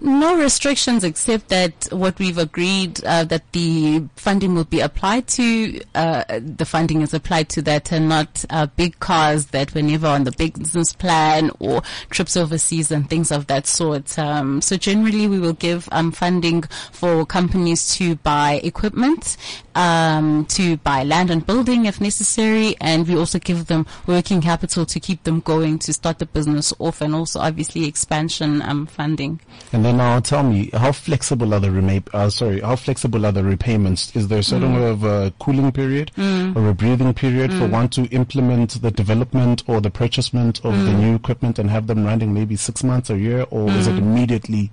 No 0.00 0.36
restrictions 0.38 1.02
except 1.02 1.48
that 1.48 1.88
what 1.90 2.18
we've 2.18 2.38
agreed 2.38 3.04
uh, 3.04 3.24
that 3.24 3.50
the 3.52 4.04
funding 4.14 4.54
will 4.54 4.64
be 4.64 4.80
applied 4.80 5.26
to, 5.28 5.80
uh, 5.94 6.22
the 6.38 6.64
funding 6.64 7.02
is 7.02 7.12
applied 7.12 7.48
to 7.50 7.62
that 7.62 7.90
and 7.92 8.08
not 8.08 8.44
uh, 8.50 8.66
big 8.66 9.00
cars 9.00 9.46
that 9.46 9.74
were 9.74 9.82
never 9.82 10.06
on 10.06 10.24
the 10.24 10.30
business 10.32 10.92
plan 10.92 11.50
or 11.58 11.82
trips 12.10 12.36
overseas 12.36 12.92
and 12.92 13.10
things 13.10 13.32
of 13.32 13.48
that 13.48 13.66
sort. 13.66 14.16
Um, 14.18 14.60
so 14.60 14.76
generally 14.76 15.26
we 15.26 15.40
will 15.40 15.52
give 15.52 15.88
um, 15.90 16.12
funding 16.12 16.62
for 16.92 17.26
companies 17.26 17.94
to 17.96 18.14
buy 18.16 18.60
equipment, 18.62 19.36
um, 19.78 20.44
to 20.46 20.76
buy 20.78 21.04
land 21.04 21.30
and 21.30 21.46
building 21.46 21.86
if 21.86 22.00
necessary, 22.00 22.74
and 22.80 23.06
we 23.06 23.16
also 23.16 23.38
give 23.38 23.66
them 23.66 23.86
working 24.06 24.40
capital 24.40 24.84
to 24.86 24.98
keep 25.00 25.22
them 25.22 25.38
going 25.40 25.78
to 25.80 25.92
start 25.92 26.18
the 26.18 26.26
business 26.26 26.74
off 26.80 27.00
and 27.00 27.14
also 27.14 27.38
obviously 27.40 27.86
expansion 27.86 28.60
um, 28.62 28.86
funding. 28.86 29.40
And 29.72 29.84
then 29.84 29.96
now 29.98 30.18
tell 30.20 30.42
me, 30.42 30.70
how 30.74 30.92
flexible 30.92 31.54
are 31.54 31.60
the 31.60 31.70
rema- 31.70 32.02
uh, 32.12 32.28
sorry, 32.28 32.60
how 32.60 32.76
flexible 32.76 33.24
are 33.24 33.32
the 33.32 33.44
repayments? 33.44 34.14
Is 34.16 34.28
there 34.28 34.42
sort 34.42 34.62
Mm. 34.62 34.90
of 34.90 35.04
a 35.04 35.32
cooling 35.38 35.70
period 35.70 36.10
or 36.56 36.68
a 36.68 36.74
breathing 36.74 37.14
period 37.14 37.52
for 37.52 37.66
one 37.68 37.88
to 37.90 38.02
implement 38.06 38.82
the 38.82 38.90
development 38.90 39.62
or 39.68 39.80
the 39.80 39.90
purchasement 39.90 40.58
of 40.64 40.74
Mm. 40.74 40.84
the 40.86 40.92
new 40.94 41.14
equipment 41.14 41.58
and 41.60 41.70
have 41.70 41.86
them 41.86 42.04
running 42.04 42.34
maybe 42.34 42.56
six 42.56 42.82
months 42.82 43.08
a 43.10 43.16
year, 43.18 43.46
or 43.50 43.70
is 43.70 43.86
it 43.86 43.94
Mm. 43.94 43.98
immediately 43.98 44.70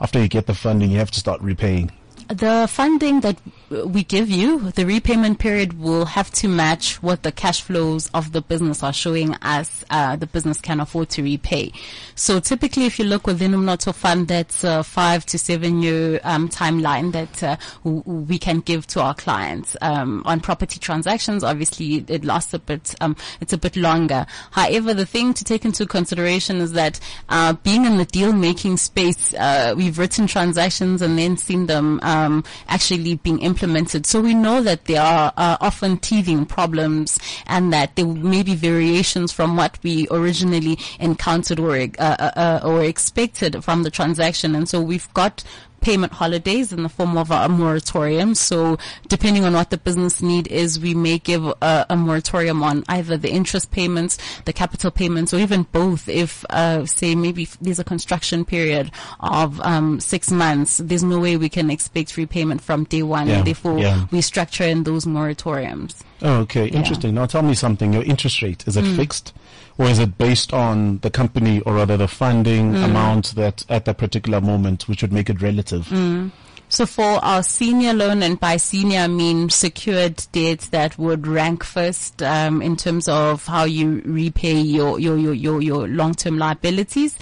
after 0.00 0.18
you 0.18 0.28
get 0.28 0.46
the 0.46 0.54
funding 0.54 0.90
you 0.90 0.98
have 0.98 1.10
to 1.10 1.20
start 1.20 1.40
repaying? 1.42 1.90
The 2.28 2.68
funding 2.68 3.20
that 3.20 3.38
we 3.70 4.02
give 4.04 4.30
you, 4.30 4.70
the 4.72 4.84
repayment 4.84 5.38
period 5.38 5.78
will 5.78 6.06
have 6.06 6.30
to 6.32 6.48
match 6.48 7.02
what 7.02 7.22
the 7.22 7.32
cash 7.32 7.62
flows 7.62 8.10
of 8.14 8.32
the 8.32 8.40
business 8.40 8.82
are 8.82 8.92
showing 8.92 9.34
us 9.36 9.84
uh, 9.90 10.16
the 10.16 10.26
business 10.26 10.60
can 10.60 10.80
afford 10.80 11.10
to 11.10 11.22
repay. 11.22 11.72
So 12.14 12.40
typically 12.40 12.86
if 12.86 12.98
you 12.98 13.04
look 13.04 13.26
within 13.26 13.52
Umnotho 13.52 13.94
Fund, 13.94 14.28
that's 14.28 14.64
a 14.64 14.82
five 14.84 15.24
to 15.26 15.38
seven 15.38 15.82
year 15.82 16.20
um, 16.24 16.48
timeline 16.48 17.12
that 17.12 17.42
uh, 17.42 17.56
w- 17.84 18.02
we 18.06 18.38
can 18.38 18.60
give 18.60 18.86
to 18.88 19.02
our 19.02 19.14
clients. 19.14 19.76
Um, 19.80 20.22
on 20.24 20.40
property 20.40 20.78
transactions, 20.80 21.44
obviously 21.44 22.04
it 22.08 22.24
lasts 22.24 22.54
a 22.54 22.58
bit, 22.58 22.94
um, 23.00 23.16
it's 23.40 23.52
a 23.52 23.58
bit 23.58 23.76
longer. 23.76 24.26
However, 24.50 24.94
the 24.94 25.06
thing 25.06 25.34
to 25.34 25.44
take 25.44 25.64
into 25.64 25.86
consideration 25.86 26.56
is 26.58 26.72
that 26.72 27.00
uh, 27.28 27.52
being 27.54 27.84
in 27.84 27.98
the 27.98 28.04
deal 28.06 28.32
making 28.32 28.78
space, 28.78 29.34
uh, 29.34 29.74
we've 29.76 29.98
written 29.98 30.26
transactions 30.26 31.02
and 31.02 31.18
then 31.18 31.36
seen 31.36 31.66
them 31.66 32.00
um, 32.18 32.44
actually 32.68 33.16
being 33.16 33.40
implemented. 33.40 34.06
So 34.06 34.20
we 34.20 34.34
know 34.34 34.60
that 34.62 34.84
there 34.86 35.02
are 35.02 35.32
uh, 35.36 35.56
often 35.60 35.98
teething 35.98 36.46
problems 36.46 37.18
and 37.46 37.72
that 37.72 37.96
there 37.96 38.06
may 38.06 38.42
be 38.42 38.54
variations 38.54 39.32
from 39.32 39.56
what 39.56 39.78
we 39.82 40.06
originally 40.10 40.78
encountered 41.00 41.58
or 41.60 41.76
uh, 41.76 41.86
uh, 41.98 42.30
uh, 42.36 42.60
or 42.64 42.82
expected 42.84 43.62
from 43.64 43.82
the 43.82 43.90
transaction. 43.90 44.54
And 44.54 44.68
so 44.68 44.80
we've 44.80 45.12
got 45.14 45.44
payment 45.80 46.12
holidays 46.12 46.72
in 46.72 46.82
the 46.82 46.88
form 46.88 47.16
of 47.16 47.30
a 47.30 47.48
moratorium. 47.48 48.34
So 48.34 48.78
depending 49.08 49.44
on 49.44 49.52
what 49.54 49.70
the 49.70 49.78
business 49.78 50.22
need 50.22 50.48
is, 50.48 50.78
we 50.80 50.94
may 50.94 51.18
give 51.18 51.44
a, 51.46 51.86
a 51.90 51.96
moratorium 51.96 52.62
on 52.62 52.84
either 52.88 53.16
the 53.16 53.30
interest 53.30 53.70
payments, 53.70 54.18
the 54.44 54.52
capital 54.52 54.90
payments, 54.90 55.32
or 55.32 55.38
even 55.38 55.64
both. 55.72 56.08
If, 56.08 56.44
uh, 56.50 56.86
say, 56.86 57.14
maybe 57.14 57.48
there's 57.60 57.78
a 57.78 57.84
construction 57.84 58.44
period 58.44 58.90
of 59.20 59.60
um, 59.60 60.00
six 60.00 60.30
months, 60.30 60.78
there's 60.78 61.04
no 61.04 61.18
way 61.20 61.36
we 61.36 61.48
can 61.48 61.70
expect 61.70 62.16
repayment 62.16 62.60
from 62.60 62.84
day 62.84 63.02
one. 63.02 63.28
Yeah, 63.28 63.42
Therefore, 63.42 63.78
yeah. 63.78 64.06
we 64.10 64.20
structure 64.20 64.64
in 64.64 64.84
those 64.84 65.04
moratoriums. 65.04 66.02
Oh, 66.22 66.38
okay, 66.40 66.66
interesting. 66.66 67.14
Now 67.14 67.26
tell 67.26 67.42
me 67.42 67.54
something. 67.54 67.92
Your 67.92 68.02
interest 68.02 68.42
rate, 68.42 68.64
is 68.66 68.76
it 68.76 68.84
Mm. 68.84 68.96
fixed? 68.96 69.32
Or 69.78 69.86
is 69.86 70.00
it 70.00 70.18
based 70.18 70.52
on 70.52 70.98
the 70.98 71.10
company 71.10 71.60
or 71.60 71.74
rather 71.74 71.96
the 71.96 72.08
funding 72.08 72.72
Mm. 72.72 72.84
amount 72.84 73.34
that 73.36 73.64
at 73.68 73.84
that 73.84 73.98
particular 73.98 74.40
moment, 74.40 74.88
which 74.88 75.02
would 75.02 75.12
make 75.12 75.30
it 75.30 75.40
relative? 75.40 75.86
Mm. 75.88 76.32
So 76.70 76.84
for 76.84 77.24
our 77.24 77.42
senior 77.42 77.94
loan, 77.94 78.22
and 78.22 78.38
by 78.38 78.56
senior 78.58 79.00
I 79.00 79.06
mean 79.06 79.48
secured 79.48 80.26
debt 80.32 80.68
that 80.70 80.98
would 80.98 81.26
rank 81.26 81.64
first 81.64 82.22
um, 82.22 82.60
in 82.60 82.76
terms 82.76 83.08
of 83.08 83.46
how 83.46 83.64
you 83.64 84.02
repay 84.04 84.60
your 84.60 84.98
your 85.00 85.16
your 85.16 85.32
your, 85.32 85.62
your 85.62 85.88
long 85.88 86.12
term 86.14 86.36
liabilities. 86.36 87.16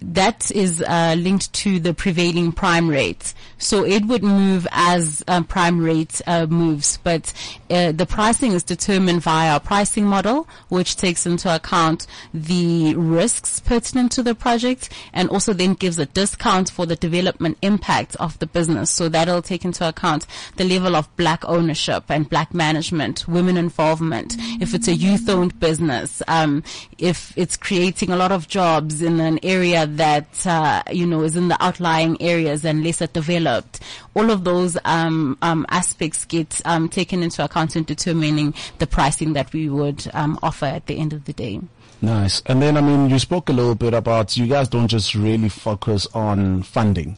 That 0.00 0.50
is 0.50 0.82
uh, 0.82 1.14
linked 1.18 1.52
to 1.54 1.80
the 1.80 1.94
prevailing 1.94 2.52
prime 2.52 2.88
rate. 2.88 3.32
So 3.56 3.84
it 3.84 4.04
would 4.04 4.22
move 4.22 4.66
as 4.72 5.24
uh, 5.26 5.42
prime 5.44 5.82
rate 5.82 6.20
uh, 6.26 6.46
moves, 6.46 6.98
but 7.02 7.32
uh, 7.70 7.92
the 7.92 8.04
pricing 8.04 8.52
is 8.52 8.62
determined 8.62 9.22
via 9.22 9.52
our 9.52 9.60
pricing 9.60 10.04
model, 10.04 10.46
which 10.68 10.96
takes 10.96 11.24
into 11.24 11.54
account 11.54 12.06
the 12.34 12.94
risks 12.94 13.60
pertinent 13.60 14.12
to 14.12 14.22
the 14.22 14.34
project 14.34 14.90
and 15.14 15.30
also 15.30 15.54
then 15.54 15.72
gives 15.72 15.98
a 15.98 16.06
discount 16.06 16.68
for 16.68 16.84
the 16.84 16.96
development 16.96 17.56
impact 17.62 18.16
of 18.16 18.38
the 18.40 18.46
business. 18.46 18.90
So 18.90 19.08
that'll 19.08 19.40
take 19.40 19.64
into 19.64 19.88
account 19.88 20.26
the 20.56 20.64
level 20.64 20.94
of 20.94 21.14
black 21.16 21.44
ownership 21.46 22.04
and 22.10 22.28
black 22.28 22.52
management, 22.52 23.26
women 23.26 23.56
involvement, 23.56 24.36
if 24.60 24.74
it's 24.74 24.88
a 24.88 24.94
youth 24.94 25.28
owned 25.28 25.58
business, 25.58 26.22
um, 26.28 26.62
if 26.98 27.32
it's 27.36 27.56
creating 27.56 28.10
a 28.10 28.16
lot 28.16 28.32
of 28.32 28.48
jobs 28.48 29.00
in 29.00 29.20
an 29.20 29.38
area 29.42 29.86
that, 29.96 30.46
uh, 30.46 30.82
you 30.90 31.06
know, 31.06 31.22
is 31.22 31.36
in 31.36 31.48
the 31.48 31.56
outlying 31.62 32.20
areas 32.20 32.64
and 32.64 32.84
lesser 32.84 33.06
developed. 33.06 33.80
All 34.14 34.30
of 34.30 34.44
those, 34.44 34.76
um, 34.84 35.36
um, 35.42 35.66
aspects 35.70 36.24
get, 36.24 36.60
um, 36.64 36.88
taken 36.88 37.22
into 37.22 37.44
account 37.44 37.76
in 37.76 37.84
determining 37.84 38.54
the 38.78 38.86
pricing 38.86 39.32
that 39.34 39.52
we 39.52 39.68
would, 39.68 40.06
um, 40.14 40.38
offer 40.42 40.66
at 40.66 40.86
the 40.86 40.96
end 40.98 41.12
of 41.12 41.24
the 41.24 41.32
day. 41.32 41.60
Nice. 42.02 42.42
And 42.46 42.60
then, 42.60 42.76
I 42.76 42.80
mean, 42.82 43.08
you 43.08 43.18
spoke 43.18 43.48
a 43.48 43.52
little 43.52 43.74
bit 43.74 43.94
about 43.94 44.36
you 44.36 44.46
guys 44.46 44.68
don't 44.68 44.88
just 44.88 45.14
really 45.14 45.48
focus 45.48 46.06
on 46.12 46.62
funding, 46.62 47.16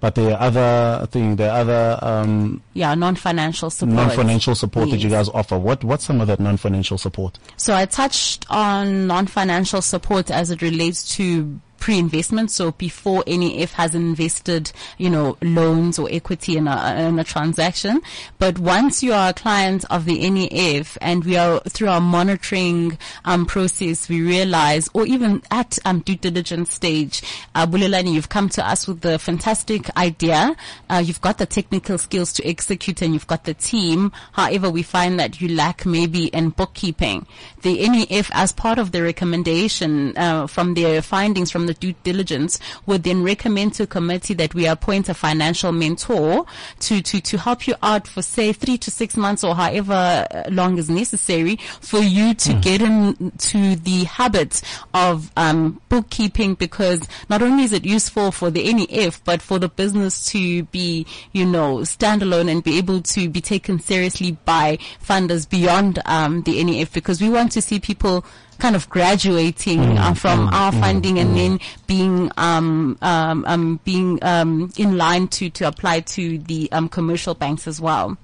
but 0.00 0.14
there 0.14 0.32
are 0.36 0.40
other 0.40 1.06
thing, 1.06 1.36
there 1.36 1.50
are 1.50 1.60
other 1.60 1.98
um, 2.02 2.60
Yeah, 2.74 2.94
non-financial 2.94 3.70
support. 3.70 3.96
non-financial 3.96 4.54
support 4.54 4.90
that 4.90 4.98
you 4.98 5.08
guys 5.08 5.30
offer. 5.30 5.58
What 5.58 5.84
what's 5.84 6.04
some 6.04 6.20
of 6.20 6.26
that 6.26 6.38
non-financial 6.38 6.98
support? 6.98 7.38
So 7.56 7.74
I 7.74 7.86
touched 7.86 8.44
on 8.50 9.06
non-financial 9.06 9.80
support 9.80 10.30
as 10.30 10.50
it 10.50 10.60
relates 10.60 11.16
to 11.16 11.58
pre-investment. 11.86 12.50
So 12.50 12.72
before 12.72 13.22
NEF 13.28 13.70
has 13.74 13.94
invested, 13.94 14.72
you 14.98 15.08
know, 15.08 15.36
loans 15.40 16.00
or 16.00 16.08
equity 16.10 16.56
in 16.56 16.66
a, 16.66 16.96
in 16.98 17.16
a 17.20 17.22
transaction. 17.22 18.02
But 18.40 18.58
once 18.58 19.04
you 19.04 19.12
are 19.12 19.28
a 19.28 19.32
client 19.32 19.84
of 19.88 20.04
the 20.04 20.28
NEF 20.28 20.98
and 21.00 21.24
we 21.24 21.36
are 21.36 21.60
through 21.60 21.86
our 21.86 22.00
monitoring 22.00 22.98
um, 23.24 23.46
process, 23.46 24.08
we 24.08 24.20
realize, 24.20 24.90
or 24.94 25.06
even 25.06 25.44
at 25.52 25.78
um, 25.84 26.00
due 26.00 26.16
diligence 26.16 26.72
stage, 26.72 27.22
uh, 27.54 27.68
Bulelani, 27.68 28.14
you've 28.14 28.30
come 28.30 28.48
to 28.48 28.68
us 28.68 28.88
with 28.88 29.02
the 29.02 29.16
fantastic 29.20 29.96
idea. 29.96 30.56
Uh, 30.90 31.00
you've 31.06 31.20
got 31.20 31.38
the 31.38 31.46
technical 31.46 31.98
skills 31.98 32.32
to 32.32 32.44
execute 32.44 33.00
and 33.00 33.14
you've 33.14 33.28
got 33.28 33.44
the 33.44 33.54
team. 33.54 34.10
However, 34.32 34.70
we 34.70 34.82
find 34.82 35.20
that 35.20 35.40
you 35.40 35.54
lack 35.54 35.86
maybe 35.86 36.26
in 36.26 36.50
bookkeeping. 36.50 37.28
The 37.62 37.88
NEF, 37.88 38.28
as 38.32 38.50
part 38.50 38.80
of 38.80 38.90
the 38.90 39.04
recommendation 39.04 40.18
uh, 40.18 40.48
from 40.48 40.74
their 40.74 41.00
findings 41.00 41.52
from 41.52 41.66
the 41.66 41.75
due 41.76 41.94
diligence, 42.02 42.58
would 42.86 43.02
then 43.02 43.22
recommend 43.22 43.74
to 43.74 43.84
a 43.84 43.86
committee 43.86 44.34
that 44.34 44.54
we 44.54 44.66
appoint 44.66 45.08
a 45.08 45.14
financial 45.14 45.72
mentor 45.72 46.46
to, 46.80 47.02
to, 47.02 47.20
to 47.20 47.38
help 47.38 47.66
you 47.66 47.74
out 47.82 48.06
for 48.06 48.22
say 48.22 48.52
three 48.52 48.78
to 48.78 48.90
six 48.90 49.16
months 49.16 49.44
or 49.44 49.54
however 49.54 50.26
long 50.50 50.78
is 50.78 50.90
necessary 50.90 51.56
for 51.80 51.98
you 52.00 52.34
to 52.34 52.54
get 52.54 52.80
into 52.80 53.76
the 53.76 54.04
habit 54.04 54.62
of 54.94 55.30
um, 55.36 55.80
bookkeeping 55.88 56.54
because 56.54 57.06
not 57.28 57.42
only 57.42 57.64
is 57.64 57.72
it 57.72 57.84
useful 57.84 58.30
for 58.32 58.50
the 58.50 58.72
NEF 58.72 59.22
but 59.24 59.42
for 59.42 59.58
the 59.58 59.68
business 59.68 60.26
to 60.26 60.62
be, 60.64 61.06
you 61.32 61.46
know, 61.46 61.78
standalone 61.78 62.50
and 62.50 62.62
be 62.64 62.78
able 62.78 63.00
to 63.02 63.28
be 63.28 63.40
taken 63.40 63.78
seriously 63.78 64.32
by 64.44 64.78
funders 65.04 65.48
beyond 65.48 66.00
um, 66.06 66.42
the 66.42 66.62
NEF 66.62 66.92
because 66.92 67.20
we 67.20 67.28
want 67.30 67.52
to 67.52 67.62
see 67.62 67.78
people 67.80 68.24
kind 68.58 68.76
of 68.76 68.88
graduating 68.88 69.98
uh, 69.98 70.14
from 70.14 70.48
our 70.48 70.72
funding 70.72 71.18
and 71.18 71.36
then 71.36 71.60
being 71.86 72.30
um, 72.36 72.96
um, 73.02 73.44
um, 73.46 73.80
being 73.84 74.18
um, 74.22 74.72
in 74.76 74.96
line 74.96 75.28
to 75.28 75.50
to 75.50 75.66
apply 75.66 76.00
to 76.00 76.38
the 76.38 76.70
um, 76.72 76.88
commercial 76.88 77.34
banks 77.34 77.66
as 77.66 77.80
well. 77.80 78.16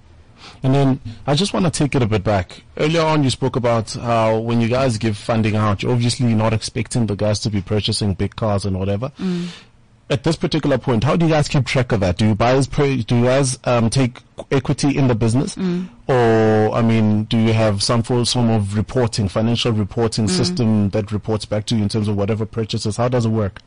And 0.63 0.75
then 0.75 1.01
I 1.27 1.35
just 1.35 1.53
want 1.53 1.67
to 1.67 1.71
take 1.71 1.95
it 1.95 2.03
a 2.03 2.07
bit 2.07 2.25
back. 2.25 2.63
Earlier 2.77 3.03
on, 3.03 3.23
you 3.23 3.31
spoke 3.31 3.57
about 3.57 3.93
how 3.93 4.39
when 4.39 4.61
you 4.61 4.69
guys 4.69 4.99
give 4.99 5.17
funding 5.17 5.57
out, 5.57 5.85
obviously 5.85 5.85
you're 5.85 5.93
obviously 5.93 6.35
not 6.35 6.53
expecting 6.53 7.07
the 7.07 7.17
guys 7.17 7.39
to 7.41 7.51
be 7.51 7.61
purchasing 7.61 8.15
big 8.15 8.35
cars 8.37 8.65
and 8.65 8.79
whatever. 8.79 9.13
At 10.13 10.25
this 10.25 10.37
particular 10.37 10.77
point, 10.79 11.05
how 11.05 11.17
do 11.17 11.27
you 11.27 11.33
guys 11.33 11.49
keep 11.49 11.65
track 11.65 11.91
of 11.93 12.01
that? 12.01 12.19
Do 12.19 12.27
you 12.29 12.35
guys 12.35 12.67
pray, 12.67 12.99
do 12.99 13.17
you 13.17 13.25
guys 13.25 13.59
um, 13.65 13.89
take 13.89 14.19
equity 14.51 14.97
in 14.97 15.09
the 15.09 15.15
business, 15.15 15.55
Mm. 15.57 15.89
or 16.07 16.75
I 16.75 16.83
mean, 16.83 17.25
do 17.25 17.39
you 17.39 17.53
have 17.55 17.83
some 17.83 18.03
for 18.03 18.25
some 18.27 18.51
of 18.51 18.77
reporting, 18.77 19.29
financial 19.29 19.73
reporting 19.73 20.27
Mm. 20.27 20.31
system 20.31 20.91
that 20.91 21.13
reports 21.13 21.45
back 21.47 21.65
to 21.67 21.77
you 21.77 21.83
in 21.83 21.89
terms 21.89 22.09
of 22.09 22.17
whatever 22.17 22.45
purchases? 22.45 22.97
How 22.99 23.09
does 23.09 23.25
it 23.25 23.31
work? 23.31 23.61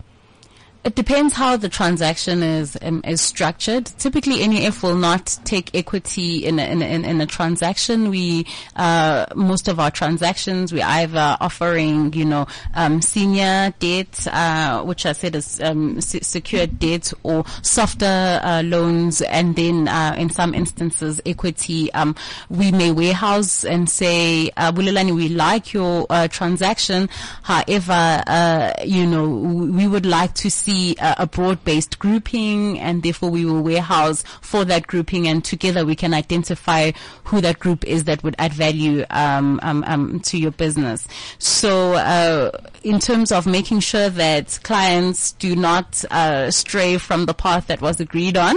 It 0.85 0.93
depends 0.93 1.33
how 1.33 1.57
the 1.57 1.67
transaction 1.67 2.43
is 2.43 2.77
um, 2.79 3.01
is 3.07 3.19
structured. 3.19 3.87
Typically, 3.87 4.47
NEF 4.47 4.83
will 4.83 4.93
not 4.95 5.35
take 5.43 5.73
equity 5.73 6.45
in 6.45 6.59
a, 6.59 6.63
in 6.63 6.83
a, 6.83 6.85
in- 6.85 7.21
a 7.21 7.25
transaction. 7.25 8.11
We 8.11 8.45
uh, 8.75 9.25
most 9.35 9.67
of 9.67 9.79
our 9.79 9.89
transactions 9.89 10.71
we 10.71 10.83
either 10.83 11.37
offering 11.41 12.13
you 12.13 12.25
know 12.25 12.45
um, 12.75 13.01
senior 13.01 13.73
debt, 13.79 14.27
uh, 14.31 14.83
which 14.83 15.07
I 15.07 15.13
said 15.13 15.35
is 15.35 15.59
um, 15.59 15.99
se- 16.01 16.19
secured 16.21 16.77
debt, 16.77 17.11
or 17.23 17.45
softer 17.63 18.39
uh, 18.43 18.61
loans, 18.63 19.23
and 19.23 19.55
then 19.55 19.87
uh, 19.87 20.13
in 20.19 20.29
some 20.29 20.53
instances 20.53 21.19
equity. 21.25 21.91
Um, 21.93 22.15
we 22.49 22.71
may 22.71 22.91
warehouse 22.91 23.65
and 23.65 23.89
say, 23.89 24.51
uh, 24.55 24.71
Bulelani, 24.71 25.15
we 25.15 25.29
like 25.29 25.73
your 25.73 26.05
uh, 26.11 26.27
transaction. 26.27 27.09
However, 27.41 28.21
uh, 28.27 28.73
you 28.85 29.07
know, 29.07 29.27
we 29.27 29.87
would 29.87 30.05
like 30.05 30.35
to 30.35 30.51
see 30.51 30.74
a, 30.99 31.15
a 31.19 31.27
broad-based 31.27 31.99
grouping 31.99 32.79
and 32.79 33.03
therefore 33.03 33.29
we 33.29 33.45
will 33.45 33.61
warehouse 33.61 34.23
for 34.41 34.65
that 34.65 34.87
grouping 34.87 35.27
and 35.27 35.43
together 35.43 35.85
we 35.85 35.95
can 35.95 36.13
identify 36.13 36.91
who 37.25 37.41
that 37.41 37.59
group 37.59 37.83
is 37.85 38.03
that 38.05 38.23
would 38.23 38.35
add 38.37 38.53
value 38.53 39.05
um, 39.09 39.59
um, 39.63 39.83
um, 39.87 40.19
to 40.21 40.37
your 40.37 40.51
business. 40.51 41.07
So 41.39 41.93
uh, 41.93 42.51
in 42.85 42.99
terms 42.99 43.31
of 43.31 43.47
making 43.47 43.79
sure 43.79 44.09
that 44.11 44.59
clients 44.61 45.31
do 45.33 45.55
not 45.55 46.05
uh, 46.11 46.51
stray 46.51 46.99
from 46.99 47.25
the 47.25 47.33
path 47.33 47.65
that 47.65 47.81
was 47.81 47.99
agreed 47.99 48.37
on, 48.37 48.55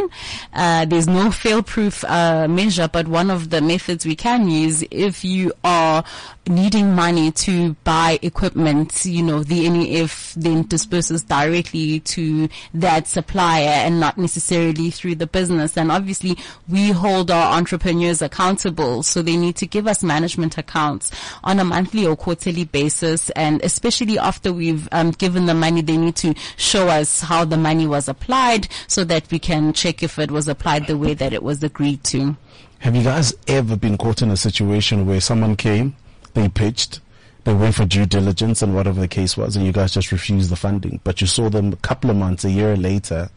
uh, 0.53 0.85
there's 0.85 1.09
no 1.09 1.31
fail-proof 1.31 2.05
uh, 2.05 2.47
measure, 2.47 2.89
but 2.93 3.09
one 3.09 3.31
of 3.31 3.49
the 3.49 3.62
methods 3.62 4.05
we 4.05 4.14
can 4.14 4.47
use 4.49 4.85
if 4.91 5.24
you 5.24 5.51
are 5.64 6.05
needing 6.49 6.95
money 6.95 7.31
to 7.31 7.74
buy 7.85 8.18
equipment, 8.22 9.05
you 9.05 9.22
know, 9.22 9.43
the 9.43 9.68
NEF 9.68 10.35
then 10.35 10.62
disperses 10.66 11.22
directly 11.22 12.01
to 12.01 12.49
that 12.74 13.07
supplier 13.07 13.68
and 13.68 14.01
not 14.01 14.18
necessarily 14.18 14.91
through 14.91 15.14
the 15.14 15.26
business. 15.26 15.76
And 15.76 15.93
obviously 15.93 16.37
we 16.68 16.91
hold 16.91 17.31
our 17.31 17.57
entrepreneurs 17.57 18.22
accountable. 18.22 19.03
So 19.03 19.22
they 19.22 19.37
need 19.37 19.57
to 19.57 19.66
give 19.66 19.87
us 19.87 20.03
management 20.03 20.59
accounts 20.59 21.11
on 21.45 21.59
a 21.59 21.64
monthly 21.64 22.07
or 22.07 22.16
quarterly 22.16 22.64
basis. 22.64 23.31
And 23.31 23.62
especially 23.62 24.18
after 24.19 24.53
we've 24.53 24.89
um, 24.93 25.12
given 25.12 25.47
the 25.47 25.55
money, 25.55 25.81
they 25.81 25.97
need 25.97 26.16
to 26.16 26.35
show 26.57 26.89
us 26.89 27.21
how 27.21 27.45
the 27.45 27.57
money 27.57 27.87
was 27.87 28.09
applied 28.09 28.69
so 28.87 29.05
that 29.05 29.31
we 29.31 29.39
can 29.39 29.73
check 29.73 30.03
if 30.03 30.19
it 30.19 30.31
was 30.31 30.49
applied 30.49 30.87
the 30.87 30.99
way 30.99 31.14
that 31.14 31.33
it 31.33 31.43
was 31.43 31.62
agreed 31.62 32.05
to. 32.05 32.37
Have 32.81 32.95
you 32.95 33.03
guys 33.03 33.35
ever 33.49 33.77
been 33.77 33.99
caught 33.99 34.23
in 34.23 34.31
a 34.31 34.37
situation 34.37 35.07
where 35.07 35.21
someone 35.21 35.57
came, 35.57 35.97
they 36.35 36.49
pitched, 36.49 37.01
they 37.45 37.55
went 37.55 37.75
for 37.75 37.85
due 37.85 38.07
diligence 38.07 38.62
and 38.62 38.75
whatever 38.75 39.01
the 39.01 39.09
case 39.09 39.37
was, 39.37 39.57
and 39.57 39.64
you 39.64 39.73
guys 39.73 39.93
just 39.93 40.12
refused 40.12 40.51
the 40.51 40.57
funding, 40.57 41.01
but 41.03 41.21
you 41.21 41.27
saw 41.27 41.49
them 41.49 41.73
a 41.73 41.77
couple 41.77 42.11
of 42.11 42.16
months, 42.16 42.45
a 42.45 42.51
year 42.51 42.77
later, 42.77 43.31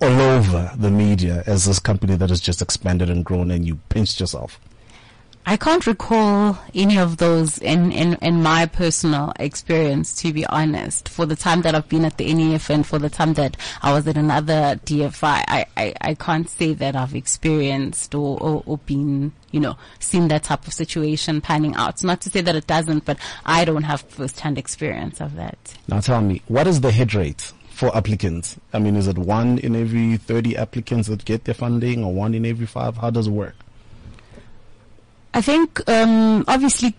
all 0.00 0.20
over 0.20 0.72
the 0.76 0.90
media 0.90 1.44
as 1.46 1.66
this 1.66 1.78
company 1.78 2.16
that 2.16 2.30
has 2.30 2.40
just 2.40 2.60
expanded 2.60 3.08
and 3.08 3.24
grown, 3.24 3.50
and 3.50 3.66
you 3.66 3.76
pinched 3.88 4.18
yourself? 4.18 4.58
I 5.44 5.56
can't 5.56 5.84
recall 5.88 6.56
any 6.72 6.98
of 6.98 7.16
those 7.16 7.58
in, 7.58 7.90
in, 7.90 8.14
in 8.22 8.44
my 8.44 8.66
personal 8.66 9.32
experience, 9.40 10.14
to 10.22 10.32
be 10.32 10.46
honest. 10.46 11.08
For 11.08 11.26
the 11.26 11.34
time 11.34 11.62
that 11.62 11.74
I've 11.74 11.88
been 11.88 12.04
at 12.04 12.16
the 12.16 12.32
NEF 12.32 12.70
and 12.70 12.86
for 12.86 13.00
the 13.00 13.10
time 13.10 13.34
that 13.34 13.56
I 13.82 13.92
was 13.92 14.06
at 14.06 14.16
another 14.16 14.80
DFI, 14.86 15.42
I, 15.48 15.66
I, 15.76 15.94
I 16.00 16.14
can't 16.14 16.48
say 16.48 16.74
that 16.74 16.94
I've 16.94 17.16
experienced 17.16 18.14
or, 18.14 18.40
or, 18.40 18.62
or 18.66 18.78
been, 18.78 19.32
you 19.50 19.58
know, 19.58 19.76
seen 19.98 20.28
that 20.28 20.44
type 20.44 20.64
of 20.68 20.72
situation 20.72 21.40
panning 21.40 21.74
out. 21.74 22.04
Not 22.04 22.20
to 22.20 22.30
say 22.30 22.40
that 22.40 22.54
it 22.54 22.68
doesn't, 22.68 23.04
but 23.04 23.18
I 23.44 23.64
don't 23.64 23.82
have 23.82 24.02
first-hand 24.02 24.58
experience 24.58 25.20
of 25.20 25.34
that. 25.34 25.76
Now 25.88 25.98
tell 25.98 26.20
me, 26.20 26.42
what 26.46 26.68
is 26.68 26.82
the 26.82 26.92
hit 26.92 27.14
rate 27.14 27.52
for 27.68 27.94
applicants? 27.96 28.58
I 28.72 28.78
mean, 28.78 28.94
is 28.94 29.08
it 29.08 29.18
one 29.18 29.58
in 29.58 29.74
every 29.74 30.18
30 30.18 30.56
applicants 30.56 31.08
that 31.08 31.24
get 31.24 31.46
their 31.46 31.54
funding 31.54 32.04
or 32.04 32.14
one 32.14 32.32
in 32.32 32.46
every 32.46 32.66
five? 32.66 32.98
How 32.98 33.10
does 33.10 33.26
it 33.26 33.32
work? 33.32 33.56
I 35.34 35.40
think 35.40 35.88
um, 35.88 36.44
obviously 36.46 36.94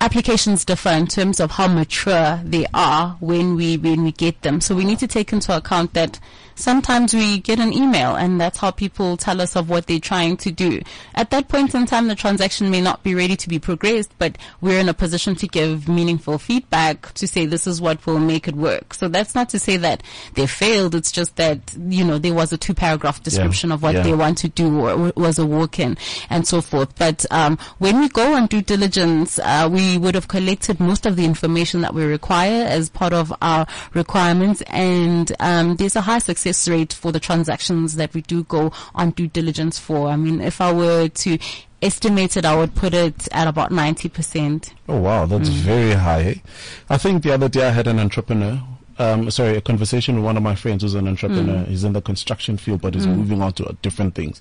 applications 0.00 0.64
differ 0.64 0.88
in 0.90 1.06
terms 1.06 1.40
of 1.40 1.52
how 1.52 1.66
mature 1.66 2.40
they 2.42 2.66
are 2.72 3.16
when 3.20 3.54
we 3.54 3.76
when 3.76 4.02
we 4.02 4.12
get 4.12 4.40
them. 4.42 4.60
So 4.60 4.74
we 4.74 4.84
need 4.84 4.98
to 5.00 5.06
take 5.06 5.32
into 5.32 5.54
account 5.54 5.92
that 5.94 6.18
sometimes 6.54 7.14
we 7.14 7.38
get 7.38 7.58
an 7.58 7.72
email 7.72 8.16
and 8.16 8.40
that's 8.40 8.58
how 8.58 8.70
people 8.70 9.16
tell 9.16 9.40
us 9.40 9.56
of 9.56 9.68
what 9.68 9.86
they're 9.86 9.98
trying 10.00 10.36
to 10.38 10.50
do. 10.50 10.80
At 11.14 11.30
that 11.30 11.48
point 11.48 11.74
in 11.74 11.86
time 11.86 12.08
the 12.08 12.14
transaction 12.14 12.70
may 12.70 12.80
not 12.80 13.02
be 13.02 13.14
ready 13.14 13.36
to 13.36 13.48
be 13.48 13.58
progressed, 13.58 14.12
but 14.18 14.36
we're 14.60 14.80
in 14.80 14.88
a 14.88 14.94
position 14.94 15.34
to 15.36 15.46
give 15.46 15.88
meaningful 15.88 16.38
feedback 16.38 17.12
to 17.14 17.26
say 17.26 17.46
this 17.46 17.66
is 17.66 17.80
what 17.80 18.04
will 18.06 18.18
make 18.18 18.48
it 18.48 18.54
work. 18.54 18.94
So 18.94 19.08
that's 19.08 19.34
not 19.34 19.48
to 19.50 19.58
say 19.58 19.76
that 19.78 20.02
they 20.34 20.46
failed, 20.46 20.94
it's 20.94 21.12
just 21.12 21.36
that, 21.36 21.58
you 21.88 22.04
know, 22.04 22.18
there 22.18 22.34
was 22.34 22.52
a 22.52 22.58
two 22.58 22.74
paragraph 22.74 23.22
description 23.22 23.72
of 23.72 23.82
what 23.82 23.94
yeah. 23.94 24.02
they 24.02 24.14
want 24.14 24.38
to 24.38 24.48
do 24.48 24.80
or 24.80 25.12
was 25.16 25.38
a 25.38 25.46
walk-in 25.46 25.96
and 26.28 26.46
so 26.46 26.60
forth. 26.60 26.96
But 26.96 27.24
um, 27.30 27.58
when 27.78 28.00
we 28.00 28.08
go 28.08 28.34
on 28.34 28.46
due 28.46 28.62
diligence, 28.62 29.38
uh, 29.38 29.68
we 29.70 29.98
would 29.98 30.14
have 30.14 30.28
collected 30.28 30.80
most 30.80 31.06
of 31.06 31.16
the 31.16 31.24
information 31.24 31.80
that 31.82 31.94
we 31.94 32.04
require 32.04 32.64
as 32.64 32.88
part 32.88 33.12
of 33.12 33.32
our 33.42 33.66
requirements, 33.94 34.62
and 34.66 35.32
um, 35.40 35.76
there's 35.76 35.96
a 35.96 36.00
high 36.00 36.18
success 36.18 36.49
rate 36.68 36.92
for 36.92 37.12
the 37.12 37.20
transactions 37.20 37.96
that 37.96 38.14
we 38.14 38.22
do 38.22 38.44
go 38.44 38.72
on 38.94 39.10
due 39.10 39.28
diligence 39.28 39.78
for. 39.78 40.08
I 40.08 40.16
mean, 40.16 40.40
if 40.40 40.60
I 40.60 40.72
were 40.72 41.08
to 41.08 41.38
estimate 41.82 42.36
it, 42.36 42.44
I 42.44 42.56
would 42.56 42.74
put 42.74 42.94
it 42.94 43.28
at 43.32 43.48
about 43.48 43.70
90%. 43.70 44.72
Oh 44.88 45.00
wow, 45.00 45.26
that's 45.26 45.48
mm. 45.48 45.52
very 45.52 45.92
high. 45.92 46.42
I 46.88 46.98
think 46.98 47.22
the 47.22 47.32
other 47.32 47.48
day 47.48 47.66
I 47.66 47.70
had 47.70 47.86
an 47.86 47.98
entrepreneur. 47.98 48.60
Um, 48.98 49.30
sorry, 49.30 49.56
a 49.56 49.62
conversation 49.62 50.16
with 50.16 50.24
one 50.24 50.36
of 50.36 50.42
my 50.42 50.54
friends 50.54 50.82
who's 50.82 50.94
an 50.94 51.08
entrepreneur. 51.08 51.64
Mm. 51.64 51.68
He's 51.68 51.84
in 51.84 51.94
the 51.94 52.02
construction 52.02 52.58
field, 52.58 52.82
but 52.82 52.94
he's 52.94 53.06
mm. 53.06 53.16
moving 53.16 53.40
on 53.40 53.54
to 53.54 53.76
different 53.80 54.14
things. 54.14 54.40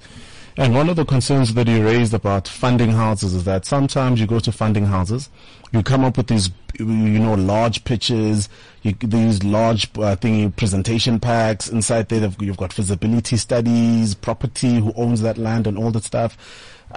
And 0.58 0.76
one 0.76 0.90
of 0.90 0.98
the 0.98 1.06
concerns 1.06 1.54
that 1.54 1.70
he 1.70 1.82
raised 1.82 2.14
about 2.14 2.46
funding 2.46 2.92
houses 2.92 3.34
is 3.34 3.46
that 3.46 3.66
sometimes 3.66 4.20
you 4.20 4.28
go 4.28 4.40
to 4.40 4.52
funding 4.52 4.86
houses, 4.86 5.30
you 5.72 5.84
come 5.84 6.04
up 6.04 6.18
with 6.18 6.28
these, 6.28 6.50
you 6.78 6.86
know, 6.86 7.36
large 7.36 7.84
pitches, 7.84 8.50
you, 8.82 8.94
these 8.94 9.44
large 9.44 9.86
uh, 9.96 10.16
thingy 10.16 10.56
presentation 10.56 11.20
packs. 11.20 11.70
Inside 11.70 12.10
there, 12.10 12.30
you've 12.40 12.58
got 12.58 12.74
feasibility 12.74 13.38
studies, 13.38 14.16
property, 14.16 14.80
who 14.80 14.94
owns 14.96 15.22
that 15.22 15.38
land, 15.38 15.68
and 15.68 15.78
all 15.78 15.92
that 15.92 16.04
stuff. 16.04 16.38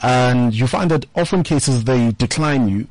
And 0.02 0.54
you 0.54 0.66
find 0.66 0.90
that 0.90 1.06
often 1.14 1.42
cases 1.42 1.84
they 1.84 2.12
decline 2.12 2.68
you. 2.68 2.86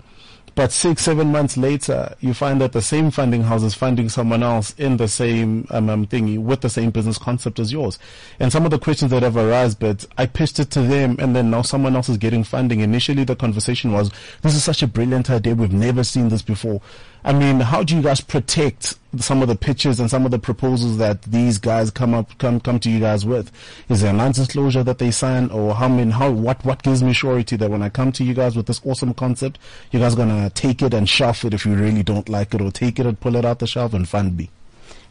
But 0.53 0.71
six, 0.73 1.03
seven 1.03 1.31
months 1.31 1.55
later, 1.55 2.13
you 2.19 2.33
find 2.33 2.59
that 2.59 2.73
the 2.73 2.81
same 2.81 3.09
funding 3.09 3.43
house 3.43 3.63
is 3.63 3.73
funding 3.73 4.09
someone 4.09 4.43
else 4.43 4.75
in 4.77 4.97
the 4.97 5.07
same 5.07 5.65
um, 5.69 5.89
um, 5.89 6.05
thingy 6.05 6.37
with 6.37 6.59
the 6.59 6.69
same 6.69 6.91
business 6.91 7.17
concept 7.17 7.57
as 7.57 7.71
yours. 7.71 7.97
And 8.39 8.51
some 8.51 8.65
of 8.65 8.71
the 8.71 8.79
questions 8.79 9.11
that 9.11 9.23
have 9.23 9.37
arisen, 9.37 9.77
but 9.79 10.05
I 10.17 10.25
pitched 10.25 10.59
it 10.59 10.69
to 10.71 10.81
them 10.81 11.15
and 11.19 11.35
then 11.35 11.51
now 11.51 11.61
someone 11.61 11.95
else 11.95 12.09
is 12.09 12.17
getting 12.17 12.43
funding. 12.43 12.81
Initially 12.81 13.23
the 13.23 13.35
conversation 13.35 13.93
was, 13.93 14.11
this 14.41 14.53
is 14.53 14.63
such 14.63 14.83
a 14.83 14.87
brilliant 14.87 15.29
idea. 15.29 15.55
We've 15.55 15.71
never 15.71 16.03
seen 16.03 16.27
this 16.27 16.41
before. 16.41 16.81
I 17.23 17.33
mean, 17.33 17.59
how 17.59 17.83
do 17.83 17.95
you 17.95 18.01
guys 18.01 18.19
protect 18.19 18.97
some 19.19 19.41
of 19.43 19.47
the 19.47 19.55
pitches 19.55 19.99
and 19.99 20.09
some 20.09 20.25
of 20.25 20.31
the 20.31 20.39
proposals 20.39 20.97
that 20.97 21.21
these 21.21 21.59
guys 21.59 21.91
come 21.91 22.15
up, 22.15 22.35
come, 22.39 22.59
come 22.59 22.79
to 22.79 22.89
you 22.89 22.99
guys 22.99 23.25
with? 23.25 23.51
Is 23.89 24.01
there 24.01 24.09
a 24.09 24.13
non-disclosure 24.13 24.83
that 24.83 24.97
they 24.97 25.11
sign 25.11 25.51
or 25.51 25.75
how, 25.75 25.85
I 25.85 25.89
mean, 25.89 26.09
how, 26.11 26.31
what, 26.31 26.63
what 26.65 26.81
gives 26.81 27.03
me 27.03 27.13
surety 27.13 27.57
that 27.57 27.69
when 27.69 27.83
I 27.83 27.89
come 27.89 28.11
to 28.13 28.23
you 28.23 28.33
guys 28.33 28.55
with 28.55 28.65
this 28.65 28.81
awesome 28.85 29.13
concept, 29.13 29.59
you 29.91 29.99
guys 29.99 30.15
gonna 30.15 30.49
take 30.49 30.81
it 30.81 30.93
and 30.93 31.07
shelf 31.07 31.45
it 31.45 31.53
if 31.53 31.65
you 31.65 31.75
really 31.75 32.01
don't 32.01 32.27
like 32.27 32.55
it 32.55 32.61
or 32.61 32.71
take 32.71 32.99
it 32.99 33.05
and 33.05 33.19
pull 33.19 33.35
it 33.35 33.45
out 33.45 33.59
the 33.59 33.67
shelf 33.67 33.93
and 33.93 34.09
fund 34.09 34.35
me? 34.37 34.49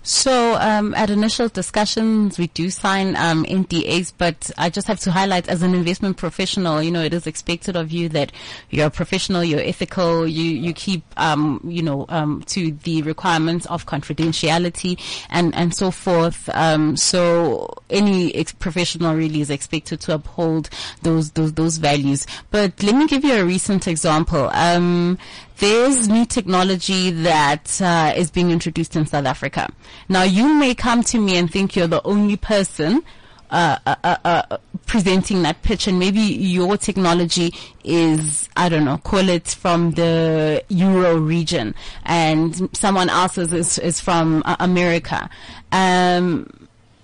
So 0.03 0.55
um, 0.55 0.95
at 0.95 1.11
initial 1.11 1.49
discussions, 1.49 2.39
we 2.39 2.47
do 2.49 2.71
sign 2.71 3.17
um, 3.17 3.45
NDAs, 3.45 4.15
but 4.17 4.51
I 4.57 4.71
just 4.71 4.87
have 4.87 4.99
to 5.01 5.11
highlight 5.11 5.49
as 5.49 5.63
an 5.63 5.75
investment 5.75 6.17
professional, 6.17 6.83
you 6.83 6.91
know, 6.91 7.03
it 7.03 7.13
is 7.13 7.27
expected 7.27 7.77
of 7.77 7.93
you 7.93 8.09
that 8.11 8.33
you're 8.71 8.87
a 8.87 8.91
professional, 8.91 9.45
you're 9.45 9.61
ethical, 9.61 10.27
you 10.27 10.51
you 10.51 10.73
keep, 10.73 11.03
um, 11.19 11.61
you 11.65 11.83
know, 11.83 12.07
um, 12.09 12.43
to 12.47 12.73
the 12.73 13.03
requirements 13.03 13.67
of 13.67 13.85
confidentiality 13.85 14.99
and 15.29 15.55
and 15.55 15.75
so 15.75 15.91
forth. 15.91 16.49
Um, 16.55 16.97
so 16.97 17.69
any 17.91 18.35
ex- 18.35 18.53
professional 18.53 19.15
really 19.15 19.43
is 19.43 19.51
expected 19.51 20.01
to 20.01 20.15
uphold 20.15 20.71
those 21.03 21.33
those 21.33 21.53
those 21.53 21.77
values. 21.77 22.27
But 22.51 22.83
let 22.83 22.95
me 22.95 23.07
give 23.07 23.23
you 23.23 23.35
a 23.35 23.45
recent 23.45 23.87
example. 23.87 24.49
There's 25.61 26.09
new 26.09 26.25
technology 26.25 27.11
that 27.11 27.83
uh, 27.83 28.15
is 28.17 28.31
being 28.31 28.51
introduced 28.51 28.97
in 28.97 29.05
South 29.05 29.27
Africa. 29.27 29.69
Now, 30.09 30.23
you 30.23 30.55
may 30.55 30.75
come 30.75 31.03
to 31.05 31.21
me 31.21 31.37
and 31.37 31.53
think 31.53 31.77
you're 31.77 31.87
the 31.87 32.03
only 32.07 32.39
person 32.39 33.05
uh, 33.51 33.77
uh, 33.85 33.95
uh, 34.03 34.17
uh, 34.25 34.57
presenting 34.87 35.43
that 35.43 35.61
pitch, 35.63 35.87
and 35.87 35.99
maybe 35.99 36.21
your 36.21 36.79
technology 36.79 37.53
is, 37.85 38.49
I 38.57 38.71
don't 38.71 38.87
know, 38.87 38.97
call 38.97 39.29
it 39.29 39.49
from 39.49 39.91
the 39.91 40.65
Euro 40.69 41.19
region, 41.19 41.75
and 42.05 42.75
someone 42.75 43.11
else's 43.11 43.53
is, 43.53 43.79
is 43.79 44.01
from 44.01 44.43
uh, 44.47 44.57
America. 44.61 45.29
Um, 45.73 46.49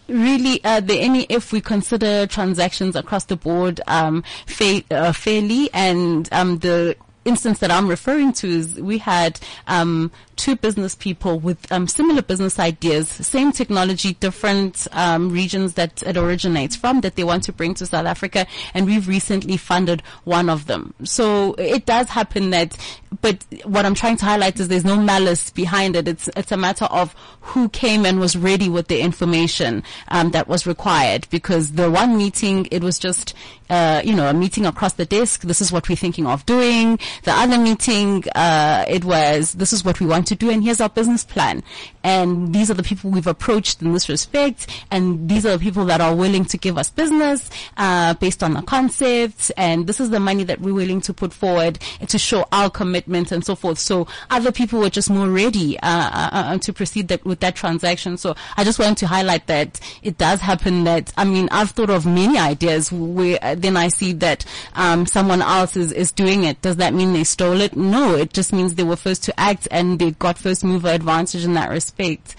really 0.08 0.64
uh, 0.64 0.80
the 0.80 1.00
any 1.00 1.24
if 1.24 1.52
we 1.52 1.60
consider 1.60 2.28
transactions 2.28 2.94
across 2.94 3.24
the 3.24 3.36
board 3.36 3.80
um, 3.88 4.22
fa- 4.46 4.84
uh, 4.92 5.12
fairly 5.12 5.68
and 5.74 6.28
um, 6.32 6.58
the 6.58 6.96
instance 7.26 7.58
that 7.58 7.70
I'm 7.70 7.88
referring 7.88 8.32
to 8.34 8.48
is 8.48 8.74
we 8.74 8.98
had 8.98 9.38
um, 9.66 10.10
two 10.36 10.56
business 10.56 10.94
people 10.94 11.38
with 11.38 11.70
um, 11.72 11.88
similar 11.88 12.22
business 12.22 12.58
ideas, 12.58 13.08
same 13.08 13.52
technology, 13.52 14.14
different 14.14 14.86
um, 14.92 15.30
regions 15.30 15.74
that 15.74 16.02
it 16.02 16.16
originates 16.16 16.76
from 16.76 17.00
that 17.00 17.16
they 17.16 17.24
want 17.24 17.42
to 17.44 17.52
bring 17.52 17.74
to 17.74 17.86
South 17.86 18.06
Africa, 18.06 18.46
and 18.74 18.86
we've 18.86 19.08
recently 19.08 19.56
funded 19.56 20.02
one 20.24 20.48
of 20.48 20.66
them. 20.66 20.94
So 21.04 21.54
it 21.54 21.86
does 21.86 22.08
happen 22.10 22.50
that, 22.50 22.76
but 23.22 23.44
what 23.64 23.86
I'm 23.86 23.94
trying 23.94 24.16
to 24.18 24.24
highlight 24.24 24.60
is 24.60 24.68
there's 24.68 24.84
no 24.84 24.96
malice 24.96 25.50
behind 25.50 25.96
it. 25.96 26.06
It's 26.06 26.28
it's 26.36 26.52
a 26.52 26.56
matter 26.56 26.84
of 26.86 27.14
who 27.40 27.68
came 27.70 28.04
and 28.04 28.20
was 28.20 28.36
ready 28.36 28.68
with 28.68 28.88
the 28.88 29.00
information 29.00 29.82
um, 30.08 30.30
that 30.32 30.48
was 30.48 30.66
required. 30.66 31.26
Because 31.30 31.72
the 31.72 31.90
one 31.90 32.16
meeting, 32.16 32.68
it 32.70 32.82
was 32.82 32.98
just 32.98 33.34
uh, 33.70 34.02
you 34.04 34.14
know 34.14 34.28
a 34.28 34.34
meeting 34.34 34.66
across 34.66 34.94
the 34.94 35.06
desk. 35.06 35.42
This 35.42 35.60
is 35.60 35.72
what 35.72 35.88
we're 35.88 35.96
thinking 35.96 36.26
of 36.26 36.44
doing. 36.46 36.98
The 37.24 37.32
other 37.32 37.58
meeting, 37.58 38.24
uh, 38.34 38.84
it 38.88 39.04
was 39.04 39.52
this 39.54 39.72
is 39.72 39.84
what 39.84 39.98
we 40.00 40.06
want 40.06 40.25
to 40.26 40.34
do, 40.34 40.50
and 40.50 40.62
here's 40.62 40.80
our 40.80 40.88
business 40.88 41.24
plan. 41.24 41.62
And 42.04 42.54
these 42.54 42.70
are 42.70 42.74
the 42.74 42.82
people 42.82 43.10
we've 43.10 43.26
approached 43.26 43.82
in 43.82 43.92
this 43.92 44.08
respect, 44.08 44.66
and 44.90 45.28
these 45.28 45.44
are 45.46 45.56
the 45.56 45.58
people 45.58 45.84
that 45.86 46.00
are 46.00 46.14
willing 46.14 46.44
to 46.46 46.56
give 46.58 46.78
us 46.78 46.90
business 46.90 47.50
uh, 47.76 48.14
based 48.14 48.42
on 48.42 48.54
the 48.54 48.62
concepts, 48.62 49.50
and 49.50 49.86
this 49.86 50.00
is 50.00 50.10
the 50.10 50.20
money 50.20 50.44
that 50.44 50.60
we're 50.60 50.74
willing 50.74 51.00
to 51.02 51.12
put 51.12 51.32
forward 51.32 51.78
to 52.06 52.18
show 52.18 52.46
our 52.52 52.70
commitment 52.70 53.32
and 53.32 53.44
so 53.44 53.54
forth. 53.54 53.78
So 53.78 54.06
other 54.30 54.52
people 54.52 54.80
were 54.80 54.90
just 54.90 55.10
more 55.10 55.28
ready 55.28 55.78
uh, 55.80 55.86
uh, 55.86 56.30
uh 56.32 56.58
to 56.58 56.72
proceed 56.72 57.08
that, 57.08 57.24
with 57.24 57.40
that 57.40 57.56
transaction. 57.56 58.16
So 58.16 58.34
I 58.56 58.64
just 58.64 58.78
wanted 58.78 58.98
to 58.98 59.06
highlight 59.06 59.46
that 59.46 59.80
it 60.02 60.18
does 60.18 60.40
happen. 60.40 60.84
That 60.84 61.12
I 61.16 61.24
mean, 61.24 61.48
I've 61.50 61.70
thought 61.70 61.90
of 61.90 62.06
many 62.06 62.38
ideas 62.38 62.92
where 62.92 63.38
uh, 63.42 63.54
then 63.56 63.76
I 63.76 63.88
see 63.88 64.12
that 64.14 64.44
um, 64.74 65.06
someone 65.06 65.42
else 65.42 65.76
is 65.76 65.92
is 65.92 66.12
doing 66.12 66.44
it. 66.44 66.60
Does 66.62 66.76
that 66.76 66.94
mean 66.94 67.12
they 67.12 67.24
stole 67.24 67.60
it? 67.60 67.76
No, 67.76 68.14
it 68.14 68.32
just 68.32 68.52
means 68.52 68.74
they 68.74 68.84
were 68.84 68.96
first 68.96 69.24
to 69.24 69.40
act 69.40 69.68
and 69.70 69.98
they 69.98 70.12
got 70.18 70.38
first 70.38 70.64
mover 70.64 70.88
advantage 70.88 71.44
in 71.44 71.54
that 71.54 71.70
respect. 71.70 72.36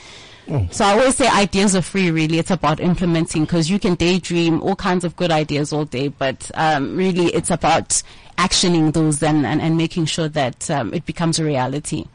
Mm. 0.48 0.74
So 0.74 0.86
I 0.86 0.92
always 0.92 1.16
say 1.16 1.28
ideas 1.28 1.76
are 1.76 1.82
free. 1.82 2.10
Really, 2.10 2.40
it's 2.40 2.52
about 2.52 2.80
implementing 2.80 3.44
because 3.44 3.70
you 3.70 3.80
can 3.80 3.96
daydream 3.96 4.62
all 4.62 4.76
kinds 4.76 5.04
of 5.04 5.16
good 5.16 5.32
ideas 5.32 5.74
all 5.74 5.86
day, 5.86 6.08
but 6.08 6.50
um, 6.54 6.96
really, 6.96 7.28
it's 7.28 7.52
about 7.52 8.02
actioning 8.38 8.94
those 8.94 9.22
and, 9.22 9.46
and, 9.46 9.62
and 9.62 9.78
making 9.78 10.06
sure 10.06 10.30
that 10.30 10.70
um, 10.72 10.94
it 10.94 11.06
becomes 11.06 11.40
a 11.40 11.44
reality. 11.44 12.06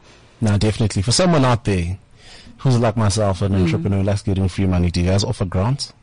No, 0.41 0.57
definitely. 0.57 1.01
For 1.01 1.11
someone 1.11 1.45
out 1.45 1.63
there 1.65 1.97
who's 2.57 2.79
like 2.79 2.97
myself, 2.97 3.41
an 3.41 3.53
mm. 3.53 3.63
entrepreneur, 3.63 4.03
likes 4.03 4.23
getting 4.23 4.47
free 4.47 4.65
money, 4.65 4.89
do 4.89 5.01
you 5.01 5.07
guys 5.07 5.23
offer 5.23 5.45
grants? 5.45 5.93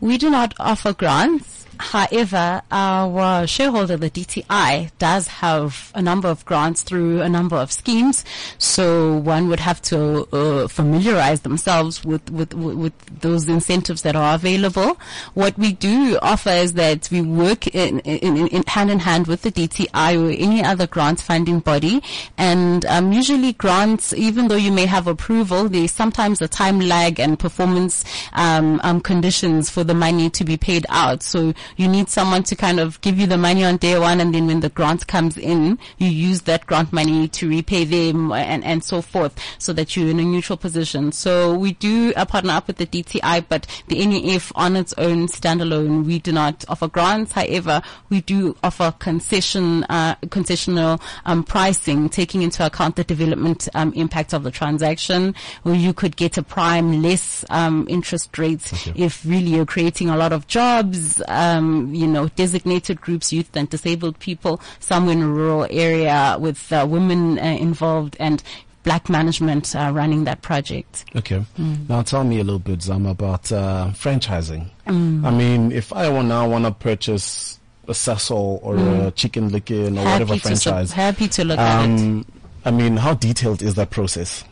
We 0.00 0.18
do 0.18 0.28
not 0.30 0.54
offer 0.58 0.92
grants. 0.92 1.66
However, 1.80 2.62
our 2.70 3.46
shareholder, 3.46 3.96
the 3.96 4.10
DTI, 4.10 4.90
does 4.98 5.26
have 5.28 5.90
a 5.94 6.02
number 6.02 6.28
of 6.28 6.44
grants 6.44 6.82
through 6.82 7.22
a 7.22 7.28
number 7.28 7.56
of 7.56 7.72
schemes. 7.72 8.24
So 8.58 9.16
one 9.16 9.48
would 9.48 9.60
have 9.60 9.80
to 9.82 10.28
uh, 10.32 10.68
familiarize 10.68 11.40
themselves 11.40 12.04
with, 12.04 12.30
with, 12.30 12.52
with 12.54 12.92
those 13.20 13.48
incentives 13.48 14.02
that 14.02 14.14
are 14.14 14.34
available. 14.34 14.98
What 15.34 15.56
we 15.58 15.72
do 15.72 16.18
offer 16.20 16.50
is 16.50 16.74
that 16.74 17.08
we 17.10 17.22
work 17.22 17.66
in, 17.68 18.00
in, 18.00 18.48
in 18.48 18.62
hand 18.66 18.90
in 18.90 18.98
hand 18.98 19.26
with 19.26 19.42
the 19.42 19.50
DTI 19.50 20.22
or 20.22 20.30
any 20.30 20.62
other 20.62 20.86
grant 20.86 21.20
funding 21.20 21.60
body. 21.60 22.02
And 22.36 22.84
um, 22.86 23.12
usually 23.12 23.54
grants, 23.54 24.12
even 24.12 24.48
though 24.48 24.56
you 24.56 24.70
may 24.72 24.86
have 24.86 25.06
approval, 25.06 25.68
there's 25.68 25.92
sometimes 25.92 26.42
a 26.42 26.48
time 26.48 26.80
lag 26.80 27.18
and 27.18 27.38
performance 27.38 28.04
um, 28.34 28.80
um, 28.84 29.00
conditions 29.00 29.70
for 29.70 29.82
the 29.82 29.94
money 29.94 30.28
to 30.30 30.44
be 30.44 30.58
paid 30.58 30.84
out. 30.90 31.22
So 31.22 31.54
you 31.76 31.88
need 31.88 32.08
someone 32.08 32.42
to 32.44 32.56
kind 32.56 32.80
of 32.80 33.00
give 33.00 33.18
you 33.18 33.26
the 33.26 33.38
money 33.38 33.64
on 33.64 33.76
day 33.76 33.98
one 33.98 34.20
and 34.20 34.34
then 34.34 34.46
when 34.46 34.60
the 34.60 34.68
grant 34.68 35.06
comes 35.06 35.36
in, 35.36 35.78
you 35.98 36.08
use 36.08 36.42
that 36.42 36.66
grant 36.66 36.92
money 36.92 37.28
to 37.28 37.48
repay 37.48 37.84
them 37.84 38.32
and, 38.32 38.64
and 38.64 38.82
so 38.84 39.02
forth 39.02 39.38
so 39.58 39.72
that 39.72 39.96
you're 39.96 40.08
in 40.08 40.20
a 40.20 40.24
neutral 40.24 40.56
position. 40.56 41.12
So 41.12 41.54
we 41.54 41.72
do 41.72 42.12
uh, 42.16 42.24
partner 42.24 42.52
up 42.52 42.66
with 42.66 42.76
the 42.76 42.86
DTI, 42.86 43.44
but 43.48 43.66
the 43.88 44.04
NEF 44.04 44.52
on 44.54 44.76
its 44.76 44.94
own 44.98 45.26
standalone, 45.26 46.04
we 46.04 46.18
do 46.18 46.32
not 46.32 46.64
offer 46.68 46.88
grants. 46.88 47.32
However, 47.32 47.82
we 48.08 48.20
do 48.20 48.56
offer 48.62 48.94
concession, 48.98 49.84
uh, 49.84 50.14
concessional 50.26 51.00
um, 51.24 51.44
pricing, 51.44 52.08
taking 52.08 52.42
into 52.42 52.64
account 52.64 52.96
the 52.96 53.04
development 53.04 53.68
um, 53.74 53.92
impact 53.94 54.32
of 54.32 54.42
the 54.42 54.50
transaction, 54.50 55.34
where 55.62 55.74
you 55.74 55.92
could 55.92 56.16
get 56.16 56.38
a 56.38 56.42
prime 56.42 57.02
less 57.02 57.44
um, 57.50 57.86
interest 57.88 58.36
rates 58.38 58.72
okay. 58.72 58.92
if 58.96 59.24
really 59.24 59.50
you're 59.50 59.66
creating 59.66 60.08
a 60.08 60.16
lot 60.16 60.32
of 60.32 60.46
jobs. 60.46 61.22
Um, 61.28 61.59
um, 61.60 61.94
you 61.94 62.06
know, 62.06 62.28
designated 62.28 63.00
groups, 63.00 63.32
youth 63.32 63.54
and 63.54 63.68
disabled 63.68 64.18
people, 64.18 64.60
somewhere 64.80 65.12
in 65.12 65.22
a 65.22 65.28
rural 65.28 65.66
area 65.70 66.36
with 66.40 66.72
uh, 66.72 66.86
women 66.88 67.38
uh, 67.38 67.42
involved 67.42 68.16
and 68.18 68.42
black 68.82 69.08
management 69.08 69.76
uh, 69.76 69.90
running 69.92 70.24
that 70.24 70.42
project. 70.42 71.04
Okay. 71.14 71.44
Mm. 71.58 71.88
Now 71.88 72.02
tell 72.02 72.24
me 72.24 72.40
a 72.40 72.44
little 72.44 72.58
bit, 72.58 72.82
Zam, 72.82 73.06
about 73.06 73.52
uh, 73.52 73.90
franchising. 73.92 74.68
Mm. 74.86 75.24
I 75.24 75.30
mean, 75.30 75.72
if 75.72 75.92
I 75.92 76.08
now 76.22 76.48
want 76.48 76.64
to 76.64 76.72
purchase 76.72 77.58
a 77.88 77.92
Sasol 77.92 78.60
or 78.62 78.76
mm. 78.76 79.06
a 79.06 79.10
Chicken 79.10 79.50
Licken 79.50 79.98
or 79.98 80.02
happy 80.02 80.24
whatever 80.24 80.36
franchise. 80.38 80.92
Happy 80.92 81.28
to 81.28 81.44
look 81.44 81.58
um, 81.58 82.20
at 82.20 82.20
it. 82.20 82.26
I 82.64 82.70
mean, 82.70 82.96
how 82.96 83.14
detailed 83.14 83.62
is 83.62 83.74
that 83.74 83.90
process? 83.90 84.44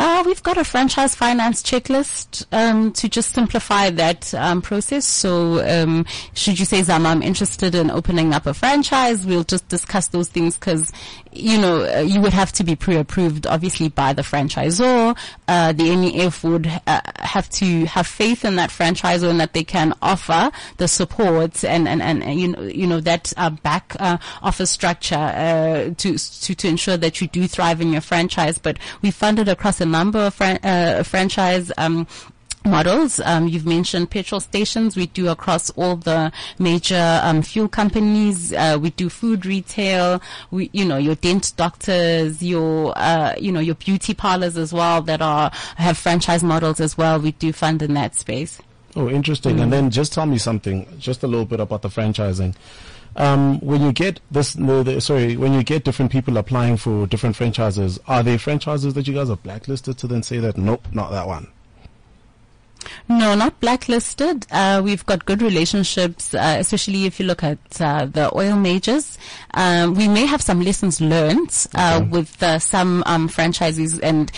Uh, 0.00 0.22
we've 0.24 0.44
got 0.44 0.56
a 0.56 0.62
franchise 0.62 1.16
finance 1.16 1.60
checklist 1.60 2.46
um, 2.52 2.92
to 2.92 3.08
just 3.08 3.32
simplify 3.32 3.90
that 3.90 4.32
um, 4.34 4.62
process. 4.62 5.04
So, 5.04 5.58
um, 5.68 6.06
should 6.34 6.60
you 6.60 6.66
say, 6.66 6.84
Zama, 6.84 7.08
I'm 7.08 7.20
interested 7.20 7.74
in 7.74 7.90
opening 7.90 8.32
up 8.32 8.46
a 8.46 8.54
franchise, 8.54 9.26
we'll 9.26 9.42
just 9.42 9.66
discuss 9.66 10.06
those 10.06 10.28
things 10.28 10.56
because, 10.56 10.92
you 11.38 11.58
know, 11.58 11.84
uh, 11.84 12.00
you 12.00 12.20
would 12.20 12.32
have 12.32 12.52
to 12.52 12.64
be 12.64 12.74
pre-approved, 12.76 13.46
obviously, 13.46 13.88
by 13.88 14.12
the 14.12 14.22
franchisor. 14.22 15.16
Uh, 15.46 15.72
the 15.72 15.94
NEF 15.94 16.44
would 16.44 16.66
uh, 16.86 17.00
have 17.16 17.48
to 17.50 17.84
have 17.86 18.06
faith 18.06 18.44
in 18.44 18.56
that 18.56 18.70
franchisor 18.70 19.30
and 19.30 19.40
that 19.40 19.52
they 19.52 19.64
can 19.64 19.94
offer 20.02 20.50
the 20.76 20.88
support 20.88 21.64
and, 21.64 21.88
and, 21.88 22.02
and 22.02 22.40
you 22.40 22.48
know, 22.48 22.62
you 22.62 22.86
know 22.86 23.00
that 23.00 23.32
uh, 23.36 23.50
back 23.50 23.96
uh, 23.98 24.18
office 24.42 24.70
structure 24.70 25.94
to, 25.96 26.18
to 26.18 26.54
to 26.54 26.68
ensure 26.68 26.96
that 26.96 27.20
you 27.20 27.28
do 27.28 27.46
thrive 27.46 27.80
in 27.80 27.92
your 27.92 28.00
franchise. 28.00 28.58
But 28.58 28.78
we 29.02 29.10
funded 29.10 29.48
across 29.48 29.80
a 29.80 29.86
number 29.86 30.18
of 30.18 30.34
fran- 30.34 30.60
uh, 30.62 31.02
franchise 31.02 31.70
um, 31.78 32.06
models. 32.68 33.20
Um, 33.20 33.48
you've 33.48 33.66
mentioned 33.66 34.10
petrol 34.10 34.40
stations. 34.40 34.96
We 34.96 35.06
do 35.06 35.28
across 35.28 35.70
all 35.70 35.96
the 35.96 36.32
major 36.58 37.20
um, 37.22 37.42
fuel 37.42 37.68
companies. 37.68 38.52
Uh, 38.52 38.78
we 38.80 38.90
do 38.90 39.08
food 39.08 39.44
retail. 39.46 40.22
We, 40.50 40.70
you 40.72 40.84
know, 40.84 40.96
your 40.96 41.16
dent 41.16 41.52
doctors, 41.56 42.42
your, 42.42 42.92
uh, 42.96 43.34
you 43.38 43.50
know, 43.50 43.60
your 43.60 43.74
beauty 43.74 44.14
parlors 44.14 44.56
as 44.56 44.72
well 44.72 45.02
that 45.02 45.20
are 45.22 45.50
have 45.76 45.98
franchise 45.98 46.44
models 46.44 46.80
as 46.80 46.96
well. 46.96 47.18
We 47.18 47.32
do 47.32 47.52
fund 47.52 47.82
in 47.82 47.94
that 47.94 48.14
space. 48.14 48.60
Oh, 48.96 49.08
interesting. 49.08 49.56
Mm. 49.56 49.62
And 49.62 49.72
then 49.72 49.90
just 49.90 50.12
tell 50.12 50.26
me 50.26 50.38
something, 50.38 50.86
just 50.98 51.22
a 51.22 51.26
little 51.26 51.46
bit 51.46 51.60
about 51.60 51.82
the 51.82 51.88
franchising. 51.88 52.54
Um, 53.16 53.58
when 53.60 53.82
you 53.82 53.92
get 53.92 54.20
this, 54.30 54.56
no, 54.56 54.82
the, 54.82 55.00
sorry, 55.00 55.36
when 55.36 55.52
you 55.52 55.62
get 55.62 55.84
different 55.84 56.12
people 56.12 56.36
applying 56.36 56.76
for 56.76 57.06
different 57.06 57.36
franchises, 57.36 57.98
are 58.06 58.22
there 58.22 58.38
franchises 58.38 58.94
that 58.94 59.08
you 59.08 59.14
guys 59.14 59.28
are 59.28 59.36
blacklisted 59.36 59.98
to 59.98 60.06
then 60.06 60.22
say 60.22 60.38
that 60.38 60.56
nope, 60.56 60.86
not 60.92 61.10
that 61.10 61.26
one? 61.26 61.48
No, 63.08 63.34
not 63.34 63.58
blacklisted. 63.60 64.46
Uh, 64.50 64.80
we've 64.84 65.04
got 65.06 65.24
good 65.24 65.42
relationships, 65.42 66.34
uh, 66.34 66.56
especially 66.58 67.06
if 67.06 67.18
you 67.18 67.26
look 67.26 67.42
at 67.42 67.58
uh, 67.80 68.06
the 68.06 68.34
oil 68.36 68.56
majors. 68.56 69.18
Um, 69.54 69.94
we 69.94 70.08
may 70.08 70.26
have 70.26 70.42
some 70.42 70.60
lessons 70.60 71.00
learned 71.00 71.66
uh, 71.74 72.00
okay. 72.00 72.08
with 72.10 72.42
uh, 72.42 72.58
some 72.58 73.02
um, 73.06 73.28
franchises, 73.28 73.98
and 74.00 74.30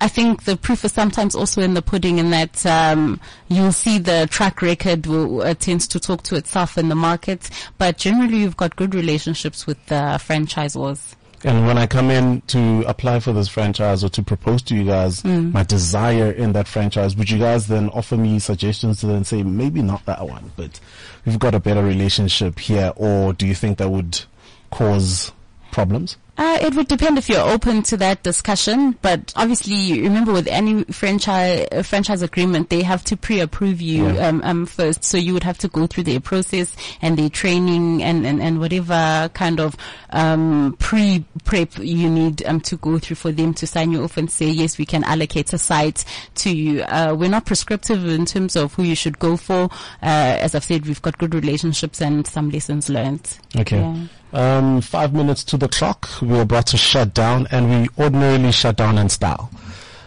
I 0.00 0.08
think 0.08 0.44
the 0.44 0.56
proof 0.56 0.84
is 0.84 0.92
sometimes 0.92 1.34
also 1.34 1.60
in 1.60 1.74
the 1.74 1.82
pudding. 1.82 2.18
In 2.18 2.30
that 2.30 2.64
um, 2.66 3.20
you'll 3.48 3.72
see 3.72 3.98
the 3.98 4.26
track 4.30 4.62
record 4.62 5.06
will, 5.06 5.42
uh, 5.42 5.54
tends 5.54 5.86
to 5.88 6.00
talk 6.00 6.22
to 6.24 6.36
itself 6.36 6.78
in 6.78 6.88
the 6.88 6.94
market, 6.94 7.50
but 7.78 7.98
generally 7.98 8.38
you've 8.38 8.56
got 8.56 8.76
good 8.76 8.94
relationships 8.94 9.66
with 9.66 9.84
the 9.86 10.18
franchisors. 10.18 11.14
And 11.46 11.64
when 11.64 11.78
I 11.78 11.86
come 11.86 12.10
in 12.10 12.40
to 12.48 12.82
apply 12.88 13.20
for 13.20 13.32
this 13.32 13.46
franchise 13.46 14.02
or 14.02 14.08
to 14.08 14.22
propose 14.22 14.62
to 14.62 14.74
you 14.74 14.84
guys 14.84 15.22
mm. 15.22 15.52
my 15.52 15.62
desire 15.62 16.32
in 16.32 16.54
that 16.54 16.66
franchise, 16.66 17.14
would 17.14 17.30
you 17.30 17.38
guys 17.38 17.68
then 17.68 17.88
offer 17.90 18.16
me 18.16 18.40
suggestions 18.40 18.98
to 19.00 19.06
then 19.06 19.22
say 19.22 19.44
maybe 19.44 19.80
not 19.80 20.04
that 20.06 20.26
one, 20.26 20.50
but 20.56 20.80
we've 21.24 21.38
got 21.38 21.54
a 21.54 21.60
better 21.60 21.84
relationship 21.84 22.58
here, 22.58 22.92
or 22.96 23.32
do 23.32 23.46
you 23.46 23.54
think 23.54 23.78
that 23.78 23.88
would 23.88 24.24
cause 24.72 25.30
problems? 25.70 26.16
Uh, 26.38 26.58
it 26.60 26.74
would 26.74 26.86
depend 26.88 27.16
if 27.16 27.28
you're 27.28 27.40
open 27.40 27.82
to 27.82 27.96
that 27.96 28.22
discussion, 28.22 28.96
but 29.00 29.32
obviously, 29.36 30.02
remember 30.02 30.32
with 30.32 30.46
any 30.48 30.84
franchise 30.84 31.66
uh, 31.72 31.82
franchise 31.82 32.20
agreement, 32.22 32.68
they 32.68 32.82
have 32.82 33.02
to 33.04 33.16
pre-approve 33.16 33.80
you 33.80 34.06
Yeah. 34.08 34.28
um, 34.28 34.42
um, 34.44 34.66
first. 34.66 35.02
So 35.04 35.16
you 35.16 35.32
would 35.32 35.44
have 35.44 35.56
to 35.58 35.68
go 35.68 35.86
through 35.86 36.04
their 36.04 36.20
process 36.20 36.76
and 37.00 37.18
their 37.18 37.30
training 37.30 38.02
and, 38.02 38.26
and, 38.26 38.42
and 38.42 38.60
whatever 38.60 39.30
kind 39.34 39.60
of 39.60 39.76
um, 40.10 40.76
pre 40.78 41.24
prep 41.44 41.78
you 41.78 42.10
need 42.10 42.44
um, 42.46 42.60
to 42.62 42.76
go 42.76 42.98
through 42.98 43.16
for 43.16 43.32
them 43.32 43.54
to 43.54 43.66
sign 43.66 43.92
you 43.92 44.02
off 44.04 44.16
and 44.16 44.30
say 44.30 44.46
yes, 44.48 44.76
we 44.78 44.84
can 44.84 45.04
allocate 45.04 45.52
a 45.52 45.58
site 45.58 46.04
to 46.36 46.54
you. 46.54 46.82
Uh, 46.82 47.14
we're 47.18 47.30
not 47.30 47.46
prescriptive 47.46 48.06
in 48.06 48.26
terms 48.26 48.56
of 48.56 48.74
who 48.74 48.82
you 48.82 48.94
should 48.94 49.18
go 49.18 49.36
for. 49.38 49.70
Uh, 50.02 50.36
as 50.40 50.54
I've 50.54 50.64
said, 50.64 50.86
we've 50.86 51.00
got 51.02 51.16
good 51.18 51.34
relationships 51.34 52.02
and 52.02 52.26
some 52.26 52.50
lessons 52.50 52.90
learned. 52.90 53.38
Okay. 53.56 53.78
Yeah. 53.80 54.06
Um, 54.32 54.80
five 54.82 55.14
minutes 55.14 55.44
to 55.44 55.56
the 55.56 55.68
clock. 55.68 56.06
We're 56.26 56.42
about 56.42 56.66
to 56.68 56.76
shut 56.76 57.14
down, 57.14 57.46
and 57.50 57.70
we 57.70 57.88
ordinarily 58.02 58.52
shut 58.52 58.76
down 58.76 58.98
in 58.98 59.08
style. 59.08 59.50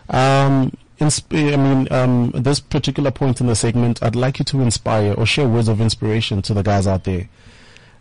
Um, 0.10 0.76
insp- 1.00 1.54
I 1.54 1.56
mean, 1.56 1.88
um, 1.92 2.32
this 2.32 2.60
particular 2.60 3.12
point 3.12 3.40
in 3.42 3.48
the 3.48 3.56
segment, 3.56 4.04
I'd 4.04 4.16
like 4.16 4.40
you 4.40 4.46
to 4.46 4.62
inspire 4.62 5.14
or 5.14 5.26
share 5.26 5.48
words 5.48 5.68
of 5.68 5.82
inspiration 5.82 6.42
to 6.44 6.54
the 6.54 6.64
guys 6.64 6.88
out 6.88 7.04
there. 7.06 7.30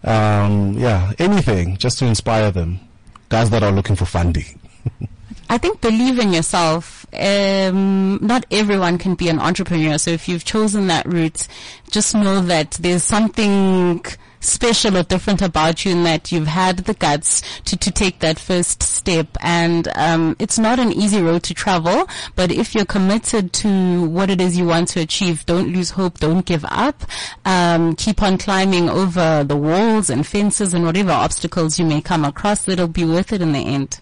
Um, 0.04 0.74
yeah, 0.74 1.12
anything 1.18 1.76
just 1.76 1.98
to 1.98 2.06
inspire 2.06 2.50
them. 2.50 2.80
Guys 3.28 3.50
that 3.50 3.62
are 3.62 3.72
looking 3.72 3.96
for 3.96 4.06
funding. 4.06 4.58
I 5.50 5.58
think 5.58 5.80
believe 5.80 6.18
in 6.18 6.32
yourself. 6.32 7.06
Um, 7.12 8.18
not 8.20 8.44
everyone 8.50 8.98
can 8.98 9.14
be 9.14 9.28
an 9.28 9.38
entrepreneur. 9.38 9.96
So 9.98 10.10
if 10.10 10.28
you've 10.28 10.44
chosen 10.44 10.88
that 10.88 11.06
route, 11.06 11.48
just 11.90 12.14
know 12.14 12.40
that 12.42 12.72
there's 12.72 13.04
something 13.04 14.04
special 14.40 14.96
or 14.96 15.02
different 15.02 15.42
about 15.42 15.84
you 15.84 15.92
in 15.92 16.04
that 16.04 16.32
you've 16.32 16.46
had 16.46 16.78
the 16.78 16.94
guts 16.94 17.42
to, 17.64 17.76
to 17.76 17.90
take 17.90 18.20
that 18.20 18.38
first 18.38 18.82
step. 18.82 19.26
And, 19.40 19.88
um, 19.94 20.36
it's 20.38 20.58
not 20.58 20.78
an 20.78 20.92
easy 20.92 21.22
road 21.22 21.42
to 21.44 21.54
travel, 21.54 22.08
but 22.36 22.50
if 22.50 22.74
you're 22.74 22.84
committed 22.84 23.52
to 23.54 24.04
what 24.08 24.30
it 24.30 24.40
is 24.40 24.56
you 24.56 24.66
want 24.66 24.88
to 24.88 25.00
achieve, 25.00 25.46
don't 25.46 25.72
lose 25.72 25.90
hope, 25.90 26.18
don't 26.18 26.44
give 26.46 26.64
up. 26.66 27.04
Um, 27.44 27.94
keep 27.96 28.22
on 28.22 28.38
climbing 28.38 28.88
over 28.88 29.44
the 29.44 29.56
walls 29.56 30.10
and 30.10 30.26
fences 30.26 30.74
and 30.74 30.84
whatever 30.84 31.12
obstacles 31.12 31.78
you 31.78 31.84
may 31.84 32.00
come 32.00 32.24
across. 32.24 32.68
It'll 32.68 32.88
be 32.88 33.04
worth 33.04 33.32
it 33.32 33.42
in 33.42 33.52
the 33.52 33.60
end. 33.60 34.00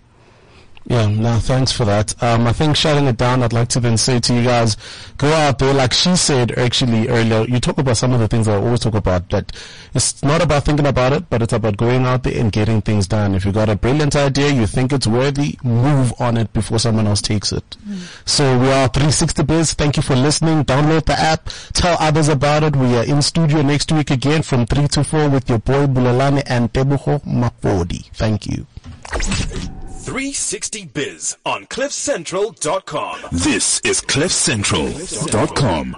Yeah, 0.89 1.07
no, 1.09 1.39
thanks 1.41 1.73
for 1.73 1.85
that. 1.85 2.15
Um, 2.23 2.47
I 2.47 2.53
think 2.53 2.77
shutting 2.77 3.07
it 3.09 3.17
down, 3.17 3.43
I'd 3.43 3.53
like 3.53 3.67
to 3.71 3.81
then 3.81 3.97
say 3.97 4.21
to 4.21 4.33
you 4.33 4.45
guys, 4.45 4.77
go 5.17 5.27
out 5.33 5.59
there, 5.59 5.75
like 5.75 5.93
she 5.93 6.15
said 6.15 6.53
actually 6.53 7.09
earlier, 7.09 7.43
you 7.43 7.59
talk 7.59 7.79
about 7.79 7.97
some 7.97 8.13
of 8.13 8.21
the 8.21 8.29
things 8.29 8.47
I 8.47 8.55
always 8.55 8.81
talk 8.81 8.95
about, 8.95 9.29
that 9.31 9.51
it's 9.95 10.23
not 10.23 10.43
about 10.43 10.65
thinking 10.65 10.87
about 10.87 11.13
it, 11.13 11.29
but 11.29 11.43
it's 11.43 11.53
about 11.53 11.77
going 11.77 12.05
out 12.05 12.23
there 12.23 12.41
and 12.41 12.53
getting 12.53 12.81
things 12.83 13.09
done. 13.09 13.35
If 13.35 13.45
you 13.45 13.51
got 13.51 13.69
a 13.69 13.75
brilliant 13.75 14.15
idea, 14.15 14.53
you 14.53 14.69
think 14.69 14.93
it's 14.93 15.09
worthy, 15.09 15.59
move 15.65 16.13
on 16.21 16.37
it 16.37 16.53
before 16.53 16.79
someone 16.79 17.09
else 17.09 17.21
takes 17.21 17.51
it. 17.51 17.77
So 18.25 18.45
we 18.57 18.71
are 18.71 18.87
360 18.87 19.43
Biz. 19.43 19.73
Thank 19.75 19.97
you 19.97 20.05
for 20.05 20.15
listening. 20.15 20.65
Download 20.65 21.05
the 21.05 21.19
app. 21.19 21.51
Tell 21.73 21.97
others 21.99 22.29
about 22.29 22.63
it. 22.63 22.77
We 22.77 22.97
are 22.97 23.05
in 23.05 23.23
studio 23.23 23.61
next 23.63 23.91
week 23.91 24.13
again 24.13 24.43
from 24.43 24.67
3 24.67 24.87
to 24.89 25.03
4 25.03 25.31
with 25.31 25.49
your 25.49 25.59
boy 25.59 25.87
Bulelani 25.89 26.45
and 26.47 26.73
Tebuho 26.73 27.25
Mafodi. 27.25 28.05
Thank 28.13 28.47
you. 28.47 28.67
360 30.07 30.87
Biz 30.87 31.37
on 31.45 31.67
CliffCentral.com. 31.67 33.19
This 33.33 33.81
is 33.85 34.01
CliffCentral.com. 34.01 35.97